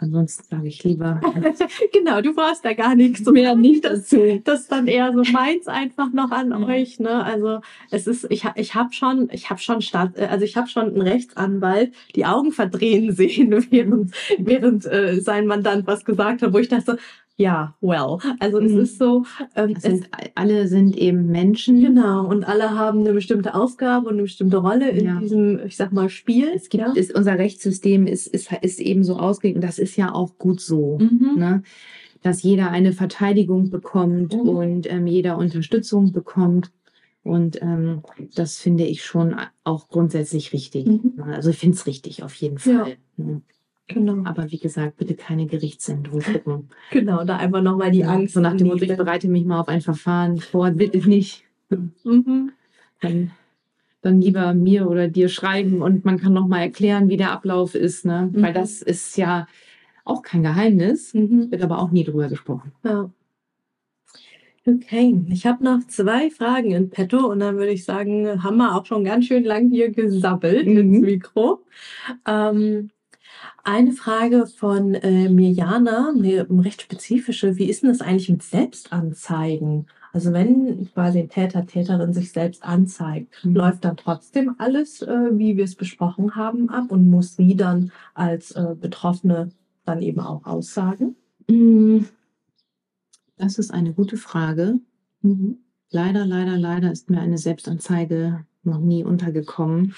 Ansonsten 0.00 0.44
sage 0.44 0.68
ich 0.68 0.84
lieber 0.84 1.20
genau, 1.92 2.20
du 2.20 2.32
brauchst 2.32 2.64
da 2.64 2.72
gar 2.72 2.94
nichts 2.94 3.26
mehr 3.28 3.56
nicht 3.56 3.84
dazu. 3.84 4.40
das 4.44 4.60
ist 4.60 4.70
dann 4.70 4.86
eher 4.86 5.12
so 5.12 5.24
meins 5.32 5.66
einfach 5.66 6.12
noch 6.12 6.30
an 6.30 6.50
Mhm. 6.50 6.64
euch, 6.64 7.00
ne? 7.00 7.24
Also 7.24 7.60
es 7.90 8.06
ist, 8.06 8.24
ich, 8.30 8.44
ich 8.54 8.76
habe 8.76 8.92
schon, 8.92 9.28
ich 9.32 9.50
habe 9.50 9.58
schon 9.60 9.82
Staat, 9.82 10.16
äh, 10.16 10.26
also 10.26 10.44
ich 10.44 10.56
habe 10.56 10.68
schon 10.68 10.84
einen 10.86 11.00
Rechtsanwalt 11.02 11.92
die 12.14 12.26
Augen 12.26 12.52
verdrehen 12.52 13.10
sehen, 13.12 13.50
während, 13.72 14.12
während 14.38 14.86
äh, 14.86 15.20
sein 15.20 15.46
Mandant 15.48 15.88
was 15.88 16.04
gesagt 16.04 16.42
hat, 16.42 16.52
wo 16.52 16.58
ich 16.58 16.68
dachte, 16.68 16.92
so, 16.92 16.98
ja, 17.40 17.74
well. 17.80 18.18
Also 18.40 18.58
es 18.58 18.72
Mhm. 18.72 18.80
ist 18.80 18.98
so, 18.98 19.24
ähm, 19.54 19.70
Es 19.76 19.84
es, 19.84 19.90
sind, 20.00 20.08
alle 20.34 20.66
sind 20.68 20.96
eben 20.96 21.26
Menschen. 21.28 21.80
genau, 21.80 22.26
und 22.26 22.44
alle 22.44 22.70
haben 22.76 23.00
eine 23.00 23.12
bestimmte 23.12 23.54
Aufgabe 23.54 24.08
und 24.08 24.14
eine 24.14 24.22
bestimmte 24.22 24.56
Rolle 24.58 24.90
in 24.90 25.06
Ja. 25.06 25.18
diesem, 25.20 25.60
ich 25.64 25.76
sag 25.76 25.92
mal, 25.92 26.08
Spiel. 26.10 26.48
Es 26.54 26.68
gibt, 26.68 26.82
ja. 26.82 26.92
ist, 26.92 27.14
unser 27.14 27.38
Rechtssystem 27.38 28.06
ist, 28.06 28.26
ist, 28.26 28.50
ist 28.60 28.80
eben 28.80 29.04
so 29.04 29.16
ausgelegt 29.16 29.56
und 29.56 29.62
das 29.64 29.78
ist 29.78 29.96
ja 29.96 30.12
auch 30.12 30.36
gut 30.36 30.60
so. 30.60 30.98
Mhm. 30.98 31.34
Ne? 31.38 31.62
Dass 32.22 32.42
jeder 32.42 32.70
eine 32.70 32.92
Verteidigung 32.92 33.70
bekommt 33.70 34.34
Mhm. 34.34 34.40
und 34.48 34.92
ähm, 34.92 35.06
jeder 35.06 35.38
Unterstützung 35.38 36.12
bekommt. 36.12 36.72
Und 37.22 37.60
ähm, 37.62 38.02
das 38.34 38.58
finde 38.58 38.84
ich 38.84 39.04
schon 39.04 39.36
auch 39.62 39.88
grundsätzlich 39.88 40.52
richtig. 40.52 40.86
Mhm. 40.86 41.12
Ne? 41.16 41.24
Also 41.36 41.50
ich 41.50 41.58
finde 41.58 41.76
es 41.76 41.86
richtig, 41.86 42.22
auf 42.24 42.34
jeden 42.34 42.56
Ja. 42.64 42.84
Fall. 42.84 42.96
Ne? 43.16 43.42
Genau, 43.88 44.22
Aber 44.24 44.50
wie 44.50 44.58
gesagt, 44.58 44.98
bitte 44.98 45.14
keine 45.14 45.46
Gerichtssendung 45.46 46.20
gucken. 46.20 46.68
genau, 46.90 47.24
da 47.24 47.38
einfach 47.38 47.62
nochmal 47.62 47.90
die 47.90 48.00
Ja, 48.00 48.10
Angst. 48.10 48.34
So 48.34 48.40
nach 48.40 48.54
dem 48.54 48.66
Motto, 48.68 48.84
ich 48.84 48.96
bereite 48.96 49.28
mich 49.28 49.44
mal 49.44 49.60
auf 49.60 49.68
ein 49.68 49.80
Verfahren 49.80 50.36
vor, 50.38 50.70
bitte 50.70 50.98
nicht. 51.08 51.44
Mhm. 52.04 52.52
Dann, 53.00 53.30
dann 54.02 54.20
lieber 54.20 54.52
mir 54.54 54.88
oder 54.90 55.08
dir 55.08 55.28
schreiben 55.28 55.80
und 55.82 56.04
man 56.04 56.18
kann 56.18 56.34
nochmal 56.34 56.60
erklären, 56.60 57.08
wie 57.08 57.16
der 57.16 57.32
Ablauf 57.32 57.74
ist. 57.74 58.04
Ne? 58.04 58.28
Weil 58.34 58.50
Mhm. 58.50 58.54
das 58.54 58.82
ist 58.82 59.16
ja 59.16 59.46
auch 60.04 60.22
kein 60.22 60.42
Geheimnis, 60.42 61.14
Mhm. 61.14 61.50
wird 61.50 61.62
aber 61.62 61.78
auch 61.78 61.90
nie 61.90 62.04
drüber 62.04 62.28
gesprochen. 62.28 62.72
Ja. 62.84 63.10
Okay, 64.66 65.18
ich 65.30 65.46
habe 65.46 65.64
noch 65.64 65.86
zwei 65.86 66.28
Fragen 66.28 66.72
in 66.72 66.90
petto 66.90 67.26
und 67.26 67.40
dann 67.40 67.56
würde 67.56 67.70
ich 67.72 67.84
sagen, 67.86 68.42
haben 68.42 68.58
wir 68.58 68.74
auch 68.76 68.84
schon 68.84 69.02
ganz 69.02 69.24
schön 69.24 69.44
lang 69.44 69.70
hier 69.70 69.90
gesabbelt 69.90 70.66
Mhm. 70.66 70.76
ins 70.78 71.00
Mikro. 71.00 71.64
Ähm, 72.26 72.90
eine 73.68 73.92
Frage 73.92 74.46
von 74.46 74.94
äh, 74.94 75.28
Mirjana, 75.28 76.12
eine 76.16 76.46
recht 76.64 76.82
spezifische. 76.82 77.56
Wie 77.56 77.68
ist 77.68 77.82
denn 77.82 77.90
das 77.90 78.00
eigentlich 78.00 78.28
mit 78.30 78.42
Selbstanzeigen? 78.42 79.86
Also 80.12 80.32
wenn 80.32 80.90
quasi 80.94 81.18
ein 81.20 81.28
Täter, 81.28 81.66
Täterin 81.66 82.14
sich 82.14 82.32
selbst 82.32 82.64
anzeigt, 82.64 83.34
Mhm. 83.44 83.54
läuft 83.56 83.84
dann 83.84 83.96
trotzdem 83.98 84.54
alles, 84.58 85.02
äh, 85.02 85.28
wie 85.38 85.56
wir 85.56 85.64
es 85.64 85.74
besprochen 85.74 86.34
haben, 86.34 86.70
ab 86.70 86.90
und 86.90 87.08
muss 87.10 87.36
sie 87.36 87.56
dann 87.56 87.92
als 88.14 88.52
äh, 88.52 88.74
Betroffene 88.80 89.50
dann 89.84 90.00
eben 90.02 90.20
auch 90.20 90.46
aussagen? 90.46 91.14
Mm, 91.48 92.00
Das 93.36 93.58
ist 93.58 93.70
eine 93.72 93.92
gute 93.92 94.16
Frage. 94.16 94.80
Leider, 95.90 96.26
leider, 96.26 96.56
leider 96.56 96.90
ist 96.90 97.08
mir 97.10 97.20
eine 97.20 97.38
Selbstanzeige 97.38 98.44
noch 98.64 98.80
nie 98.80 99.04
untergekommen. 99.04 99.94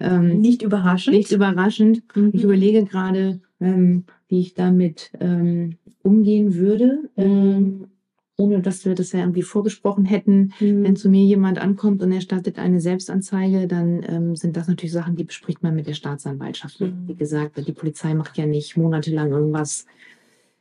Ähm, 0.00 0.40
Nicht 0.40 0.62
überraschend. 0.62 1.16
nicht 1.16 1.32
überraschend. 1.32 2.02
Mhm. 2.14 2.30
Ich 2.32 2.44
überlege 2.44 2.84
gerade, 2.84 3.40
ähm, 3.60 4.04
wie 4.28 4.40
ich 4.40 4.54
damit 4.54 5.10
ähm, 5.20 5.76
umgehen 6.02 6.54
würde, 6.54 7.10
ähm, 7.16 7.88
ohne 8.36 8.60
dass 8.60 8.84
wir 8.84 8.94
das 8.94 9.10
ja 9.10 9.20
irgendwie 9.20 9.42
vorgesprochen 9.42 10.04
hätten. 10.04 10.52
Mhm. 10.60 10.84
Wenn 10.84 10.96
zu 10.96 11.08
mir 11.08 11.24
jemand 11.24 11.58
ankommt 11.58 12.02
und 12.02 12.12
er 12.12 12.20
startet 12.20 12.58
eine 12.58 12.80
Selbstanzeige, 12.80 13.66
dann 13.66 14.04
ähm, 14.08 14.36
sind 14.36 14.56
das 14.56 14.68
natürlich 14.68 14.92
Sachen, 14.92 15.16
die 15.16 15.24
bespricht 15.24 15.62
man 15.62 15.74
mit 15.74 15.88
der 15.88 15.94
Staatsanwaltschaft. 15.94 16.80
Mhm. 16.80 17.08
Wie 17.08 17.16
gesagt, 17.16 17.56
die 17.66 17.72
Polizei 17.72 18.14
macht 18.14 18.38
ja 18.38 18.46
nicht 18.46 18.76
monatelang 18.76 19.32
irgendwas 19.32 19.86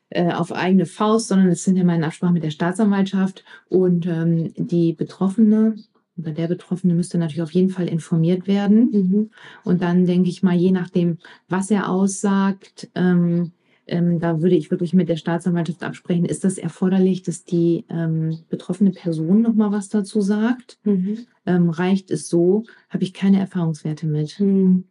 äh, 0.10 0.32
auf 0.32 0.52
eigene 0.52 0.88
Faust, 0.88 1.28
sondern 1.28 1.50
es 1.50 1.64
sind 1.64 1.78
ja 1.78 1.84
mal 1.84 1.96
in 1.96 2.04
Absprache 2.04 2.34
mit 2.34 2.44
der 2.44 2.50
Staatsanwaltschaft. 2.50 3.44
Und 3.70 4.08
ähm, 4.08 4.54
die 4.56 4.94
Betroffene 4.94 5.76
oder 6.18 6.32
der 6.32 6.48
Betroffene 6.48 6.94
müsste 6.94 7.18
natürlich 7.18 7.42
auf 7.42 7.52
jeden 7.52 7.70
Fall 7.70 7.88
informiert 7.88 8.48
werden. 8.48 8.90
Mhm. 8.92 9.30
Und 9.64 9.82
dann 9.82 10.06
denke 10.06 10.30
ich 10.30 10.44
mal, 10.44 10.56
je 10.56 10.72
nachdem, 10.72 11.18
was 11.48 11.72
er 11.72 11.90
aussagt, 11.90 12.90
ähm, 12.96 13.52
ähm, 13.88 14.20
da 14.20 14.42
würde 14.42 14.56
ich 14.56 14.70
wirklich 14.70 14.94
mit 14.94 15.10
der 15.10 15.16
Staatsanwaltschaft 15.16 15.84
absprechen, 15.84 16.26
ist 16.26 16.44
das 16.44 16.58
erforderlich, 16.58 17.24
dass 17.24 17.46
die 17.46 17.86
ähm, 17.90 18.40
betroffene 18.50 18.92
Person 18.92 19.42
nochmal 19.42 19.72
was 19.72 19.90
dazu 19.90 20.22
sagt? 20.22 20.78
Mhm. 20.84 21.20
Ähm, 21.46 21.70
reicht 21.70 22.12
es 22.12 22.28
so? 22.28 22.66
Habe 22.90 23.04
ich 23.04 23.14
keine 23.14 23.40
Erfahrungswerte 23.40 24.06
mit. 24.06 24.40
Mhm. 24.40 24.86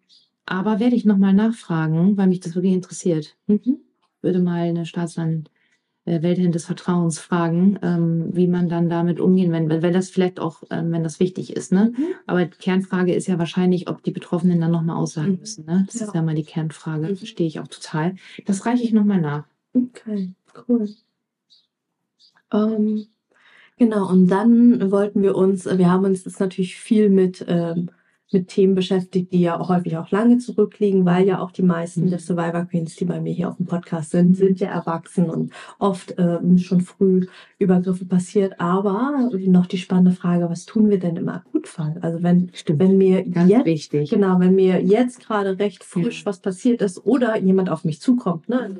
Aber 0.47 0.81
werde 0.81 0.97
ich 0.97 1.05
nochmal 1.05 1.35
nachfragen, 1.35 2.17
weil 2.17 2.29
mich 2.29 2.41
das 2.41 2.55
wirklich 2.55 2.73
interessiert. 2.73 3.37
Mhm. 3.47 3.79
Würde 4.23 4.39
mal 4.39 4.63
eine 4.63 4.87
Staatsanwältin 4.87 5.45
äh, 5.45 5.56
Welthin 6.07 6.53
des 6.53 6.67
Vertrauens 6.67 7.19
fragen, 7.19 7.79
ähm, 7.83 8.29
wie 8.33 8.47
man 8.47 8.69
dann 8.69 8.89
damit 8.89 9.19
umgehen, 9.21 9.51
wenn, 9.53 9.69
wenn 9.69 9.93
das 9.93 10.09
vielleicht 10.11 10.39
auch, 10.41 10.63
ähm, 10.71 10.93
wenn 10.93 11.03
das 11.03 11.19
wichtig 11.21 11.55
ist. 11.57 11.73
Ne? 11.73 11.93
Mhm. 11.97 12.05
Aber 12.27 12.45
die 12.45 12.57
Kernfrage 12.59 13.13
ist 13.15 13.27
ja 13.27 13.39
wahrscheinlich, 13.39 13.89
ob 13.89 14.03
die 14.03 14.13
Betroffenen 14.13 14.61
dann 14.61 14.71
nochmal 14.71 14.97
aussagen 14.97 15.33
Mhm. 15.33 15.39
müssen. 15.41 15.65
Ne? 15.67 15.85
Das 15.87 16.01
Ja. 16.01 16.07
ist 16.07 16.15
ja 16.15 16.23
mal 16.23 16.35
die 16.37 16.45
Kernfrage. 16.45 17.09
Mhm. 17.09 17.17
Verstehe 17.17 17.47
ich 17.47 17.61
auch 17.61 17.69
total. 17.69 18.15
Das 18.47 18.65
reiche 18.67 18.85
ich 18.85 18.93
nochmal 18.93 19.21
nach. 19.21 19.45
Okay, 19.75 20.33
cool. 20.69 20.89
Ähm, 22.53 23.07
genau, 23.77 24.09
und 24.09 24.29
dann 24.29 24.91
wollten 24.91 25.23
wir 25.23 25.35
uns, 25.37 25.67
wir 25.67 25.91
haben 25.91 26.05
uns 26.05 26.25
jetzt 26.25 26.41
natürlich 26.41 26.77
viel 26.77 27.09
mit, 27.11 27.45
ähm, 27.49 27.91
mit 28.33 28.49
Themen 28.49 28.75
beschäftigt, 28.75 29.33
die 29.33 29.41
ja 29.41 29.59
auch 29.61 29.69
häufig 29.69 29.97
auch 29.97 30.11
lange 30.11 30.39
zurückliegen, 30.39 31.05
weil 31.05 31.27
ja 31.27 31.41
auch 31.41 31.53
die 31.53 31.63
meisten 31.63 32.05
Mhm. 32.07 32.11
der 32.11 32.19
Survivor 32.19 32.65
Queens, 32.65 32.97
die 32.97 33.05
bei 33.05 33.21
mir 33.21 33.33
hier 33.33 33.49
auf 33.49 33.57
dem 33.57 33.67
Podcast 33.67 34.11
sind, 34.11 34.37
sind 34.37 34.59
ja 34.61 34.69
erwachsen 34.69 35.31
und 35.31 35.53
oft 35.79 36.15
ähm, 36.19 36.59
schon 36.59 36.81
früh 36.81 37.27
Übergriffe 37.59 38.05
passiert. 38.05 38.61
Aber 38.61 39.31
noch 39.47 39.67
die 39.67 39.79
spannende 39.79 40.11
Frage, 40.13 40.51
was 40.51 40.67
tun 40.67 40.91
wir 40.91 40.99
denn 40.99 41.17
im 41.17 41.29
Akutfall? 41.29 41.99
Also 42.01 42.23
wenn, 42.23 42.51
Stimmt. 42.53 42.81
wenn 42.81 42.99
mir 42.99 43.23
Ganz 43.23 43.51
jetzt 43.51 43.67
wichtig. 43.67 44.11
Genau, 44.11 44.41
wenn 44.41 44.55
mir 44.57 44.83
jetzt 44.83 45.21
gerade 45.25 45.59
recht 45.59 45.85
frisch 45.85 46.21
Ja. 46.21 46.27
was 46.27 46.41
passiert 46.41 46.83
ist 46.83 47.07
oder 47.07 47.39
jemand 47.39 47.71
auf 47.71 47.85
mich 47.85 48.01
zukommt, 48.01 48.49
ne? 48.49 48.61
Also 48.61 48.77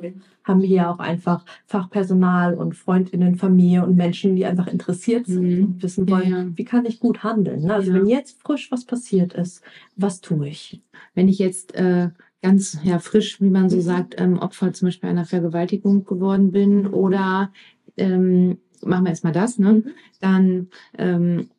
haben 0.47 0.61
hier 0.61 0.77
ja 0.77 0.91
auch 0.91 0.99
einfach 0.99 1.45
Fachpersonal 1.65 2.53
und 2.55 2.75
Freundinnen, 2.75 3.35
Familie 3.35 3.83
und 3.83 3.95
Menschen, 3.95 4.35
die 4.35 4.45
einfach 4.45 4.67
interessiert 4.67 5.25
sind 5.27 5.57
Mhm. 5.57 5.63
und 5.65 5.83
wissen 5.83 6.07
Ja, 6.07 6.15
wollen, 6.17 6.29
ja. 6.29 6.45
wie 6.55 6.65
kann 6.65 6.85
ich 6.85 6.99
gut 6.99 7.23
handeln. 7.23 7.61
Ne? 7.63 7.73
Also 7.73 7.91
Ja. 7.91 7.97
wenn 7.97 8.07
jetzt 8.07 8.41
frisch 8.41 8.71
was 8.71 8.85
passiert 8.85 9.33
ist, 9.33 9.61
was 9.95 10.21
tue 10.21 10.47
ich? 10.47 10.81
Wenn 11.15 11.27
ich 11.27 11.39
jetzt 11.39 11.75
äh, 11.75 12.09
ganz 12.41 12.79
ja, 12.83 12.99
frisch, 12.99 13.41
wie 13.41 13.49
man 13.49 13.69
so 13.69 13.77
Mhm. 13.77 13.81
sagt, 13.81 14.15
ähm, 14.21 14.39
Opfer 14.39 14.71
zum 14.73 14.87
Beispiel 14.87 15.09
einer 15.09 15.25
Vergewaltigung 15.25 16.05
geworden 16.05 16.51
bin 16.51 16.87
oder 16.87 17.51
ähm, 17.97 18.59
machen 18.85 19.05
wir 19.05 19.09
erstmal 19.09 19.33
das, 19.33 19.57
ne? 19.57 19.73
Mhm. 19.73 19.83
dann 20.21 20.67
ähm, 20.97 21.49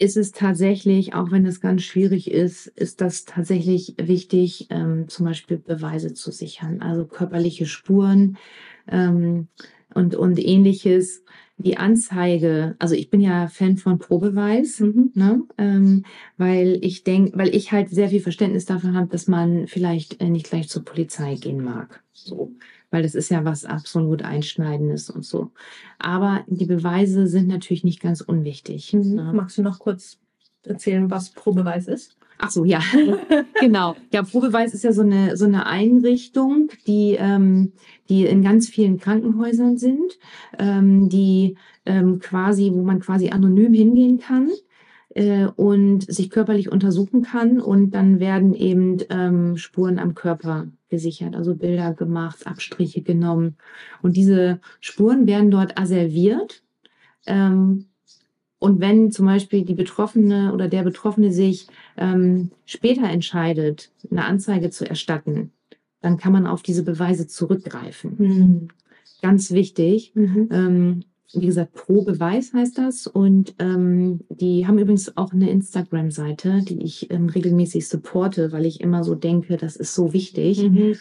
ist 0.00 0.16
es 0.16 0.32
tatsächlich, 0.32 1.14
auch 1.14 1.30
wenn 1.30 1.44
es 1.46 1.60
ganz 1.60 1.82
schwierig 1.82 2.30
ist, 2.30 2.66
ist 2.68 3.00
das 3.00 3.26
tatsächlich 3.26 3.94
wichtig, 3.98 4.66
ähm, 4.70 5.08
zum 5.08 5.26
Beispiel 5.26 5.58
Beweise 5.58 6.14
zu 6.14 6.32
sichern, 6.32 6.80
also 6.80 7.04
körperliche 7.06 7.66
Spuren 7.66 8.38
ähm, 8.88 9.48
und, 9.94 10.14
und 10.14 10.38
ähnliches. 10.38 11.22
Die 11.58 11.76
Anzeige, 11.76 12.76
also 12.78 12.94
ich 12.94 13.10
bin 13.10 13.20
ja 13.20 13.48
Fan 13.48 13.76
von 13.76 13.98
Probeweis, 13.98 14.80
Mhm. 14.80 15.10
ne? 15.14 15.42
ähm, 15.58 16.04
weil 16.38 16.78
ich 16.80 17.04
denke, 17.04 17.36
weil 17.36 17.54
ich 17.54 17.70
halt 17.70 17.90
sehr 17.90 18.08
viel 18.08 18.20
Verständnis 18.20 18.64
dafür 18.64 18.94
habe, 18.94 19.08
dass 19.08 19.28
man 19.28 19.66
vielleicht 19.66 20.22
äh, 20.22 20.30
nicht 20.30 20.48
gleich 20.48 20.70
zur 20.70 20.84
Polizei 20.84 21.34
gehen 21.34 21.62
mag. 21.62 22.02
So. 22.14 22.52
Weil 22.90 23.02
das 23.02 23.14
ist 23.14 23.30
ja 23.30 23.44
was 23.44 23.64
absolut 23.64 24.22
Einschneidendes 24.22 25.10
und 25.10 25.24
so. 25.24 25.50
Aber 25.98 26.44
die 26.48 26.66
Beweise 26.66 27.26
sind 27.26 27.48
natürlich 27.48 27.84
nicht 27.84 28.00
ganz 28.00 28.20
unwichtig. 28.20 28.92
Ne? 28.92 29.32
Magst 29.34 29.58
du 29.58 29.62
noch 29.62 29.78
kurz 29.78 30.18
erzählen, 30.64 31.10
was 31.10 31.30
Probeweis 31.30 31.86
ist? 31.86 32.16
Ach 32.42 32.50
so, 32.50 32.64
ja, 32.64 32.80
genau. 33.60 33.96
Ja, 34.12 34.22
Probeweis 34.22 34.72
ist 34.72 34.82
ja 34.82 34.92
so 34.92 35.02
eine, 35.02 35.36
so 35.36 35.44
eine 35.44 35.66
Einrichtung, 35.66 36.70
die, 36.86 37.16
ähm, 37.18 37.72
die 38.08 38.24
in 38.24 38.42
ganz 38.42 38.68
vielen 38.68 38.98
Krankenhäusern 38.98 39.76
sind, 39.76 40.18
ähm, 40.58 41.10
die 41.10 41.56
ähm, 41.84 42.18
quasi, 42.18 42.70
wo 42.72 42.82
man 42.82 43.00
quasi 43.00 43.28
anonym 43.28 43.74
hingehen 43.74 44.18
kann 44.18 44.50
äh, 45.14 45.46
und 45.46 46.10
sich 46.10 46.30
körperlich 46.30 46.70
untersuchen 46.70 47.22
kann 47.22 47.60
und 47.60 47.92
dann 47.92 48.20
werden 48.20 48.54
eben 48.54 48.98
ähm, 49.10 49.56
Spuren 49.56 49.98
am 49.98 50.14
Körper 50.14 50.68
gesichert, 50.88 51.34
also 51.36 51.54
Bilder 51.54 51.94
gemacht, 51.94 52.46
Abstriche 52.46 53.02
genommen 53.02 53.56
und 54.02 54.16
diese 54.16 54.60
Spuren 54.80 55.26
werden 55.26 55.50
dort 55.50 55.78
asserviert. 55.78 56.62
Ähm, 57.26 57.86
und 58.58 58.78
wenn 58.78 59.10
zum 59.10 59.24
Beispiel 59.24 59.64
die 59.64 59.74
Betroffene 59.74 60.52
oder 60.52 60.68
der 60.68 60.82
Betroffene 60.82 61.32
sich 61.32 61.66
ähm, 61.96 62.50
später 62.66 63.04
entscheidet, 63.04 63.90
eine 64.10 64.26
Anzeige 64.26 64.68
zu 64.68 64.86
erstatten, 64.86 65.50
dann 66.02 66.18
kann 66.18 66.32
man 66.32 66.46
auf 66.46 66.62
diese 66.62 66.82
Beweise 66.82 67.26
zurückgreifen. 67.26 68.14
Mhm. 68.18 68.68
Ganz 69.22 69.50
wichtig. 69.50 70.12
Mhm. 70.14 70.48
Ähm, 70.50 71.04
wie 71.32 71.46
gesagt, 71.46 71.74
pro 71.74 72.02
Beweis 72.02 72.52
heißt 72.52 72.78
das. 72.78 73.06
Und 73.06 73.54
ähm, 73.58 74.20
die 74.30 74.66
haben 74.66 74.78
übrigens 74.78 75.16
auch 75.16 75.32
eine 75.32 75.50
Instagram-Seite, 75.50 76.62
die 76.68 76.82
ich 76.82 77.10
ähm, 77.10 77.28
regelmäßig 77.28 77.88
supporte, 77.88 78.52
weil 78.52 78.66
ich 78.66 78.80
immer 78.80 79.04
so 79.04 79.14
denke, 79.14 79.56
das 79.56 79.76
ist 79.76 79.94
so 79.94 80.12
wichtig. 80.12 80.62
Mhm. 80.62 80.94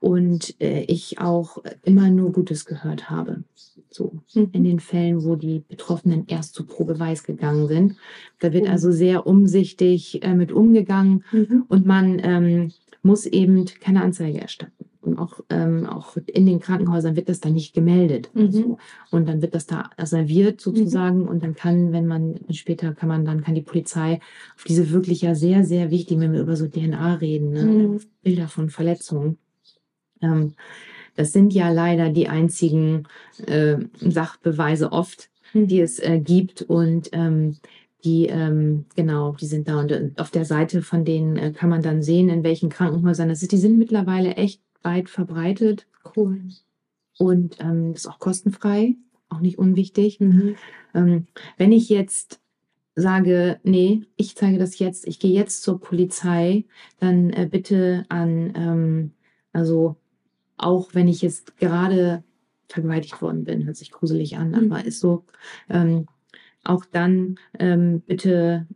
Und 0.00 0.60
äh, 0.60 0.82
ich 0.82 1.18
auch 1.20 1.58
immer 1.82 2.10
nur 2.10 2.32
Gutes 2.32 2.64
gehört 2.66 3.08
habe. 3.10 3.44
So 3.90 4.12
Mhm. 4.34 4.48
in 4.52 4.64
den 4.64 4.80
Fällen, 4.80 5.22
wo 5.24 5.36
die 5.36 5.62
Betroffenen 5.68 6.24
erst 6.26 6.54
zu 6.54 6.64
Probeweis 6.66 7.22
gegangen 7.22 7.68
sind. 7.68 7.96
Da 8.40 8.52
wird 8.52 8.66
Oh. 8.66 8.70
also 8.70 8.90
sehr 8.90 9.26
umsichtig 9.26 10.22
äh, 10.22 10.34
mit 10.34 10.50
umgegangen 10.52 11.24
Mhm. 11.32 11.64
und 11.68 11.86
man 11.86 12.20
ähm, 12.24 12.72
muss 13.02 13.24
eben 13.26 13.64
keine 13.80 14.02
Anzeige 14.02 14.40
erstatten. 14.40 14.72
Und 15.04 15.18
auch, 15.18 15.40
ähm, 15.50 15.86
auch 15.86 16.16
in 16.26 16.46
den 16.46 16.60
Krankenhäusern 16.60 17.16
wird 17.16 17.28
das 17.28 17.40
dann 17.40 17.52
nicht 17.54 17.74
gemeldet. 17.74 18.30
Mhm. 18.34 18.50
So. 18.50 18.78
Und 19.10 19.28
dann 19.28 19.42
wird 19.42 19.54
das 19.54 19.66
da 19.66 19.90
serviert 20.02 20.60
sozusagen 20.60 21.28
und 21.28 21.42
dann 21.42 21.54
kann, 21.54 21.92
wenn 21.92 22.06
man 22.06 22.40
später 22.50 22.92
kann 22.94 23.08
man, 23.08 23.24
dann 23.24 23.42
kann 23.42 23.54
die 23.54 23.62
Polizei 23.62 24.20
auf 24.56 24.64
diese 24.64 24.90
wirklich 24.90 25.22
ja 25.22 25.34
sehr, 25.34 25.64
sehr 25.64 25.90
wichtig, 25.90 26.18
wenn 26.20 26.32
wir 26.32 26.40
über 26.40 26.56
so 26.56 26.66
DNA 26.66 27.14
reden, 27.14 27.52
ne? 27.52 27.64
Mhm. 27.64 28.00
Bilder 28.22 28.48
von 28.48 28.70
Verletzungen. 28.70 29.38
Ähm, 30.20 30.54
das 31.16 31.32
sind 31.32 31.52
ja 31.52 31.70
leider 31.70 32.10
die 32.10 32.28
einzigen 32.28 33.04
äh, 33.46 33.76
Sachbeweise 34.00 34.92
oft, 34.92 35.30
die 35.52 35.80
es 35.80 36.00
äh, 36.00 36.18
gibt 36.18 36.62
und 36.62 37.10
ähm, 37.12 37.56
die, 38.04 38.26
ähm, 38.26 38.84
genau, 38.96 39.32
die 39.32 39.46
sind 39.46 39.68
da 39.68 39.80
und 39.80 39.90
äh, 39.90 40.10
auf 40.16 40.30
der 40.30 40.44
Seite 40.44 40.82
von 40.82 41.04
denen 41.04 41.36
äh, 41.36 41.52
kann 41.52 41.70
man 41.70 41.82
dann 41.82 42.02
sehen, 42.02 42.28
in 42.28 42.44
welchen 42.44 42.68
Krankenhäusern 42.68 43.28
das 43.28 43.42
ist. 43.42 43.52
Die 43.52 43.56
sind 43.56 43.78
mittlerweile 43.78 44.34
echt 44.34 44.60
weit 44.84 45.08
verbreitet. 45.08 45.86
Cool. 46.16 46.42
Und 47.18 47.58
ähm, 47.60 47.92
ist 47.92 48.08
auch 48.08 48.18
kostenfrei, 48.18 48.96
auch 49.28 49.40
nicht 49.40 49.58
unwichtig. 49.58 50.20
Mhm. 50.20 50.56
Ähm, 50.94 51.26
wenn 51.56 51.72
ich 51.72 51.88
jetzt 51.88 52.40
sage, 52.96 53.58
nee, 53.64 54.02
ich 54.16 54.36
zeige 54.36 54.58
das 54.58 54.78
jetzt, 54.78 55.06
ich 55.06 55.18
gehe 55.18 55.32
jetzt 55.32 55.62
zur 55.62 55.80
Polizei, 55.80 56.64
dann 57.00 57.30
äh, 57.30 57.48
bitte 57.50 58.04
an, 58.08 58.52
ähm, 58.54 59.10
also 59.52 59.96
auch 60.56 60.94
wenn 60.94 61.08
ich 61.08 61.22
jetzt 61.22 61.56
gerade 61.56 62.22
vergewaltigt 62.68 63.20
worden 63.20 63.44
bin, 63.44 63.66
hört 63.66 63.76
sich 63.76 63.90
gruselig 63.90 64.36
an, 64.36 64.50
Mhm. 64.50 64.72
aber 64.72 64.84
ist 64.84 65.00
so, 65.00 65.24
ähm, 65.68 66.06
auch 66.62 66.84
dann 66.84 67.36
ähm, 67.58 68.00
bitte 68.06 68.66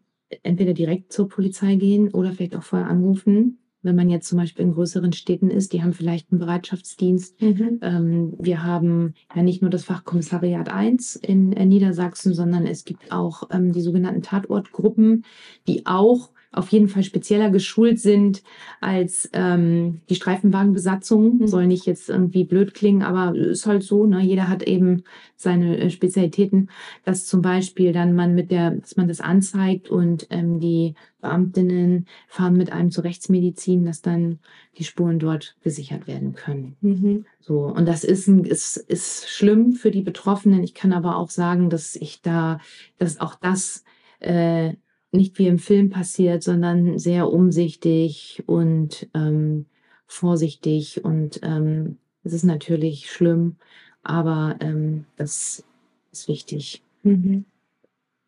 entweder 0.42 0.74
direkt 0.74 1.12
zur 1.12 1.28
Polizei 1.28 1.76
gehen 1.76 2.08
oder 2.10 2.32
vielleicht 2.32 2.56
auch 2.56 2.62
vorher 2.62 2.88
anrufen. 2.88 3.58
Wenn 3.88 3.96
man 3.96 4.10
jetzt 4.10 4.28
zum 4.28 4.38
Beispiel 4.38 4.66
in 4.66 4.74
größeren 4.74 5.14
Städten 5.14 5.50
ist, 5.50 5.72
die 5.72 5.82
haben 5.82 5.94
vielleicht 5.94 6.30
einen 6.30 6.40
Bereitschaftsdienst. 6.40 7.40
Mhm. 7.40 7.78
Ähm, 7.80 8.34
wir 8.38 8.62
haben 8.62 9.14
ja 9.34 9.42
nicht 9.42 9.62
nur 9.62 9.70
das 9.70 9.84
Fachkommissariat 9.84 10.68
1 10.68 11.16
in 11.16 11.54
äh, 11.54 11.64
Niedersachsen, 11.64 12.34
sondern 12.34 12.66
es 12.66 12.84
gibt 12.84 13.10
auch 13.10 13.44
ähm, 13.50 13.72
die 13.72 13.80
sogenannten 13.80 14.20
Tatortgruppen, 14.20 15.24
die 15.66 15.86
auch 15.86 16.32
auf 16.50 16.70
jeden 16.72 16.88
Fall 16.88 17.02
spezieller 17.02 17.50
geschult 17.50 18.00
sind 18.00 18.42
als 18.80 19.28
ähm, 19.34 20.00
die 20.08 20.14
Streifenwagenbesatzung. 20.14 21.38
Mhm. 21.38 21.46
Soll 21.46 21.66
nicht 21.66 21.84
jetzt 21.84 22.08
irgendwie 22.08 22.44
blöd 22.44 22.72
klingen, 22.72 23.02
aber 23.02 23.36
ist 23.36 23.66
halt 23.66 23.82
so. 23.82 24.06
Ne? 24.06 24.22
Jeder 24.22 24.48
hat 24.48 24.62
eben 24.62 25.04
seine 25.36 25.78
äh, 25.78 25.90
Spezialitäten, 25.90 26.70
dass 27.04 27.26
zum 27.26 27.42
Beispiel 27.42 27.92
dann 27.92 28.14
man 28.14 28.34
mit 28.34 28.50
der, 28.50 28.70
dass 28.72 28.96
man 28.96 29.08
das 29.08 29.20
anzeigt 29.20 29.90
und 29.90 30.26
ähm, 30.30 30.58
die 30.58 30.94
Beamtinnen 31.20 32.06
fahren 32.28 32.56
mit 32.56 32.72
einem 32.72 32.90
zur 32.90 33.04
Rechtsmedizin, 33.04 33.84
dass 33.84 34.00
dann 34.00 34.38
die 34.78 34.84
Spuren 34.84 35.18
dort 35.18 35.56
gesichert 35.62 36.06
werden 36.06 36.34
können. 36.34 36.76
Mhm. 36.80 37.26
So, 37.40 37.64
und 37.64 37.86
das 37.86 38.04
ist, 38.04 38.26
ein, 38.26 38.44
ist, 38.44 38.76
ist 38.76 39.28
schlimm 39.28 39.72
für 39.72 39.90
die 39.90 40.02
Betroffenen. 40.02 40.62
Ich 40.62 40.74
kann 40.74 40.92
aber 40.92 41.16
auch 41.16 41.30
sagen, 41.30 41.68
dass 41.68 41.94
ich 41.94 42.22
da, 42.22 42.60
dass 42.98 43.20
auch 43.20 43.34
das 43.34 43.84
äh, 44.20 44.74
nicht 45.10 45.38
wie 45.38 45.46
im 45.46 45.58
Film 45.58 45.90
passiert, 45.90 46.42
sondern 46.42 46.98
sehr 46.98 47.30
umsichtig 47.30 48.42
und 48.46 49.08
ähm, 49.14 49.66
vorsichtig. 50.06 51.04
Und 51.04 51.40
ähm, 51.42 51.98
es 52.24 52.32
ist 52.32 52.44
natürlich 52.44 53.10
schlimm, 53.10 53.56
aber 54.02 54.56
ähm, 54.60 55.06
das 55.16 55.64
ist 56.12 56.28
wichtig. 56.28 56.82
Mhm. 57.02 57.44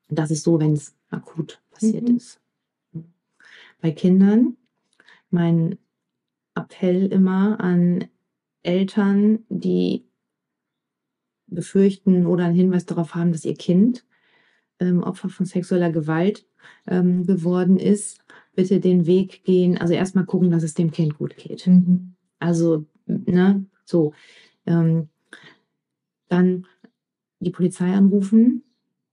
Das 0.08 0.30
ist 0.30 0.44
so, 0.44 0.58
wenn 0.58 0.72
es 0.72 0.94
akut 1.10 1.60
passiert 1.70 2.08
Mhm. 2.08 2.16
ist. 2.16 2.40
Bei 3.80 3.90
Kindern, 3.92 4.56
mein 5.30 5.78
Appell 6.54 7.06
immer 7.06 7.60
an 7.60 8.06
Eltern, 8.62 9.44
die 9.48 10.04
befürchten 11.46 12.26
oder 12.26 12.44
einen 12.44 12.54
Hinweis 12.54 12.86
darauf 12.86 13.14
haben, 13.14 13.32
dass 13.32 13.44
ihr 13.44 13.54
Kind 13.54 14.04
ähm, 14.80 15.02
Opfer 15.02 15.28
von 15.28 15.46
sexueller 15.46 15.90
Gewalt 15.90 16.46
ähm, 16.86 17.26
geworden 17.26 17.78
ist, 17.78 18.18
bitte 18.54 18.80
den 18.80 19.06
Weg 19.06 19.44
gehen. 19.44 19.78
Also 19.78 19.94
erstmal 19.94 20.24
gucken, 20.24 20.50
dass 20.50 20.62
es 20.62 20.74
dem 20.74 20.90
Kind 20.90 21.16
gut 21.16 21.36
geht. 21.36 21.66
Mhm. 21.66 22.14
Also, 22.38 22.84
ne, 23.06 23.64
so. 23.84 24.12
Ähm, 24.66 25.08
dann 26.28 26.66
die 27.40 27.50
Polizei 27.50 27.92
anrufen, 27.92 28.62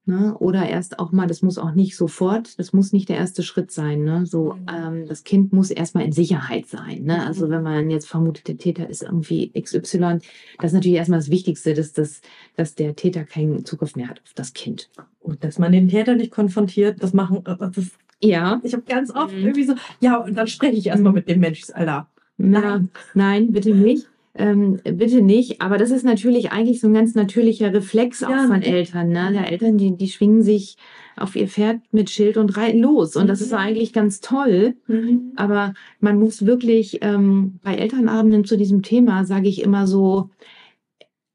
ne? 0.07 0.35
Oder 0.39 0.67
erst 0.67 0.99
auch 0.99 1.11
mal, 1.11 1.27
das 1.27 1.41
muss 1.41 1.57
auch 1.57 1.73
nicht 1.73 1.95
sofort, 1.95 2.57
das 2.59 2.73
muss 2.73 2.93
nicht 2.93 3.09
der 3.09 3.17
erste 3.17 3.43
Schritt 3.43 3.71
sein, 3.71 4.03
ne? 4.03 4.25
So, 4.25 4.53
Mhm. 4.53 4.65
ähm, 4.73 5.05
das 5.07 5.23
Kind 5.23 5.53
muss 5.53 5.69
erstmal 5.71 6.05
in 6.05 6.11
Sicherheit 6.11 6.67
sein, 6.67 7.03
ne? 7.03 7.25
Also, 7.25 7.47
Mhm. 7.47 7.51
wenn 7.51 7.63
man 7.63 7.89
jetzt 7.89 8.07
vermutet, 8.07 8.47
der 8.47 8.57
Täter 8.57 8.89
ist 8.89 9.03
irgendwie 9.03 9.51
XY, 9.53 10.19
das 10.59 10.71
ist 10.71 10.73
natürlich 10.73 10.97
erstmal 10.97 11.19
das 11.19 11.29
Wichtigste, 11.29 11.73
dass, 11.73 11.93
das, 11.93 12.21
dass 12.55 12.75
der 12.75 12.95
Täter 12.95 13.23
keinen 13.25 13.65
Zugriff 13.65 13.95
mehr 13.95 14.07
hat 14.09 14.21
auf 14.23 14.33
das 14.33 14.53
Kind. 14.53 14.89
Und 15.19 15.43
dass 15.43 15.59
man 15.59 15.71
den 15.71 15.89
Täter 15.89 16.15
nicht 16.15 16.31
konfrontiert, 16.31 17.03
das 17.03 17.13
machen, 17.13 17.45
äh, 17.45 17.55
das 17.57 17.77
ist, 17.77 17.91
Ja. 18.21 18.59
ich 18.63 18.73
habe 18.73 18.83
ganz 18.87 19.11
oft 19.13 19.33
Mhm. 19.35 19.41
irgendwie 19.43 19.63
so, 19.65 19.73
ja, 19.99 20.17
und 20.17 20.35
dann 20.35 20.47
spreche 20.47 20.75
ich 20.77 20.87
erstmal 20.87 21.11
Mhm. 21.11 21.17
mit 21.17 21.29
dem 21.29 21.39
Mensch, 21.39 21.59
Ich 21.59 21.65
so, 21.67 21.73
Alter. 21.73 22.07
Na, 22.37 22.83
nein, 23.13 23.51
bitte 23.51 23.73
nicht. 23.73 24.07
Ähm, 24.37 24.79
bitte 24.83 25.21
nicht. 25.21 25.61
Aber 25.61 25.77
das 25.77 25.91
ist 25.91 26.03
natürlich 26.05 26.51
eigentlich 26.51 26.79
so 26.79 26.87
ein 26.87 26.93
ganz 26.93 27.15
natürlicher 27.15 27.73
Reflex 27.73 28.23
auch 28.23 28.29
Ja. 28.29 28.47
von 28.47 28.61
Eltern. 28.61 29.09
Ne? 29.09 29.31
Der 29.33 29.51
Eltern, 29.51 29.77
die, 29.77 29.97
die 29.97 30.09
schwingen 30.09 30.41
sich 30.43 30.77
auf 31.15 31.35
ihr 31.35 31.47
Pferd 31.47 31.79
mit 31.91 32.09
Schild 32.11 32.37
und 32.37 32.55
reiten 32.55 32.79
los. 32.79 33.15
Und 33.15 33.27
das 33.27 33.39
Mhm. 33.39 33.45
ist 33.47 33.53
eigentlich 33.53 33.93
ganz 33.93 34.21
toll. 34.21 34.75
Mhm. 34.87 35.31
Aber 35.35 35.73
man 35.99 36.19
muss 36.19 36.45
wirklich 36.45 36.99
ähm, 37.01 37.59
bei 37.63 37.75
Elternabenden 37.75 38.45
zu 38.45 38.57
diesem 38.57 38.83
Thema, 38.83 39.25
sage 39.25 39.47
ich 39.49 39.63
immer 39.63 39.87
so, 39.87 40.29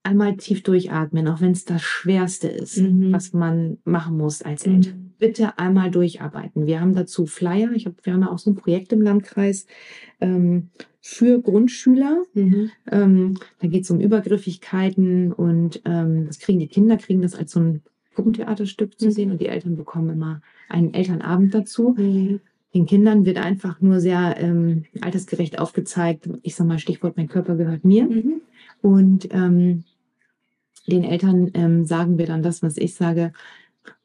einmal 0.04 0.36
tief 0.36 0.62
durchatmen, 0.62 1.28
auch 1.28 1.40
wenn 1.40 1.52
es 1.52 1.64
das 1.64 1.82
Schwerste 1.82 2.48
ist, 2.48 2.78
Mhm. 2.78 3.12
was 3.12 3.32
man 3.32 3.78
machen 3.84 4.16
muss 4.16 4.42
als 4.42 4.66
Eltern. 4.66 5.01
Bitte 5.22 5.56
einmal 5.56 5.92
durcharbeiten. 5.92 6.66
Wir 6.66 6.80
haben 6.80 6.94
dazu 6.96 7.26
Flyer. 7.26 7.70
Ich 7.76 7.86
hab, 7.86 8.04
wir 8.04 8.12
haben 8.12 8.22
ja 8.22 8.30
auch 8.32 8.40
so 8.40 8.50
ein 8.50 8.56
Projekt 8.56 8.92
im 8.92 9.00
Landkreis 9.00 9.68
ähm, 10.20 10.70
für 11.00 11.40
Grundschüler. 11.40 12.24
Mhm. 12.34 12.70
Ähm, 12.90 13.38
da 13.60 13.68
geht 13.68 13.84
es 13.84 13.90
um 13.92 14.00
Übergriffigkeiten 14.00 15.32
und 15.32 15.80
ähm, 15.84 16.26
das 16.26 16.40
kriegen 16.40 16.58
die 16.58 16.66
Kinder, 16.66 16.96
kriegen 16.96 17.22
das 17.22 17.36
als 17.36 17.52
so 17.52 17.60
ein 17.60 17.82
Puppentheaterstück 18.16 18.98
zu 18.98 19.06
Mhm. 19.06 19.10
sehen 19.12 19.30
und 19.30 19.40
die 19.40 19.46
Eltern 19.46 19.76
bekommen 19.76 20.10
immer 20.10 20.42
einen 20.68 20.92
Elternabend 20.92 21.54
dazu. 21.54 21.94
Mhm. 21.96 22.40
Den 22.74 22.86
Kindern 22.86 23.24
wird 23.24 23.38
einfach 23.38 23.80
nur 23.80 24.00
sehr 24.00 24.34
ähm, 24.40 24.86
altersgerecht 25.02 25.60
aufgezeigt. 25.60 26.28
Ich 26.42 26.56
sag 26.56 26.66
mal, 26.66 26.80
Stichwort, 26.80 27.16
mein 27.16 27.28
Körper 27.28 27.54
gehört 27.54 27.84
mir. 27.84 28.06
Mhm. 28.06 28.40
Und 28.80 29.28
ähm, 29.30 29.84
den 30.88 31.04
Eltern 31.04 31.52
ähm, 31.54 31.84
sagen 31.84 32.18
wir 32.18 32.26
dann 32.26 32.42
das, 32.42 32.60
was 32.60 32.76
ich 32.76 32.94
sage, 32.94 33.32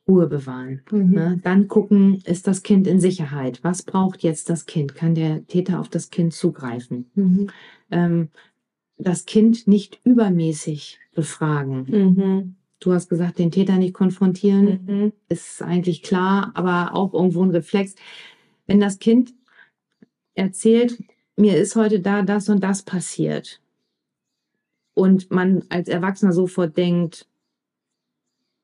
Ruhe 0.07 0.27
bewahren. 0.27 0.81
Mhm. 0.91 1.11
Ne? 1.11 1.39
Dann 1.43 1.67
gucken, 1.67 2.21
ist 2.25 2.47
das 2.47 2.63
Kind 2.63 2.87
in 2.87 2.99
Sicherheit? 2.99 3.59
Was 3.63 3.83
braucht 3.83 4.23
jetzt 4.23 4.49
das 4.49 4.65
Kind? 4.65 4.95
Kann 4.95 5.15
der 5.15 5.45
Täter 5.47 5.79
auf 5.79 5.89
das 5.89 6.09
Kind 6.09 6.33
zugreifen? 6.33 7.09
Mhm. 7.15 7.49
Ähm, 7.91 8.29
das 8.97 9.25
Kind 9.25 9.67
nicht 9.67 9.99
übermäßig 10.03 10.99
befragen. 11.13 11.85
Mhm. 11.89 12.55
Du 12.79 12.93
hast 12.93 13.09
gesagt, 13.09 13.39
den 13.39 13.51
Täter 13.51 13.77
nicht 13.77 13.93
konfrontieren, 13.93 14.79
Mhm. 14.85 15.13
ist 15.29 15.61
eigentlich 15.61 16.03
klar, 16.03 16.51
aber 16.53 16.95
auch 16.95 17.13
irgendwo 17.13 17.43
ein 17.43 17.51
Reflex. 17.51 17.95
Wenn 18.67 18.79
das 18.79 18.99
Kind 18.99 19.33
erzählt, 20.35 21.01
mir 21.35 21.57
ist 21.57 21.75
heute 21.75 21.99
da 21.99 22.21
das 22.21 22.49
und 22.49 22.63
das 22.63 22.83
passiert 22.83 23.61
und 24.93 25.31
man 25.31 25.63
als 25.69 25.87
Erwachsener 25.89 26.33
sofort 26.33 26.75
denkt, 26.77 27.27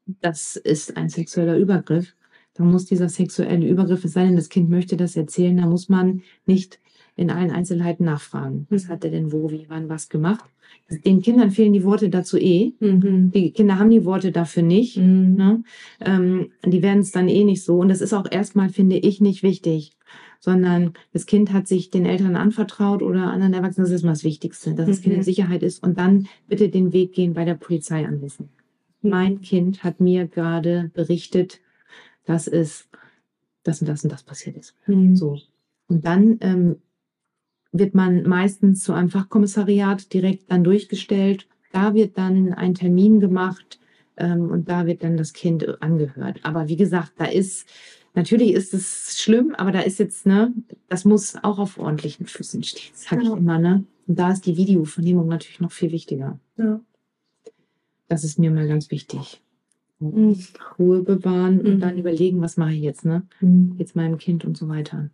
das 0.06 0.56
ist 0.56 0.97
ein 0.97 1.10
sexueller 1.10 1.58
Übergriff, 1.58 2.16
dann 2.56 2.72
muss 2.72 2.86
dieser 2.86 3.10
sexuelle 3.10 3.68
Übergriff, 3.68 4.04
es 4.06 4.14
sei 4.14 4.26
denn, 4.26 4.36
das 4.36 4.49
Kind 4.49 4.70
möchte 4.70 4.97
das 4.97 5.16
erzählen, 5.16 5.58
dann 5.58 5.70
muss 5.70 5.89
man 5.89 6.22
nicht 6.45 6.80
in 7.16 7.30
allen 7.30 7.51
Einzelheiten 7.51 8.06
nachfragen. 8.06 8.68
Was 8.70 8.88
hat 8.88 9.04
er 9.06 9.12
denn 9.12 9.32
wo, 9.32 9.51
wie, 9.51 9.66
wann, 9.70 9.89
was 9.89 10.10
gemacht? 10.10 10.45
Den 11.06 11.22
Kindern 11.22 11.51
fehlen 11.51 11.74
die 11.74 11.84
Worte 11.84 12.10
dazu 12.10 12.38
eh. 12.38 12.74
Mhm. 12.80 13.32
Die 13.32 13.51
Kinder 13.51 13.78
haben 13.80 13.89
die 13.89 14.06
Worte 14.06 14.32
dafür 14.32 14.64
nicht. 14.64 14.97
Mhm. 14.97 15.36
Ne? 15.36 15.64
Ähm, 16.01 16.51
die 16.66 16.82
werden 16.82 16.99
es 16.99 17.12
dann 17.12 17.30
eh 17.30 17.43
nicht 17.43 17.64
so. 17.64 17.78
Und 17.78 17.89
das 17.89 18.01
ist 18.01 18.14
auch 18.14 18.26
erstmal, 18.30 18.70
finde 18.70 18.97
ich, 18.97 19.22
nicht 19.22 19.43
wichtig. 19.43 19.91
Sondern 20.39 20.93
das 21.14 21.26
Kind 21.26 21.54
hat 21.54 21.68
sich 21.68 21.89
den 21.89 22.06
Eltern 22.06 22.36
anvertraut 22.36 23.01
oder 23.01 23.32
anderen 23.32 23.54
Erwachsenen. 23.54 23.86
Das 23.86 23.93
ist 23.93 24.04
mal 24.04 24.12
das 24.12 24.24
Wichtigste, 24.24 24.74
dass 24.74 24.88
das 24.88 25.01
Kind 25.01 25.14
in 25.14 25.20
Mhm. 25.20 25.24
Sicherheit 25.24 25.64
ist. 25.64 25.84
Und 25.84 25.97
dann 25.97 26.28
bitte 26.47 26.70
den 26.70 26.91
Weg 26.91 27.14
gehen, 27.14 27.34
bei 27.34 27.45
der 27.45 27.56
Polizei 27.56 28.06
anrufen. 28.06 28.49
Mein 29.04 29.41
Kind 29.41 29.84
hat 29.84 29.99
mir 29.99 30.28
gerade 30.28 30.91
berichtet, 30.93 31.60
dass 32.26 32.47
es 32.47 32.88
das 33.64 33.82
und 33.82 33.88
das 33.88 34.04
und 34.04 34.12
das 34.12 34.24
passiert 34.24 34.58
ist. 34.58 34.76
Mhm. 34.88 35.16
So. 35.16 35.38
Und 35.88 36.06
dann 36.06 36.38
ähm, 36.41 36.78
wird 37.72 37.93
man 37.95 38.24
meistens 38.24 38.84
zu 38.84 38.93
einem 38.93 39.10
Fachkommissariat 39.10 40.14
direkt 40.14 40.51
dann 40.51 40.64
durchgestellt. 40.64 41.47
Da 41.72 41.93
wird 41.93 42.18
dann 42.18 42.54
ein 42.54 42.76
Termin 42.76 43.20
gemacht 43.20 43.80
ähm, 44.18 44.49
und 44.49 44.70
da 44.70 44.86
wird 44.86 45.04
dann 45.04 45.18
das 45.18 45.34
Kind 45.34 45.82
angehört. 45.82 46.39
Aber 46.43 46.68
wie 46.68 46.76
gesagt, 46.76 47.14
da 47.18 47.26
ist 47.26 47.68
natürlich 48.14 48.51
ist 48.54 48.74
es 48.74 49.20
schlimm, 49.20 49.56
aber 49.56 49.72
da 49.72 49.80
ist 49.80 49.97
jetzt, 49.99 50.26
ne, 50.26 50.54
das 50.88 51.04
muss 51.04 51.36
auch 51.43 51.58
auf 51.58 51.80
ordentlichen 51.80 52.28
Füßen 52.28 52.64
stehen, 52.64 52.91
sag 52.93 53.24
Ja. 53.24 53.32
ich 53.32 53.38
immer, 53.38 53.60
ne? 53.60 53.84
Und 54.06 54.20
da 54.20 54.32
ist 54.32 54.45
die 54.45 54.58
Videovernehmung 54.58 55.28
natürlich 55.28 55.60
noch 55.62 55.72
viel 55.72 55.91
wichtiger. 55.91 56.39
Ja. 56.58 56.80
Das 58.14 58.24
ist 58.24 58.38
mir 58.38 58.51
mal 58.51 58.68
ganz 58.68 58.91
wichtig. 58.91 59.41
Mhm. 59.99 60.38
Ruhe 60.78 61.01
bewahren 61.01 61.59
und 61.61 61.78
Mhm. 61.78 61.80
dann 61.80 61.97
überlegen, 61.97 62.41
was 62.41 62.57
mache 62.57 62.74
ich 62.74 62.82
jetzt, 62.84 63.05
ne? 63.05 63.24
Mhm. 63.41 63.74
Jetzt 63.80 63.95
meinem 63.95 64.20
Kind 64.20 64.45
und 64.45 64.55
so 64.55 64.70
weiter. 64.70 65.09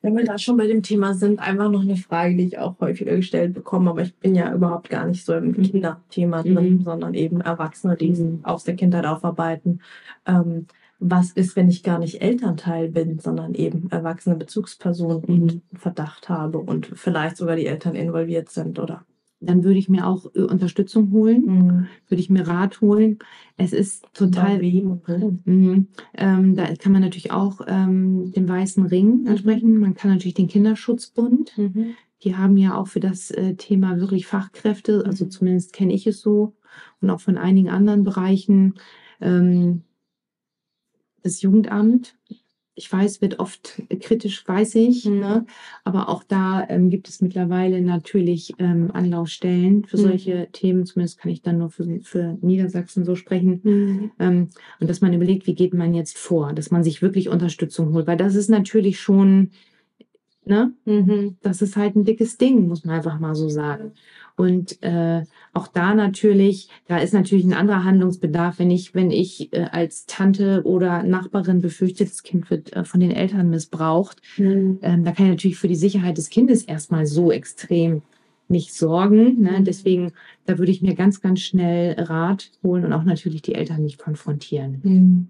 Wenn 0.00 0.16
wir 0.16 0.24
da 0.24 0.38
schon 0.38 0.56
bei 0.56 0.68
dem 0.68 0.84
Thema 0.84 1.12
sind, 1.14 1.40
einfach 1.40 1.68
noch 1.72 1.82
eine 1.82 1.96
Frage, 1.96 2.36
die 2.36 2.44
ich 2.44 2.58
auch 2.58 2.78
häufiger 2.78 3.16
gestellt 3.16 3.52
bekomme, 3.52 3.90
aber 3.90 4.02
ich 4.02 4.14
bin 4.14 4.36
ja 4.36 4.54
überhaupt 4.54 4.90
gar 4.90 5.06
nicht 5.08 5.24
so 5.24 5.34
im 5.34 5.48
Mhm. 5.48 5.62
Kinderthema 5.64 6.44
drin, 6.44 6.74
Mhm. 6.76 6.82
sondern 6.84 7.14
eben 7.14 7.40
Erwachsene, 7.40 7.96
die 7.96 8.10
Mhm. 8.10 8.44
aus 8.44 8.62
der 8.62 8.76
Kindheit 8.76 9.04
aufarbeiten. 9.04 9.80
Ähm, 10.26 10.66
was 11.00 11.32
ist, 11.32 11.56
wenn 11.56 11.68
ich 11.68 11.82
gar 11.82 11.98
nicht 11.98 12.22
Elternteil 12.22 12.90
bin, 12.90 13.18
sondern 13.18 13.54
eben 13.54 13.90
erwachsene 13.90 14.36
Bezugsperson 14.36 15.24
und 15.24 15.62
Verdacht 15.72 16.28
habe 16.28 16.58
und 16.58 16.86
vielleicht 16.94 17.38
sogar 17.38 17.56
die 17.56 17.66
Eltern 17.66 17.96
involviert 17.96 18.50
sind, 18.50 18.78
oder? 18.78 19.04
Dann 19.40 19.62
würde 19.64 19.78
ich 19.78 19.88
mir 19.88 20.06
auch 20.06 20.34
äh, 20.34 20.40
Unterstützung 20.40 21.10
holen, 21.12 21.88
würde 22.08 22.20
ich 22.20 22.30
mir 22.30 22.46
Rat 22.46 22.80
holen. 22.80 23.18
Es 23.56 23.72
ist 23.72 24.06
total 24.14 24.60
wo? 24.60 25.38
Mhm. 25.44 25.88
Ähm, 26.14 26.54
da 26.56 26.74
kann 26.76 26.92
man 26.92 27.02
natürlich 27.02 27.30
auch 27.30 27.60
ähm, 27.66 28.32
den 28.32 28.48
Weißen 28.48 28.86
Ring 28.86 29.22
Mhm. 29.22 29.26
ansprechen. 29.28 29.78
Man 29.78 29.94
kann 29.94 30.10
natürlich 30.12 30.34
den 30.34 30.48
Kinderschutzbund. 30.48 31.56
Mhm. 31.58 31.94
Die 32.22 32.36
haben 32.36 32.56
ja 32.56 32.74
auch 32.74 32.86
für 32.88 33.00
das 33.00 33.30
äh, 33.30 33.54
Thema 33.54 34.00
wirklich 34.00 34.26
Fachkräfte. 34.26 35.04
Also 35.04 35.26
Mhm. 35.26 35.30
zumindest 35.30 35.72
kenne 35.74 35.92
ich 35.92 36.06
es 36.06 36.20
so. 36.20 36.54
Und 37.00 37.10
auch 37.10 37.20
von 37.20 37.36
einigen 37.36 37.68
anderen 37.68 38.02
Bereichen. 38.02 38.74
Ähm, 39.20 39.82
das 41.22 41.42
Jugendamt. 41.42 42.16
Ich 42.76 42.92
weiß, 42.92 43.20
wird 43.20 43.38
oft 43.38 43.80
kritisch, 44.00 44.46
weiß 44.48 44.74
ich. 44.74 45.04
Mhm. 45.04 45.20
Ne? 45.20 45.46
Aber 45.84 46.08
auch 46.08 46.24
da 46.24 46.66
ähm, 46.68 46.90
gibt 46.90 47.08
es 47.08 47.20
mittlerweile 47.20 47.80
natürlich 47.80 48.52
ähm, 48.58 48.90
Anlaufstellen 48.92 49.84
für 49.84 49.96
Mhm. 49.96 50.02
solche 50.02 50.48
Themen. 50.50 50.84
Zumindest 50.84 51.18
kann 51.18 51.30
ich 51.30 51.40
dann 51.42 51.58
nur 51.58 51.70
für, 51.70 52.00
für 52.02 52.36
Niedersachsen 52.42 53.04
so 53.04 53.14
sprechen. 53.14 53.60
Mhm. 53.62 54.10
Ähm, 54.18 54.48
und 54.80 54.90
dass 54.90 55.00
man 55.00 55.12
überlegt, 55.12 55.46
wie 55.46 55.54
geht 55.54 55.72
man 55.72 55.94
jetzt 55.94 56.18
vor, 56.18 56.52
dass 56.52 56.72
man 56.72 56.82
sich 56.82 57.00
wirklich 57.00 57.28
Unterstützung 57.28 57.92
holt, 57.92 58.08
weil 58.08 58.16
das 58.16 58.34
ist 58.34 58.50
natürlich 58.50 58.98
schon, 59.00 59.50
ne, 60.44 60.72
Mhm. 60.84 61.36
das 61.42 61.62
ist 61.62 61.76
halt 61.76 61.94
ein 61.96 62.04
dickes 62.04 62.38
Ding, 62.38 62.66
muss 62.68 62.84
man 62.84 62.96
einfach 62.96 63.18
mal 63.20 63.34
so 63.36 63.48
sagen. 63.48 63.92
Und 64.36 64.82
äh, 64.82 65.22
auch 65.52 65.68
da 65.68 65.94
natürlich, 65.94 66.68
da 66.88 66.98
ist 66.98 67.14
natürlich 67.14 67.44
ein 67.44 67.52
anderer 67.52 67.84
Handlungsbedarf, 67.84 68.58
wenn 68.58 68.70
ich, 68.70 68.94
wenn 68.94 69.10
ich 69.12 69.52
äh, 69.52 69.68
als 69.70 70.06
Tante 70.06 70.62
oder 70.64 71.04
Nachbarin 71.04 71.60
befürchte, 71.60 72.04
das 72.04 72.22
Kind 72.24 72.50
wird 72.50 72.72
äh, 72.72 72.84
von 72.84 73.00
den 73.00 73.12
Eltern 73.12 73.50
missbraucht, 73.50 74.20
Mhm. 74.36 74.78
ähm, 74.82 75.04
da 75.04 75.12
kann 75.12 75.26
ich 75.26 75.32
natürlich 75.32 75.58
für 75.58 75.68
die 75.68 75.76
Sicherheit 75.76 76.18
des 76.18 76.30
Kindes 76.30 76.62
erstmal 76.64 77.06
so 77.06 77.30
extrem 77.30 78.02
nicht 78.48 78.74
sorgen. 78.74 79.40
Ne? 79.40 79.60
Mhm. 79.60 79.64
Deswegen, 79.64 80.12
da 80.46 80.58
würde 80.58 80.72
ich 80.72 80.82
mir 80.82 80.94
ganz, 80.94 81.20
ganz 81.20 81.40
schnell 81.40 81.94
Rat 81.98 82.50
holen 82.62 82.84
und 82.84 82.92
auch 82.92 83.04
natürlich 83.04 83.42
die 83.42 83.54
Eltern 83.54 83.82
nicht 83.82 83.98
konfrontieren. 83.98 84.80
Mhm. 84.82 85.28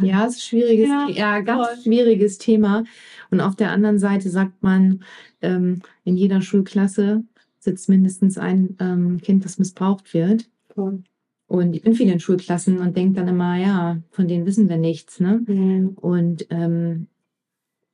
Ja, 0.00 0.26
es 0.26 0.36
ist 0.36 0.44
schwieriges, 0.44 0.88
Ja, 0.88 1.08
ja, 1.08 1.40
ganz 1.40 1.66
voll. 1.66 1.76
schwieriges 1.82 2.38
Thema. 2.38 2.84
Und 3.30 3.40
auf 3.40 3.56
der 3.56 3.70
anderen 3.70 3.98
Seite 3.98 4.30
sagt 4.30 4.62
man, 4.62 5.04
ähm, 5.42 5.82
in 6.04 6.16
jeder 6.16 6.40
Schulklasse 6.40 7.24
sitzt 7.58 7.88
mindestens 7.88 8.38
ein 8.38 8.76
ähm, 8.80 9.20
Kind, 9.20 9.44
das 9.44 9.58
missbraucht 9.58 10.14
wird. 10.14 10.48
Voll. 10.74 11.02
Und 11.46 11.74
ich 11.74 11.82
bin 11.82 11.94
viel 11.94 12.10
in 12.10 12.20
Schulklassen 12.20 12.78
und 12.78 12.96
denke 12.96 13.14
dann 13.14 13.28
immer, 13.28 13.56
ja, 13.56 14.02
von 14.10 14.28
denen 14.28 14.46
wissen 14.46 14.68
wir 14.68 14.76
nichts. 14.76 15.18
Ne? 15.18 15.42
Mhm. 15.46 15.88
Und 15.96 16.46
ähm, 16.50 17.08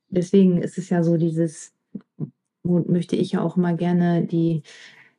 deswegen 0.09 0.61
ist 0.61 0.77
es 0.77 0.89
ja 0.89 1.03
so 1.03 1.15
dieses, 1.17 1.73
möchte 2.63 3.15
ich 3.15 3.31
ja 3.31 3.41
auch 3.41 3.55
immer 3.55 3.73
gerne 3.73 4.25
die, 4.25 4.61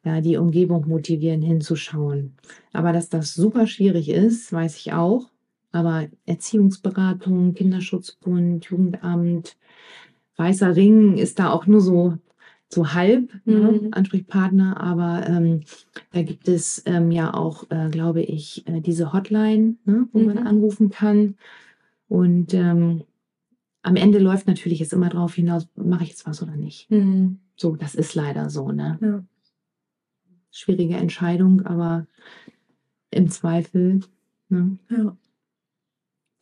ja, 0.04 0.20
die 0.20 0.36
Umgebung 0.36 0.86
motivieren, 0.86 1.42
hinzuschauen. 1.42 2.34
Aber 2.72 2.92
dass 2.92 3.08
das 3.08 3.34
super 3.34 3.66
schwierig 3.66 4.10
ist, 4.10 4.52
weiß 4.52 4.76
ich 4.76 4.92
auch. 4.92 5.30
Aber 5.76 6.08
Erziehungsberatung, 6.24 7.52
Kinderschutzbund, 7.52 8.64
Jugendamt, 8.64 9.56
Weißer 10.38 10.74
Ring 10.74 11.18
ist 11.18 11.38
da 11.38 11.50
auch 11.50 11.66
nur 11.66 11.80
so, 11.82 12.18
so 12.68 12.94
halb 12.94 13.30
ne, 13.44 13.72
Mhm. 13.72 13.88
Ansprechpartner. 13.90 14.80
Aber 14.80 15.26
ähm, 15.28 15.60
da 16.12 16.22
gibt 16.22 16.48
es 16.48 16.82
ähm, 16.86 17.10
ja 17.10 17.34
auch, 17.34 17.64
äh, 17.70 17.90
glaube 17.90 18.22
ich, 18.22 18.66
äh, 18.66 18.80
diese 18.80 19.12
Hotline, 19.12 19.76
ne, 19.84 20.08
wo 20.12 20.20
man 20.20 20.36
Mhm. 20.38 20.46
anrufen 20.46 20.88
kann. 20.90 21.34
Und 22.08 22.54
ähm, 22.54 23.02
am 23.82 23.96
Ende 23.96 24.18
läuft 24.18 24.46
natürlich 24.46 24.78
jetzt 24.80 24.94
immer 24.94 25.10
darauf 25.10 25.34
hinaus, 25.34 25.68
mache 25.76 26.04
ich 26.04 26.10
jetzt 26.10 26.26
was 26.26 26.42
oder 26.42 26.56
nicht. 26.56 26.90
Mhm. 26.90 27.38
So, 27.56 27.76
das 27.76 27.94
ist 27.94 28.14
leider 28.14 28.48
so, 28.48 28.72
ne? 28.72 28.98
Ja. 29.02 29.24
Schwierige 30.50 30.96
Entscheidung, 30.96 31.66
aber 31.66 32.06
im 33.10 33.28
Zweifel, 33.30 34.00
ne? 34.48 34.78
Ja. 34.90 35.16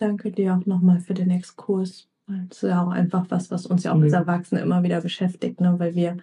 Danke 0.05 0.30
dir 0.30 0.55
auch 0.55 0.66
nochmal 0.66 1.00
für 1.00 1.14
den 1.14 1.30
Exkurs. 1.30 2.09
Das 2.26 2.62
ist 2.62 2.68
ja 2.68 2.84
auch 2.84 2.90
einfach 2.90 3.24
was, 3.30 3.50
was 3.50 3.64
uns 3.64 3.84
ja 3.84 3.92
auch 3.92 3.96
Mhm. 3.96 4.02
als 4.05 4.12
Erwachsene 4.12 4.61
immer 4.61 4.82
wieder 4.82 5.00
beschäftigt, 5.00 5.62
ne? 5.62 5.74
weil 5.78 5.94
wir 5.94 6.18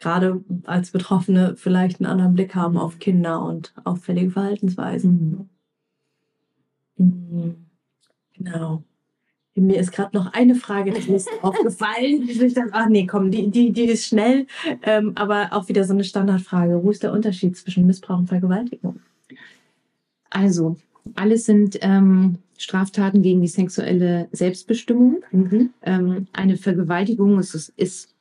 gerade 0.00 0.42
als 0.64 0.90
Betroffene 0.90 1.54
vielleicht 1.56 2.00
einen 2.00 2.10
anderen 2.10 2.34
Blick 2.34 2.56
haben 2.56 2.76
auf 2.76 2.98
Kinder 2.98 3.40
und 3.44 3.72
auffällige 3.84 4.32
Verhaltensweisen. 4.32 5.48
Mhm. 6.96 7.66
Genau. 8.36 8.82
Mir 9.54 9.78
ist 9.78 9.92
gerade 9.92 10.16
noch 10.16 10.32
eine 10.32 10.56
Frage 10.56 10.92
aufgefallen. 11.42 12.26
Die 12.26 12.32
ich 12.32 12.54
dachte, 12.54 12.70
ach 12.72 12.88
nee, 12.88 13.06
komm, 13.06 13.30
die, 13.30 13.48
die, 13.50 13.72
die 13.72 13.84
ist 13.84 14.06
schnell, 14.06 14.46
ähm, 14.82 15.12
aber 15.14 15.48
auch 15.52 15.68
wieder 15.68 15.84
so 15.84 15.92
eine 15.92 16.04
Standardfrage. 16.04 16.82
Wo 16.82 16.90
ist 16.90 17.04
der 17.04 17.12
Unterschied 17.12 17.56
zwischen 17.56 17.86
Missbrauch 17.86 18.18
und 18.18 18.28
Vergewaltigung? 18.28 18.98
Also, 20.30 20.76
alles 21.14 21.44
sind 21.44 21.78
ähm, 21.82 22.38
Straftaten 22.58 23.22
gegen 23.22 23.40
die 23.40 23.48
sexuelle 23.48 24.28
Selbstbestimmung. 24.32 25.22
Mhm. 25.32 25.70
Ähm, 25.82 26.26
eine 26.32 26.56
Vergewaltigung 26.56 27.38
ist, 27.38 27.72
ist, 27.76 28.14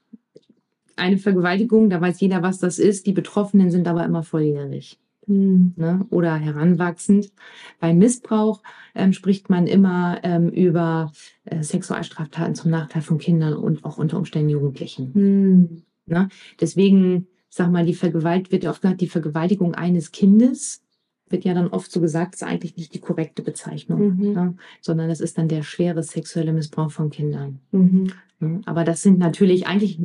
eine 0.95 1.17
Vergewaltigung, 1.17 1.89
da 1.89 2.01
weiß 2.01 2.19
jeder, 2.19 2.41
was 2.43 2.59
das 2.59 2.77
ist. 2.77 3.07
Die 3.07 3.13
Betroffenen 3.13 3.71
sind 3.71 3.87
aber 3.87 4.05
immer 4.05 4.23
volljährig. 4.23 4.99
Mhm. 5.29 5.73
ne, 5.75 6.05
oder 6.09 6.35
heranwachsend. 6.35 7.31
Bei 7.79 7.93
Missbrauch 7.93 8.63
ähm, 8.95 9.13
spricht 9.13 9.49
man 9.49 9.67
immer 9.67 10.19
ähm, 10.23 10.49
über 10.49 11.11
äh, 11.45 11.61
Sexualstraftaten 11.61 12.55
zum 12.55 12.71
Nachteil 12.71 13.03
von 13.03 13.19
Kindern 13.19 13.53
und 13.53 13.85
auch 13.85 13.99
unter 13.99 14.17
Umständen 14.17 14.49
Jugendlichen. 14.49 15.11
Mhm. 15.13 15.83
Deswegen, 16.59 17.27
sag 17.49 17.71
mal, 17.71 17.85
die 17.85 17.93
Vergewalt 17.93 18.51
wird 18.51 18.63
ja 18.63 18.71
oft 18.71 18.81
gesagt, 18.81 19.01
die 19.01 19.07
Vergewaltigung 19.07 19.75
eines 19.75 20.11
Kindes 20.11 20.81
wird 21.31 21.43
ja 21.45 21.53
dann 21.53 21.67
oft 21.67 21.91
so 21.91 22.01
gesagt, 22.01 22.35
ist 22.35 22.43
eigentlich 22.43 22.75
nicht 22.77 22.93
die 22.93 22.99
korrekte 22.99 23.41
Bezeichnung, 23.41 24.15
Mhm. 24.17 24.33
ne, 24.33 24.53
sondern 24.81 25.09
das 25.09 25.19
ist 25.21 25.37
dann 25.37 25.47
der 25.47 25.63
schwere 25.63 26.03
sexuelle 26.03 26.53
Missbrauch 26.53 26.91
von 26.91 27.09
Kindern. 27.09 27.59
Mhm. 27.71 28.11
Aber 28.65 28.83
das 28.83 29.01
sind 29.01 29.19
natürlich 29.19 29.67
eigentlich 29.67 29.99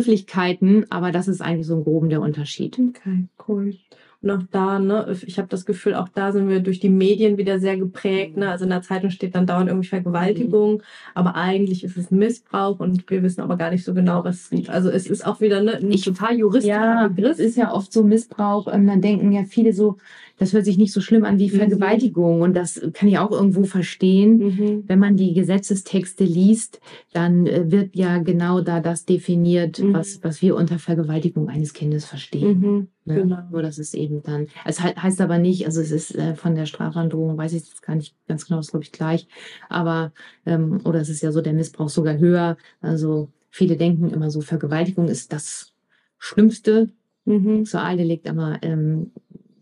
Begrifflichkeiten, 0.00 0.86
aber 0.90 1.10
das 1.12 1.28
ist 1.28 1.40
eigentlich 1.42 1.66
so 1.66 1.74
im 1.76 1.84
Groben 1.84 2.08
der 2.08 2.20
Unterschied. 2.20 2.78
Okay, 2.78 3.26
cool. 3.48 3.74
Und 4.22 4.30
auch 4.30 4.42
da, 4.50 4.78
ne, 4.78 5.14
ich 5.26 5.38
habe 5.38 5.48
das 5.48 5.66
Gefühl, 5.66 5.94
auch 5.94 6.08
da 6.08 6.32
sind 6.32 6.48
wir 6.48 6.60
durch 6.60 6.80
die 6.80 6.88
Medien 6.88 7.36
wieder 7.36 7.58
sehr 7.60 7.76
geprägt. 7.76 8.36
Ne? 8.36 8.50
Also 8.50 8.64
in 8.64 8.70
der 8.70 8.80
Zeitung 8.82 9.10
steht 9.10 9.34
dann 9.34 9.46
dauernd 9.46 9.68
irgendwie 9.68 9.86
Vergewaltigung, 9.88 10.82
aber 11.14 11.34
eigentlich 11.34 11.84
ist 11.84 11.96
es 11.98 12.10
Missbrauch 12.10 12.80
und 12.80 13.08
wir 13.10 13.22
wissen 13.22 13.42
aber 13.42 13.56
gar 13.56 13.70
nicht 13.70 13.84
so 13.84 13.92
genau, 13.94 14.24
was. 14.24 14.50
Also 14.68 14.88
es 14.88 15.06
ist 15.06 15.24
auch 15.26 15.40
wieder 15.40 15.62
ne, 15.62 15.76
ein 15.76 15.90
Ich- 15.92 16.02
total 16.02 16.36
juristischer 16.38 16.74
Ja, 16.74 17.08
Begriff. 17.08 17.32
es 17.32 17.38
ist 17.40 17.56
ja 17.56 17.72
oft 17.72 17.92
so 17.92 18.02
Missbrauch. 18.02 18.72
Ähm, 18.72 18.86
dann 18.86 19.02
denken 19.02 19.30
ja 19.32 19.44
viele 19.44 19.72
so, 19.74 19.98
das 20.38 20.52
hört 20.52 20.64
sich 20.64 20.76
nicht 20.78 20.92
so 20.92 21.00
schlimm 21.00 21.24
an 21.24 21.38
wie 21.38 21.46
Mhm. 21.50 21.56
Vergewaltigung. 21.56 22.42
Und 22.42 22.54
das 22.54 22.80
kann 22.92 23.08
ich 23.08 23.18
auch 23.18 23.30
irgendwo 23.30 23.64
verstehen. 23.64 24.38
Mhm. 24.38 24.84
Wenn 24.86 24.98
man 24.98 25.16
die 25.16 25.32
Gesetzestexte 25.32 26.24
liest, 26.24 26.80
dann 27.12 27.46
äh, 27.46 27.70
wird 27.70 27.96
ja 27.96 28.18
genau 28.18 28.60
da 28.60 28.80
das 28.80 29.04
definiert, 29.06 29.78
Mhm. 29.78 29.94
was, 29.94 30.22
was 30.22 30.42
wir 30.42 30.56
unter 30.56 30.78
Vergewaltigung 30.78 31.48
eines 31.48 31.72
Kindes 31.72 32.04
verstehen. 32.04 32.60
Mhm. 32.60 32.88
Ne? 33.06 33.14
Genau. 33.22 33.38
Nur 33.50 33.62
das 33.62 33.78
ist 33.78 33.94
eben 33.94 34.22
dann, 34.22 34.48
es 34.64 34.82
he 34.82 34.88
heißt 34.94 35.20
aber 35.20 35.38
nicht, 35.38 35.64
also 35.64 35.80
es 35.80 35.90
ist 35.90 36.14
äh, 36.14 36.34
von 36.34 36.54
der 36.54 36.66
Strafandrohung, 36.66 37.38
weiß 37.38 37.52
ich 37.52 37.62
jetzt 37.62 37.82
gar 37.82 37.94
nicht 37.94 38.14
ganz 38.28 38.46
genau, 38.46 38.58
ist 38.60 38.70
glaube 38.72 38.84
ich 38.84 38.92
gleich, 38.92 39.28
aber, 39.68 40.12
ähm, 40.44 40.80
oder 40.84 41.00
es 41.00 41.08
ist 41.08 41.22
ja 41.22 41.30
so 41.32 41.40
der 41.40 41.52
Missbrauch 41.52 41.88
sogar 41.88 42.18
höher. 42.18 42.56
Also 42.80 43.28
viele 43.48 43.76
denken 43.76 44.10
immer 44.10 44.30
so, 44.30 44.40
Vergewaltigung 44.40 45.08
ist 45.08 45.32
das 45.32 45.72
Schlimmste, 46.18 46.90
Mhm. 47.28 47.64
Sexualdelikt, 47.64 48.28
aber 48.28 48.58
ähm, 48.62 49.10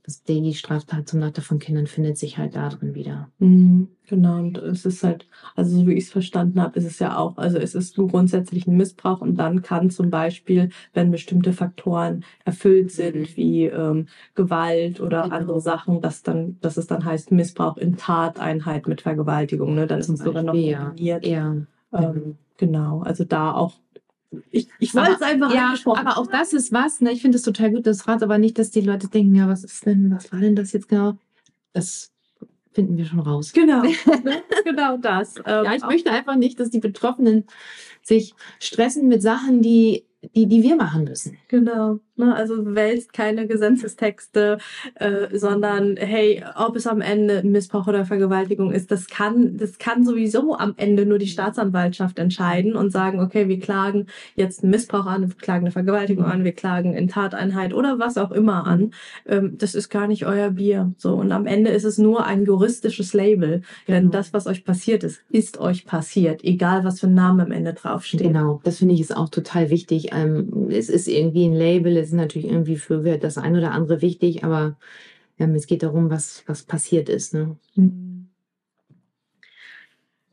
das, 0.04 0.22
die 0.22 0.52
Straftat 0.52 1.08
zum 1.08 1.20
Nachteil 1.20 1.44
von 1.44 1.58
Kindern 1.58 1.86
findet 1.86 2.18
sich 2.18 2.36
halt 2.36 2.54
da 2.54 2.68
drin 2.68 2.94
wieder. 2.94 3.30
Mhm, 3.38 3.88
genau, 4.06 4.36
und 4.36 4.58
es 4.58 4.84
ist 4.84 5.02
halt, 5.02 5.26
also 5.56 5.78
so 5.78 5.86
wie 5.86 5.94
ich 5.94 6.04
es 6.04 6.12
verstanden 6.12 6.60
habe, 6.60 6.78
ist 6.78 6.84
es 6.84 6.98
ja 6.98 7.16
auch, 7.16 7.38
also 7.38 7.56
es 7.56 7.74
ist 7.74 7.96
grundsätzlich 7.96 8.66
ein 8.66 8.76
Missbrauch 8.76 9.22
und 9.22 9.36
dann 9.36 9.62
kann 9.62 9.88
zum 9.88 10.10
Beispiel, 10.10 10.68
wenn 10.92 11.10
bestimmte 11.10 11.54
Faktoren 11.54 12.22
erfüllt 12.44 12.92
sind, 12.92 13.16
mhm. 13.16 13.36
wie 13.36 13.64
ähm, 13.64 14.06
Gewalt 14.34 15.00
oder 15.00 15.22
genau. 15.22 15.34
andere 15.34 15.60
Sachen, 15.62 16.02
dass 16.02 16.22
dann, 16.22 16.58
dass 16.60 16.76
es 16.76 16.86
dann 16.86 17.04
heißt 17.04 17.32
Missbrauch 17.32 17.78
in 17.78 17.96
Tateinheit 17.96 18.86
mit 18.86 19.00
Vergewaltigung, 19.00 19.74
ne? 19.74 19.86
Dann 19.86 20.00
zum 20.02 20.16
ist 20.16 20.20
es 20.20 20.26
sogar 20.26 20.42
noch 20.42 20.52
definiert. 20.52 21.24
Ja. 21.26 21.56
Ähm, 21.94 22.36
genau, 22.58 23.00
also 23.00 23.24
da 23.24 23.52
auch 23.52 23.72
ich, 24.50 24.68
ich 24.78 24.94
wollte 24.94 25.12
es 25.12 25.22
einfach 25.22 25.52
ja, 25.52 25.74
aber 25.84 26.18
auch 26.18 26.26
das 26.26 26.52
ist 26.52 26.72
was, 26.72 27.00
ne? 27.00 27.12
Ich 27.12 27.22
finde 27.22 27.36
es 27.36 27.42
total 27.42 27.72
gut, 27.72 27.86
das 27.86 28.06
Rat, 28.06 28.22
aber 28.22 28.38
nicht, 28.38 28.58
dass 28.58 28.70
die 28.70 28.80
Leute 28.80 29.08
denken, 29.08 29.34
ja, 29.34 29.48
was 29.48 29.64
ist 29.64 29.86
denn, 29.86 30.10
was 30.10 30.32
war 30.32 30.40
denn 30.40 30.56
das 30.56 30.72
jetzt 30.72 30.88
genau? 30.88 31.16
Das 31.72 32.12
finden 32.72 32.96
wir 32.96 33.04
schon 33.04 33.20
raus. 33.20 33.52
Genau, 33.52 33.82
genau 34.64 34.96
das. 34.96 35.36
Ähm, 35.38 35.64
ja, 35.64 35.74
ich 35.74 35.84
möchte 35.84 36.10
einfach 36.10 36.36
nicht, 36.36 36.58
dass 36.58 36.70
die 36.70 36.80
Betroffenen 36.80 37.44
sich 38.02 38.34
stressen 38.58 39.08
mit 39.08 39.22
Sachen, 39.22 39.62
die 39.62 40.04
die, 40.34 40.46
die 40.46 40.62
wir 40.62 40.76
machen 40.76 41.04
müssen. 41.04 41.36
Genau. 41.48 42.00
Ne? 42.16 42.34
Also 42.34 42.74
wälzt 42.74 43.12
keine 43.12 43.46
Gesetzestexte, 43.46 44.58
äh, 44.94 45.36
sondern 45.36 45.96
hey, 45.96 46.44
ob 46.56 46.76
es 46.76 46.86
am 46.86 47.00
Ende 47.00 47.42
Missbrauch 47.42 47.86
oder 47.86 48.04
Vergewaltigung 48.04 48.72
ist, 48.72 48.90
das 48.90 49.08
kann, 49.08 49.56
das 49.56 49.78
kann 49.78 50.04
sowieso 50.04 50.56
am 50.56 50.74
Ende 50.76 51.06
nur 51.06 51.18
die 51.18 51.26
Staatsanwaltschaft 51.26 52.18
entscheiden 52.18 52.76
und 52.76 52.90
sagen, 52.90 53.20
okay, 53.20 53.48
wir 53.48 53.58
klagen 53.58 54.06
jetzt 54.36 54.62
einen 54.62 54.70
Missbrauch 54.70 55.06
an, 55.06 55.28
wir 55.28 55.36
klagen 55.36 55.64
eine 55.64 55.72
Vergewaltigung 55.72 56.24
an, 56.24 56.44
wir 56.44 56.52
klagen 56.52 56.94
in 56.94 57.08
Tateinheit 57.08 57.74
oder 57.74 57.98
was 57.98 58.16
auch 58.16 58.30
immer 58.30 58.66
an. 58.66 58.92
Ähm, 59.26 59.56
das 59.58 59.74
ist 59.74 59.88
gar 59.88 60.06
nicht 60.06 60.26
euer 60.26 60.50
Bier. 60.50 60.92
So 60.98 61.14
und 61.14 61.32
am 61.32 61.46
Ende 61.46 61.70
ist 61.70 61.84
es 61.84 61.98
nur 61.98 62.26
ein 62.26 62.44
juristisches 62.44 63.12
Label, 63.12 63.62
genau. 63.86 63.98
denn 63.98 64.10
das, 64.10 64.32
was 64.32 64.46
euch 64.46 64.64
passiert 64.64 65.02
ist, 65.04 65.22
ist 65.30 65.58
euch 65.58 65.84
passiert, 65.84 66.44
egal 66.44 66.84
was 66.84 67.00
für 67.00 67.06
ein 67.06 67.14
Name 67.14 67.42
am 67.42 67.50
Ende 67.50 67.74
draufsteht. 67.74 68.20
Genau, 68.20 68.60
das 68.64 68.78
finde 68.78 68.94
ich 68.94 69.00
ist 69.00 69.16
auch 69.16 69.28
total 69.28 69.70
wichtig. 69.70 70.10
Ähm, 70.12 70.68
es 70.70 70.88
ist 70.88 71.08
irgendwie 71.08 71.46
ein 71.46 71.54
Label 71.54 72.03
ist 72.04 72.12
natürlich 72.12 72.48
irgendwie 72.48 72.76
für 72.76 73.18
das 73.18 73.38
ein 73.38 73.56
oder 73.56 73.72
andere 73.72 74.02
wichtig, 74.02 74.44
aber 74.44 74.76
ähm, 75.38 75.54
es 75.54 75.66
geht 75.66 75.82
darum, 75.82 76.10
was, 76.10 76.44
was 76.46 76.62
passiert 76.62 77.08
ist. 77.08 77.34
Ne? 77.34 77.56
Mhm. 77.74 78.03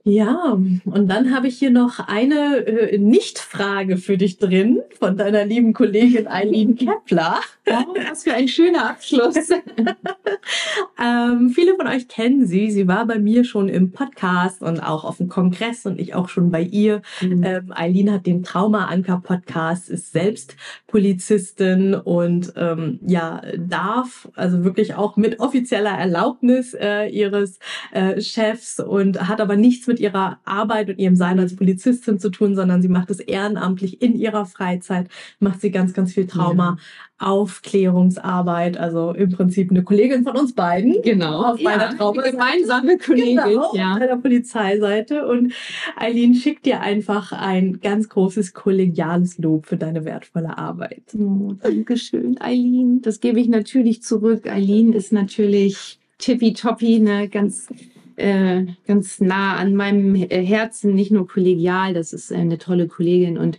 Ja, 0.04 0.54
und 0.54 1.08
dann 1.08 1.34
habe 1.34 1.48
ich 1.48 1.60
hier 1.60 1.70
noch 1.70 2.00
eine 2.00 2.66
äh, 2.66 2.98
Nicht-Frage 2.98 3.98
für 3.98 4.18
dich 4.18 4.40
drin 4.40 4.82
von 5.00 5.16
deiner 5.16 5.46
lieben 5.46 5.74
Kollegin 5.74 6.28
Eileen 6.28 6.76
Kepler. 6.76 7.40
Oh, 7.74 7.94
was 8.10 8.24
für 8.24 8.34
ein 8.34 8.48
schöner 8.48 8.90
Abschluss. 8.90 9.36
ähm, 11.02 11.52
viele 11.52 11.76
von 11.76 11.88
euch 11.88 12.08
kennen 12.08 12.46
sie. 12.46 12.72
Sie 12.72 12.88
war 12.88 13.06
bei 13.06 13.20
mir 13.20 13.44
schon 13.44 13.70
im 13.70 13.92
Podcast 13.92 14.62
und 14.62 14.80
auch 14.80 15.06
auf 15.06 15.18
dem 15.18 15.30
Kongress 15.30 15.86
und 15.86 16.00
ich 16.00 16.16
auch 16.16 16.28
schon 16.28 16.52
bei 16.52 16.64
ihr. 16.64 17.02
Mhm. 17.22 17.44
Ähm, 17.44 17.74
Eileen 17.74 18.12
hat 18.12 18.26
den 18.26 18.44
Trauma-Anker-Podcast, 18.44 19.90
ist 19.90 20.12
selbst 20.12 20.56
Polizistin 20.88 21.94
und 21.94 22.52
ähm, 22.58 23.00
ja, 23.06 23.42
darf 23.58 24.28
also 24.36 24.64
wirklich 24.64 24.96
auch 24.96 25.16
mit 25.16 25.40
offizieller 25.40 25.98
Erlaubnis 25.98 26.74
äh, 26.74 27.08
ihres 27.08 27.60
äh, 27.92 28.20
Chefs 28.20 28.80
und 28.80 29.30
hat 29.30 29.40
aber 29.40 29.56
nichts 29.56 29.88
mit 29.92 30.00
ihrer 30.00 30.40
Arbeit 30.46 30.90
und 30.90 31.00
ihrem 31.00 31.18
Sein 31.18 31.38
als 31.38 31.56
Polizistin 31.56 32.18
zu 32.18 32.30
tun, 32.30 32.56
sondern 32.56 32.82
sie 32.82 32.88
macht 32.88 33.10
es 33.10 33.20
ehrenamtlich 33.20 34.02
in 34.02 34.16
ihrer 34.16 34.46
Freizeit, 34.46 35.10
macht 35.40 35.60
sie 35.60 35.70
ganz, 35.70 35.94
ganz 35.94 36.14
viel 36.14 36.28
Trauma. 36.28 36.78
Ja. 36.78 36.84
Aufklärungsarbeit, 37.22 38.78
also 38.78 39.12
im 39.12 39.30
Prinzip 39.32 39.70
eine 39.70 39.84
Kollegin 39.84 40.24
von 40.24 40.36
uns 40.36 40.54
beiden. 40.54 41.04
Genau. 41.04 41.52
Auf 41.52 41.62
meiner 41.62 41.92
ja, 41.92 41.94
Trauma. 41.94 42.24
Gemeinsame 42.24 42.98
Kollegin. 43.06 43.38
Genau, 43.38 43.76
ja. 43.76 43.94
Auf 43.94 44.00
der 44.00 44.16
Polizeiseite. 44.16 45.28
Und 45.28 45.54
Eileen 45.96 46.34
schickt 46.34 46.66
dir 46.66 46.82
einfach 46.82 47.32
ein 47.32 47.80
ganz 47.80 48.10
großes 48.10 48.56
kollegiales 48.56 49.38
Lob 49.38 49.68
für 49.68 49.78
deine 49.78 50.04
wertvolle 50.04 50.58
Arbeit. 50.58 51.04
Oh, 51.14 51.54
Dankeschön, 51.62 52.42
Eileen. 52.42 53.04
Das 53.04 53.20
gebe 53.20 53.40
ich 53.40 53.50
natürlich 53.50 54.02
zurück. 54.02 54.50
Eileen 54.50 54.92
ist 54.94 55.14
natürlich 55.14 56.00
tippitoppi, 56.18 57.00
ne, 57.00 57.30
ganz 57.30 57.68
äh, 58.16 58.66
ganz 58.86 59.20
nah 59.20 59.56
an 59.56 59.76
meinem 59.76 60.16
Herzen, 60.16 60.94
nicht 60.94 61.12
nur 61.12 61.28
kollegial, 61.28 61.94
das 61.94 62.14
ist 62.14 62.32
eine 62.32 62.58
tolle 62.58 62.88
Kollegin 62.88 63.38
und 63.38 63.58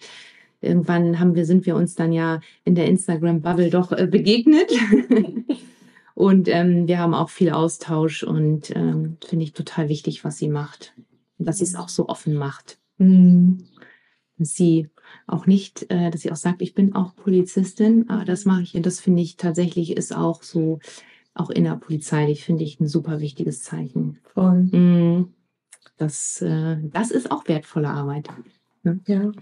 irgendwann 0.60 1.18
haben 1.18 1.34
wir, 1.34 1.44
sind 1.44 1.66
wir 1.66 1.76
uns 1.76 1.94
dann 1.94 2.12
ja 2.12 2.40
in 2.64 2.74
der 2.74 2.86
Instagram-Bubble 2.86 3.70
doch 3.70 3.92
äh, 3.92 4.06
begegnet. 4.06 4.70
und 6.14 6.48
ähm, 6.48 6.86
wir 6.86 6.98
haben 6.98 7.14
auch 7.14 7.30
viel 7.30 7.50
Austausch 7.50 8.22
und 8.22 8.74
ähm, 8.74 9.18
finde 9.24 9.44
ich 9.44 9.52
total 9.52 9.88
wichtig, 9.88 10.24
was 10.24 10.38
sie 10.38 10.48
macht. 10.48 10.94
Und 11.38 11.46
dass 11.46 11.58
sie 11.58 11.64
es 11.64 11.74
auch 11.74 11.88
so 11.88 12.08
offen 12.08 12.34
macht. 12.34 12.78
Mhm. 12.98 13.64
Dass 14.38 14.54
sie 14.54 14.88
auch 15.26 15.46
nicht, 15.46 15.90
äh, 15.90 16.10
dass 16.10 16.22
sie 16.22 16.32
auch 16.32 16.36
sagt, 16.36 16.62
ich 16.62 16.74
bin 16.74 16.94
auch 16.94 17.14
Polizistin, 17.16 18.08
aber 18.08 18.24
das 18.24 18.44
mache 18.44 18.62
ich 18.62 18.74
und 18.74 18.86
das 18.86 19.00
finde 19.00 19.22
ich 19.22 19.36
tatsächlich 19.36 19.96
ist 19.96 20.14
auch 20.14 20.42
so 20.42 20.78
auch 21.34 21.50
innerpolizeilich 21.50 22.44
finde 22.44 22.64
ich 22.64 22.80
ein 22.80 22.88
super 22.88 23.20
wichtiges 23.20 23.62
Zeichen. 23.62 24.18
Voll. 24.34 24.62
Mm, 24.64 25.32
das, 25.96 26.42
äh, 26.42 26.76
das 26.82 27.10
ist 27.10 27.30
auch 27.30 27.48
wertvolle 27.48 27.88
Arbeit. 27.88 28.28
Ne? 28.82 29.00
Ja. 29.06 29.32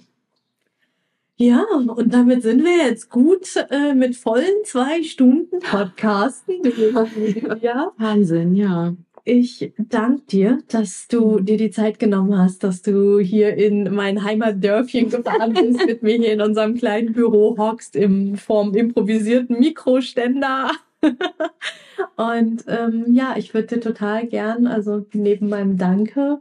Ja, 1.36 1.64
und 1.72 2.12
damit 2.12 2.42
sind 2.42 2.62
wir 2.62 2.86
jetzt 2.86 3.08
gut 3.08 3.46
äh, 3.70 3.94
mit 3.94 4.14
vollen 4.14 4.62
zwei 4.64 5.02
Stunden 5.02 5.60
Podcasten. 5.60 6.56
ja. 7.62 7.92
Wahnsinn, 7.96 8.54
ja. 8.54 8.94
Ich 9.24 9.72
danke 9.78 10.22
dir, 10.26 10.58
dass 10.68 11.08
du 11.08 11.40
dir 11.40 11.56
die 11.56 11.70
Zeit 11.70 11.98
genommen 11.98 12.36
hast, 12.36 12.62
dass 12.62 12.82
du 12.82 13.20
hier 13.20 13.54
in 13.54 13.94
mein 13.94 14.22
Heimatdörfchen 14.22 15.08
gefahren 15.08 15.54
bist, 15.54 15.80
mit 15.86 16.02
mir 16.02 16.16
hier 16.16 16.32
in 16.34 16.42
unserem 16.42 16.74
kleinen 16.74 17.14
Büro 17.14 17.56
hockst, 17.56 17.96
im 17.96 18.36
Form 18.36 18.74
improvisierten 18.74 19.58
Mikroständer. 19.58 20.72
und 22.16 22.64
ähm, 22.66 23.06
ja, 23.12 23.34
ich 23.36 23.54
würde 23.54 23.76
dir 23.76 23.80
total 23.80 24.26
gern, 24.26 24.66
also 24.66 25.06
neben 25.12 25.48
meinem 25.48 25.76
Danke, 25.76 26.40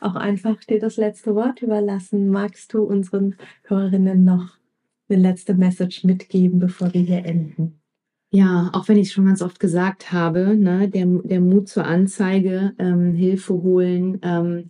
auch 0.00 0.14
einfach 0.16 0.62
dir 0.64 0.80
das 0.80 0.96
letzte 0.96 1.34
Wort 1.34 1.62
überlassen. 1.62 2.30
Magst 2.30 2.72
du 2.74 2.82
unseren 2.82 3.36
Hörerinnen 3.64 4.24
noch 4.24 4.56
eine 5.08 5.20
letzte 5.20 5.54
Message 5.54 6.04
mitgeben, 6.04 6.58
bevor 6.58 6.92
wir 6.94 7.00
hier 7.00 7.24
enden? 7.24 7.80
Ja, 8.30 8.70
auch 8.74 8.88
wenn 8.88 8.98
ich 8.98 9.08
es 9.08 9.14
schon 9.14 9.24
ganz 9.24 9.40
oft 9.40 9.58
gesagt 9.58 10.12
habe, 10.12 10.54
ne, 10.54 10.88
der, 10.88 11.06
der 11.06 11.40
Mut 11.40 11.68
zur 11.68 11.86
Anzeige, 11.86 12.74
ähm, 12.78 13.14
Hilfe 13.14 13.54
holen, 13.54 14.18
ähm, 14.22 14.68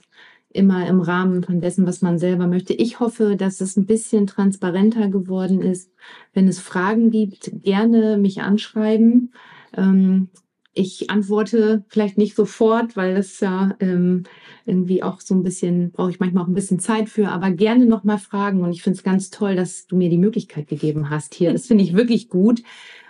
immer 0.50 0.86
im 0.86 1.00
Rahmen 1.00 1.42
von 1.42 1.60
dessen, 1.60 1.86
was 1.86 2.02
man 2.02 2.18
selber 2.18 2.46
möchte. 2.46 2.72
Ich 2.72 3.00
hoffe, 3.00 3.36
dass 3.36 3.60
es 3.60 3.76
ein 3.76 3.86
bisschen 3.86 4.26
transparenter 4.26 5.08
geworden 5.08 5.60
ist. 5.60 5.92
Wenn 6.32 6.48
es 6.48 6.58
Fragen 6.58 7.10
gibt, 7.10 7.50
gerne 7.62 8.16
mich 8.16 8.40
anschreiben. 8.40 9.32
Ähm, 9.76 10.28
ich 10.72 11.10
antworte 11.10 11.84
vielleicht 11.88 12.18
nicht 12.18 12.36
sofort, 12.36 12.96
weil 12.96 13.14
das 13.14 13.40
ja 13.40 13.74
ähm, 13.80 14.24
irgendwie 14.64 15.02
auch 15.02 15.20
so 15.20 15.34
ein 15.34 15.42
bisschen, 15.42 15.90
brauche 15.90 16.10
ich 16.10 16.20
manchmal 16.20 16.44
auch 16.44 16.48
ein 16.48 16.54
bisschen 16.54 16.78
Zeit 16.78 17.08
für, 17.08 17.28
aber 17.28 17.50
gerne 17.50 17.84
nochmal 17.84 18.18
fragen. 18.18 18.62
Und 18.62 18.72
ich 18.72 18.82
finde 18.82 18.96
es 18.96 19.02
ganz 19.02 19.30
toll, 19.30 19.56
dass 19.56 19.86
du 19.86 19.96
mir 19.96 20.08
die 20.08 20.18
Möglichkeit 20.18 20.68
gegeben 20.68 21.10
hast 21.10 21.34
hier. 21.34 21.52
Das 21.52 21.66
finde 21.66 21.84
ich 21.84 21.94
wirklich 21.94 22.28
gut, 22.28 22.62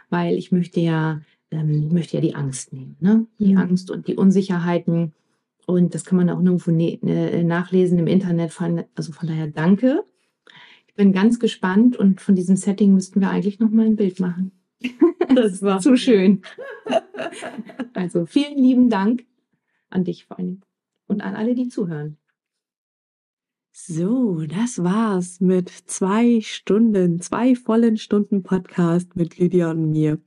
weil 0.09 0.37
ich 0.37 0.51
möchte 0.51 0.81
ja, 0.81 1.21
ähm, 1.51 1.89
möchte 1.93 2.17
ja 2.17 2.21
die 2.23 2.35
Angst 2.35 2.73
nehmen. 2.73 2.97
Ne? 3.01 3.27
Die 3.39 3.53
mhm. 3.53 3.59
Angst 3.59 3.91
und 3.91 4.09
die 4.09 4.17
Unsicherheiten 4.17 5.13
und 5.69 5.95
das 5.95 6.07
kann 6.07 6.17
man 6.17 6.31
auch 6.31 6.41
nirgendwo 6.41 6.71
ne, 6.71 6.99
ne, 7.03 7.45
nachlesen 7.45 7.99
im 7.99 8.07
Internet. 8.07 8.53
Von, 8.53 8.85
also 8.95 9.13
von 9.13 9.29
daher 9.29 9.49
danke. 9.49 10.03
Ich 10.87 10.95
bin 10.95 11.13
ganz 11.13 11.39
gespannt 11.39 11.95
und 11.95 12.23
von 12.23 12.35
diesem 12.35 12.57
Setting 12.57 12.95
müssten 12.95 13.21
wir 13.21 13.29
eigentlich 13.29 13.61
noch 13.61 13.69
mal 13.69 13.85
ein 13.85 13.97
Bild 13.97 14.19
machen. 14.19 14.53
Das 15.35 15.61
war 15.61 15.79
zu 15.79 15.95
schön. 15.95 16.41
Also 17.93 18.25
vielen 18.25 18.57
lieben 18.57 18.89
Dank 18.89 19.27
an 19.91 20.03
dich 20.03 20.25
vor 20.25 20.39
allem 20.39 20.63
und 21.07 21.21
an 21.21 21.35
alle, 21.35 21.55
die 21.55 21.69
zuhören. 21.69 22.17
So, 23.71 24.47
das 24.47 24.83
war's 24.83 25.41
mit 25.41 25.69
zwei 25.69 26.41
Stunden, 26.41 27.21
zwei 27.21 27.55
vollen 27.55 27.99
Stunden 27.99 28.43
Podcast 28.43 29.17
mit 29.17 29.39
Lydia 29.39 29.71
und 29.71 29.91
mir. 29.91 30.19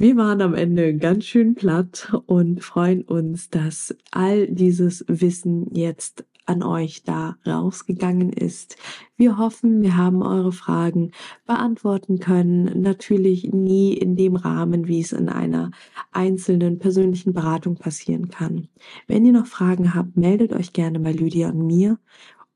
Wir 0.00 0.16
waren 0.16 0.40
am 0.40 0.54
Ende 0.54 0.96
ganz 0.96 1.26
schön 1.26 1.54
platt 1.54 2.10
und 2.24 2.64
freuen 2.64 3.02
uns, 3.02 3.50
dass 3.50 3.94
all 4.10 4.46
dieses 4.46 5.04
Wissen 5.08 5.66
jetzt 5.74 6.24
an 6.46 6.62
euch 6.62 7.02
da 7.04 7.36
rausgegangen 7.46 8.32
ist. 8.32 8.78
Wir 9.18 9.36
hoffen, 9.36 9.82
wir 9.82 9.98
haben 9.98 10.22
eure 10.22 10.52
Fragen 10.52 11.10
beantworten 11.46 12.18
können. 12.18 12.80
Natürlich 12.80 13.52
nie 13.52 13.92
in 13.92 14.16
dem 14.16 14.36
Rahmen, 14.36 14.88
wie 14.88 15.00
es 15.00 15.12
in 15.12 15.28
einer 15.28 15.70
einzelnen 16.12 16.78
persönlichen 16.78 17.34
Beratung 17.34 17.74
passieren 17.74 18.30
kann. 18.30 18.68
Wenn 19.06 19.26
ihr 19.26 19.32
noch 19.32 19.46
Fragen 19.46 19.94
habt, 19.94 20.16
meldet 20.16 20.54
euch 20.54 20.72
gerne 20.72 20.98
bei 21.00 21.12
Lydia 21.12 21.50
und 21.50 21.66
mir 21.66 21.98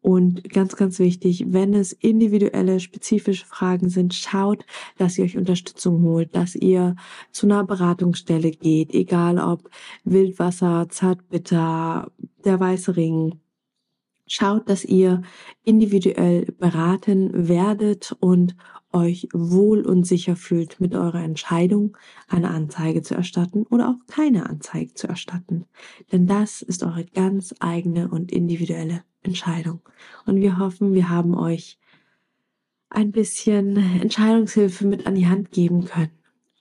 Und 0.04 0.50
ganz, 0.50 0.76
ganz 0.76 0.98
wichtig, 0.98 1.46
wenn 1.48 1.72
es 1.72 1.94
individuelle, 1.94 2.78
spezifische 2.78 3.46
Fragen 3.46 3.88
sind, 3.88 4.12
schaut, 4.12 4.66
dass 4.98 5.16
ihr 5.16 5.24
euch 5.24 5.38
Unterstützung 5.38 6.02
holt, 6.02 6.36
dass 6.36 6.54
ihr 6.54 6.94
zu 7.32 7.46
einer 7.46 7.64
Beratungsstelle 7.64 8.50
geht, 8.50 8.92
egal 8.92 9.38
ob 9.38 9.70
Wildwasser, 10.04 10.88
Zartbitter, 10.90 12.12
der 12.44 12.60
weiße 12.60 12.98
Ring. 12.98 13.40
Schaut, 14.26 14.68
dass 14.68 14.84
ihr 14.84 15.22
individuell 15.62 16.52
beraten 16.58 17.48
werdet 17.48 18.14
und 18.20 18.56
euch 18.92 19.28
wohl 19.32 19.86
und 19.86 20.06
sicher 20.06 20.36
fühlt 20.36 20.80
mit 20.80 20.94
eurer 20.94 21.24
Entscheidung, 21.24 21.96
eine 22.28 22.50
Anzeige 22.50 23.00
zu 23.00 23.14
erstatten 23.14 23.62
oder 23.70 23.88
auch 23.88 24.06
keine 24.06 24.50
Anzeige 24.50 24.92
zu 24.92 25.08
erstatten. 25.08 25.64
Denn 26.12 26.26
das 26.26 26.60
ist 26.60 26.82
eure 26.82 27.06
ganz 27.06 27.54
eigene 27.58 28.10
und 28.10 28.32
individuelle 28.32 29.02
Entscheidung. 29.24 29.80
Und 30.26 30.36
wir 30.36 30.58
hoffen, 30.58 30.94
wir 30.94 31.08
haben 31.08 31.34
euch 31.34 31.78
ein 32.90 33.10
bisschen 33.10 33.76
Entscheidungshilfe 34.00 34.86
mit 34.86 35.06
an 35.06 35.16
die 35.16 35.26
Hand 35.26 35.50
geben 35.50 35.84
können. 35.84 36.12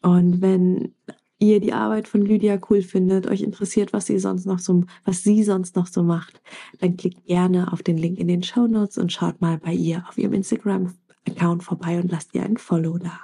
Und 0.01 0.41
wenn 0.41 0.93
ihr 1.39 1.59
die 1.59 1.73
Arbeit 1.73 2.07
von 2.07 2.21
Lydia 2.21 2.59
cool 2.69 2.81
findet, 2.81 3.27
euch 3.27 3.41
interessiert, 3.41 3.93
was 3.93 4.05
sie 4.05 4.17
sonst 4.17 4.45
noch 4.45 4.59
so, 4.59 4.83
was 5.03 5.23
sie 5.23 5.43
sonst 5.43 5.75
noch 5.75 5.87
so 5.87 6.03
macht, 6.03 6.41
dann 6.79 6.97
klickt 6.97 7.25
gerne 7.25 7.71
auf 7.71 7.83
den 7.83 7.97
Link 7.97 8.17
in 8.17 8.27
den 8.27 8.43
Show 8.43 8.67
Notes 8.67 8.97
und 8.97 9.11
schaut 9.11 9.41
mal 9.41 9.57
bei 9.57 9.73
ihr 9.73 10.03
auf 10.07 10.17
ihrem 10.17 10.33
Instagram 10.33 10.93
Account 11.27 11.63
vorbei 11.63 11.99
und 11.99 12.11
lasst 12.11 12.33
ihr 12.33 12.43
ein 12.43 12.57
Follow 12.57 12.97
da. 12.97 13.19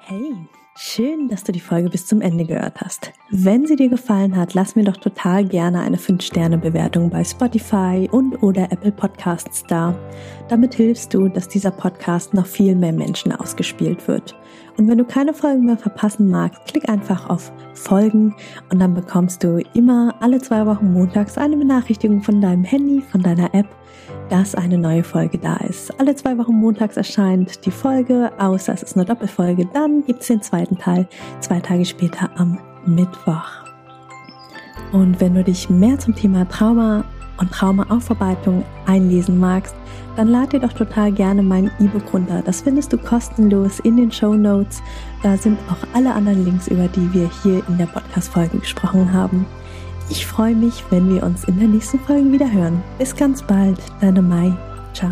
Hey, 0.00 0.48
schön, 0.74 1.28
dass 1.28 1.44
du 1.44 1.52
die 1.52 1.60
Folge 1.60 1.90
bis 1.90 2.06
zum 2.06 2.20
Ende 2.20 2.44
gehört 2.44 2.80
hast. 2.80 3.12
Wenn 3.30 3.66
sie 3.66 3.76
dir 3.76 3.88
gefallen 3.88 4.36
hat, 4.36 4.54
lass 4.54 4.76
mir 4.76 4.84
doch 4.84 4.96
total 4.96 5.44
gerne 5.44 5.80
eine 5.80 5.96
5-Sterne-Bewertung 5.96 7.10
bei 7.10 7.24
Spotify 7.24 8.08
und 8.10 8.42
oder 8.42 8.70
Apple 8.72 8.92
Podcasts 8.92 9.64
da. 9.68 9.94
Damit 10.48 10.74
hilfst 10.74 11.12
du, 11.12 11.28
dass 11.28 11.48
dieser 11.48 11.70
Podcast 11.70 12.34
noch 12.34 12.46
viel 12.46 12.74
mehr 12.74 12.92
Menschen 12.92 13.32
ausgespielt 13.32 14.08
wird. 14.08 14.34
Und 14.78 14.88
wenn 14.88 14.98
du 14.98 15.04
keine 15.04 15.34
Folgen 15.34 15.66
mehr 15.66 15.76
verpassen 15.76 16.30
magst, 16.30 16.64
klick 16.66 16.88
einfach 16.88 17.28
auf 17.28 17.52
Folgen 17.74 18.34
und 18.70 18.78
dann 18.78 18.94
bekommst 18.94 19.44
du 19.44 19.62
immer 19.74 20.14
alle 20.20 20.40
zwei 20.40 20.66
Wochen 20.66 20.92
montags 20.92 21.36
eine 21.36 21.56
Benachrichtigung 21.56 22.22
von 22.22 22.40
deinem 22.40 22.64
Handy, 22.64 23.02
von 23.02 23.22
deiner 23.22 23.54
App, 23.54 23.68
dass 24.32 24.54
eine 24.54 24.78
neue 24.78 25.04
Folge 25.04 25.36
da 25.36 25.56
ist. 25.56 26.00
Alle 26.00 26.16
zwei 26.16 26.38
Wochen 26.38 26.54
montags 26.54 26.96
erscheint 26.96 27.66
die 27.66 27.70
Folge, 27.70 28.32
außer 28.38 28.72
es 28.72 28.82
ist 28.82 28.96
eine 28.96 29.04
Doppelfolge. 29.04 29.68
Dann 29.74 30.02
gibt 30.06 30.22
es 30.22 30.28
den 30.28 30.40
zweiten 30.40 30.78
Teil 30.78 31.06
zwei 31.40 31.60
Tage 31.60 31.84
später 31.84 32.30
am 32.36 32.58
Mittwoch. 32.86 33.44
Und 34.90 35.20
wenn 35.20 35.34
du 35.34 35.44
dich 35.44 35.68
mehr 35.68 35.98
zum 35.98 36.14
Thema 36.14 36.48
Trauma 36.48 37.04
und 37.36 37.52
Traumaaufarbeitung 37.52 38.64
einlesen 38.86 39.38
magst, 39.38 39.74
dann 40.16 40.28
lad 40.28 40.54
dir 40.54 40.60
doch 40.60 40.72
total 40.72 41.12
gerne 41.12 41.42
mein 41.42 41.70
E-Book 41.78 42.14
runter. 42.14 42.40
Das 42.42 42.62
findest 42.62 42.90
du 42.94 42.96
kostenlos 42.96 43.80
in 43.80 43.98
den 43.98 44.10
Show 44.10 44.32
Notes. 44.32 44.82
Da 45.22 45.36
sind 45.36 45.58
auch 45.68 45.94
alle 45.94 46.14
anderen 46.14 46.46
Links, 46.46 46.68
über 46.68 46.88
die 46.88 47.12
wir 47.12 47.30
hier 47.42 47.62
in 47.68 47.76
der 47.76 47.86
Podcast-Folge 47.86 48.60
gesprochen 48.60 49.12
haben. 49.12 49.44
Ich 50.08 50.26
freue 50.26 50.54
mich, 50.54 50.84
wenn 50.90 51.14
wir 51.14 51.22
uns 51.22 51.44
in 51.44 51.58
der 51.58 51.68
nächsten 51.68 51.98
Folge 52.00 52.30
wieder 52.32 52.50
hören. 52.50 52.82
Bis 52.98 53.14
ganz 53.14 53.42
bald, 53.42 53.78
deine 54.00 54.22
Mai. 54.22 54.52
Ciao. 54.92 55.10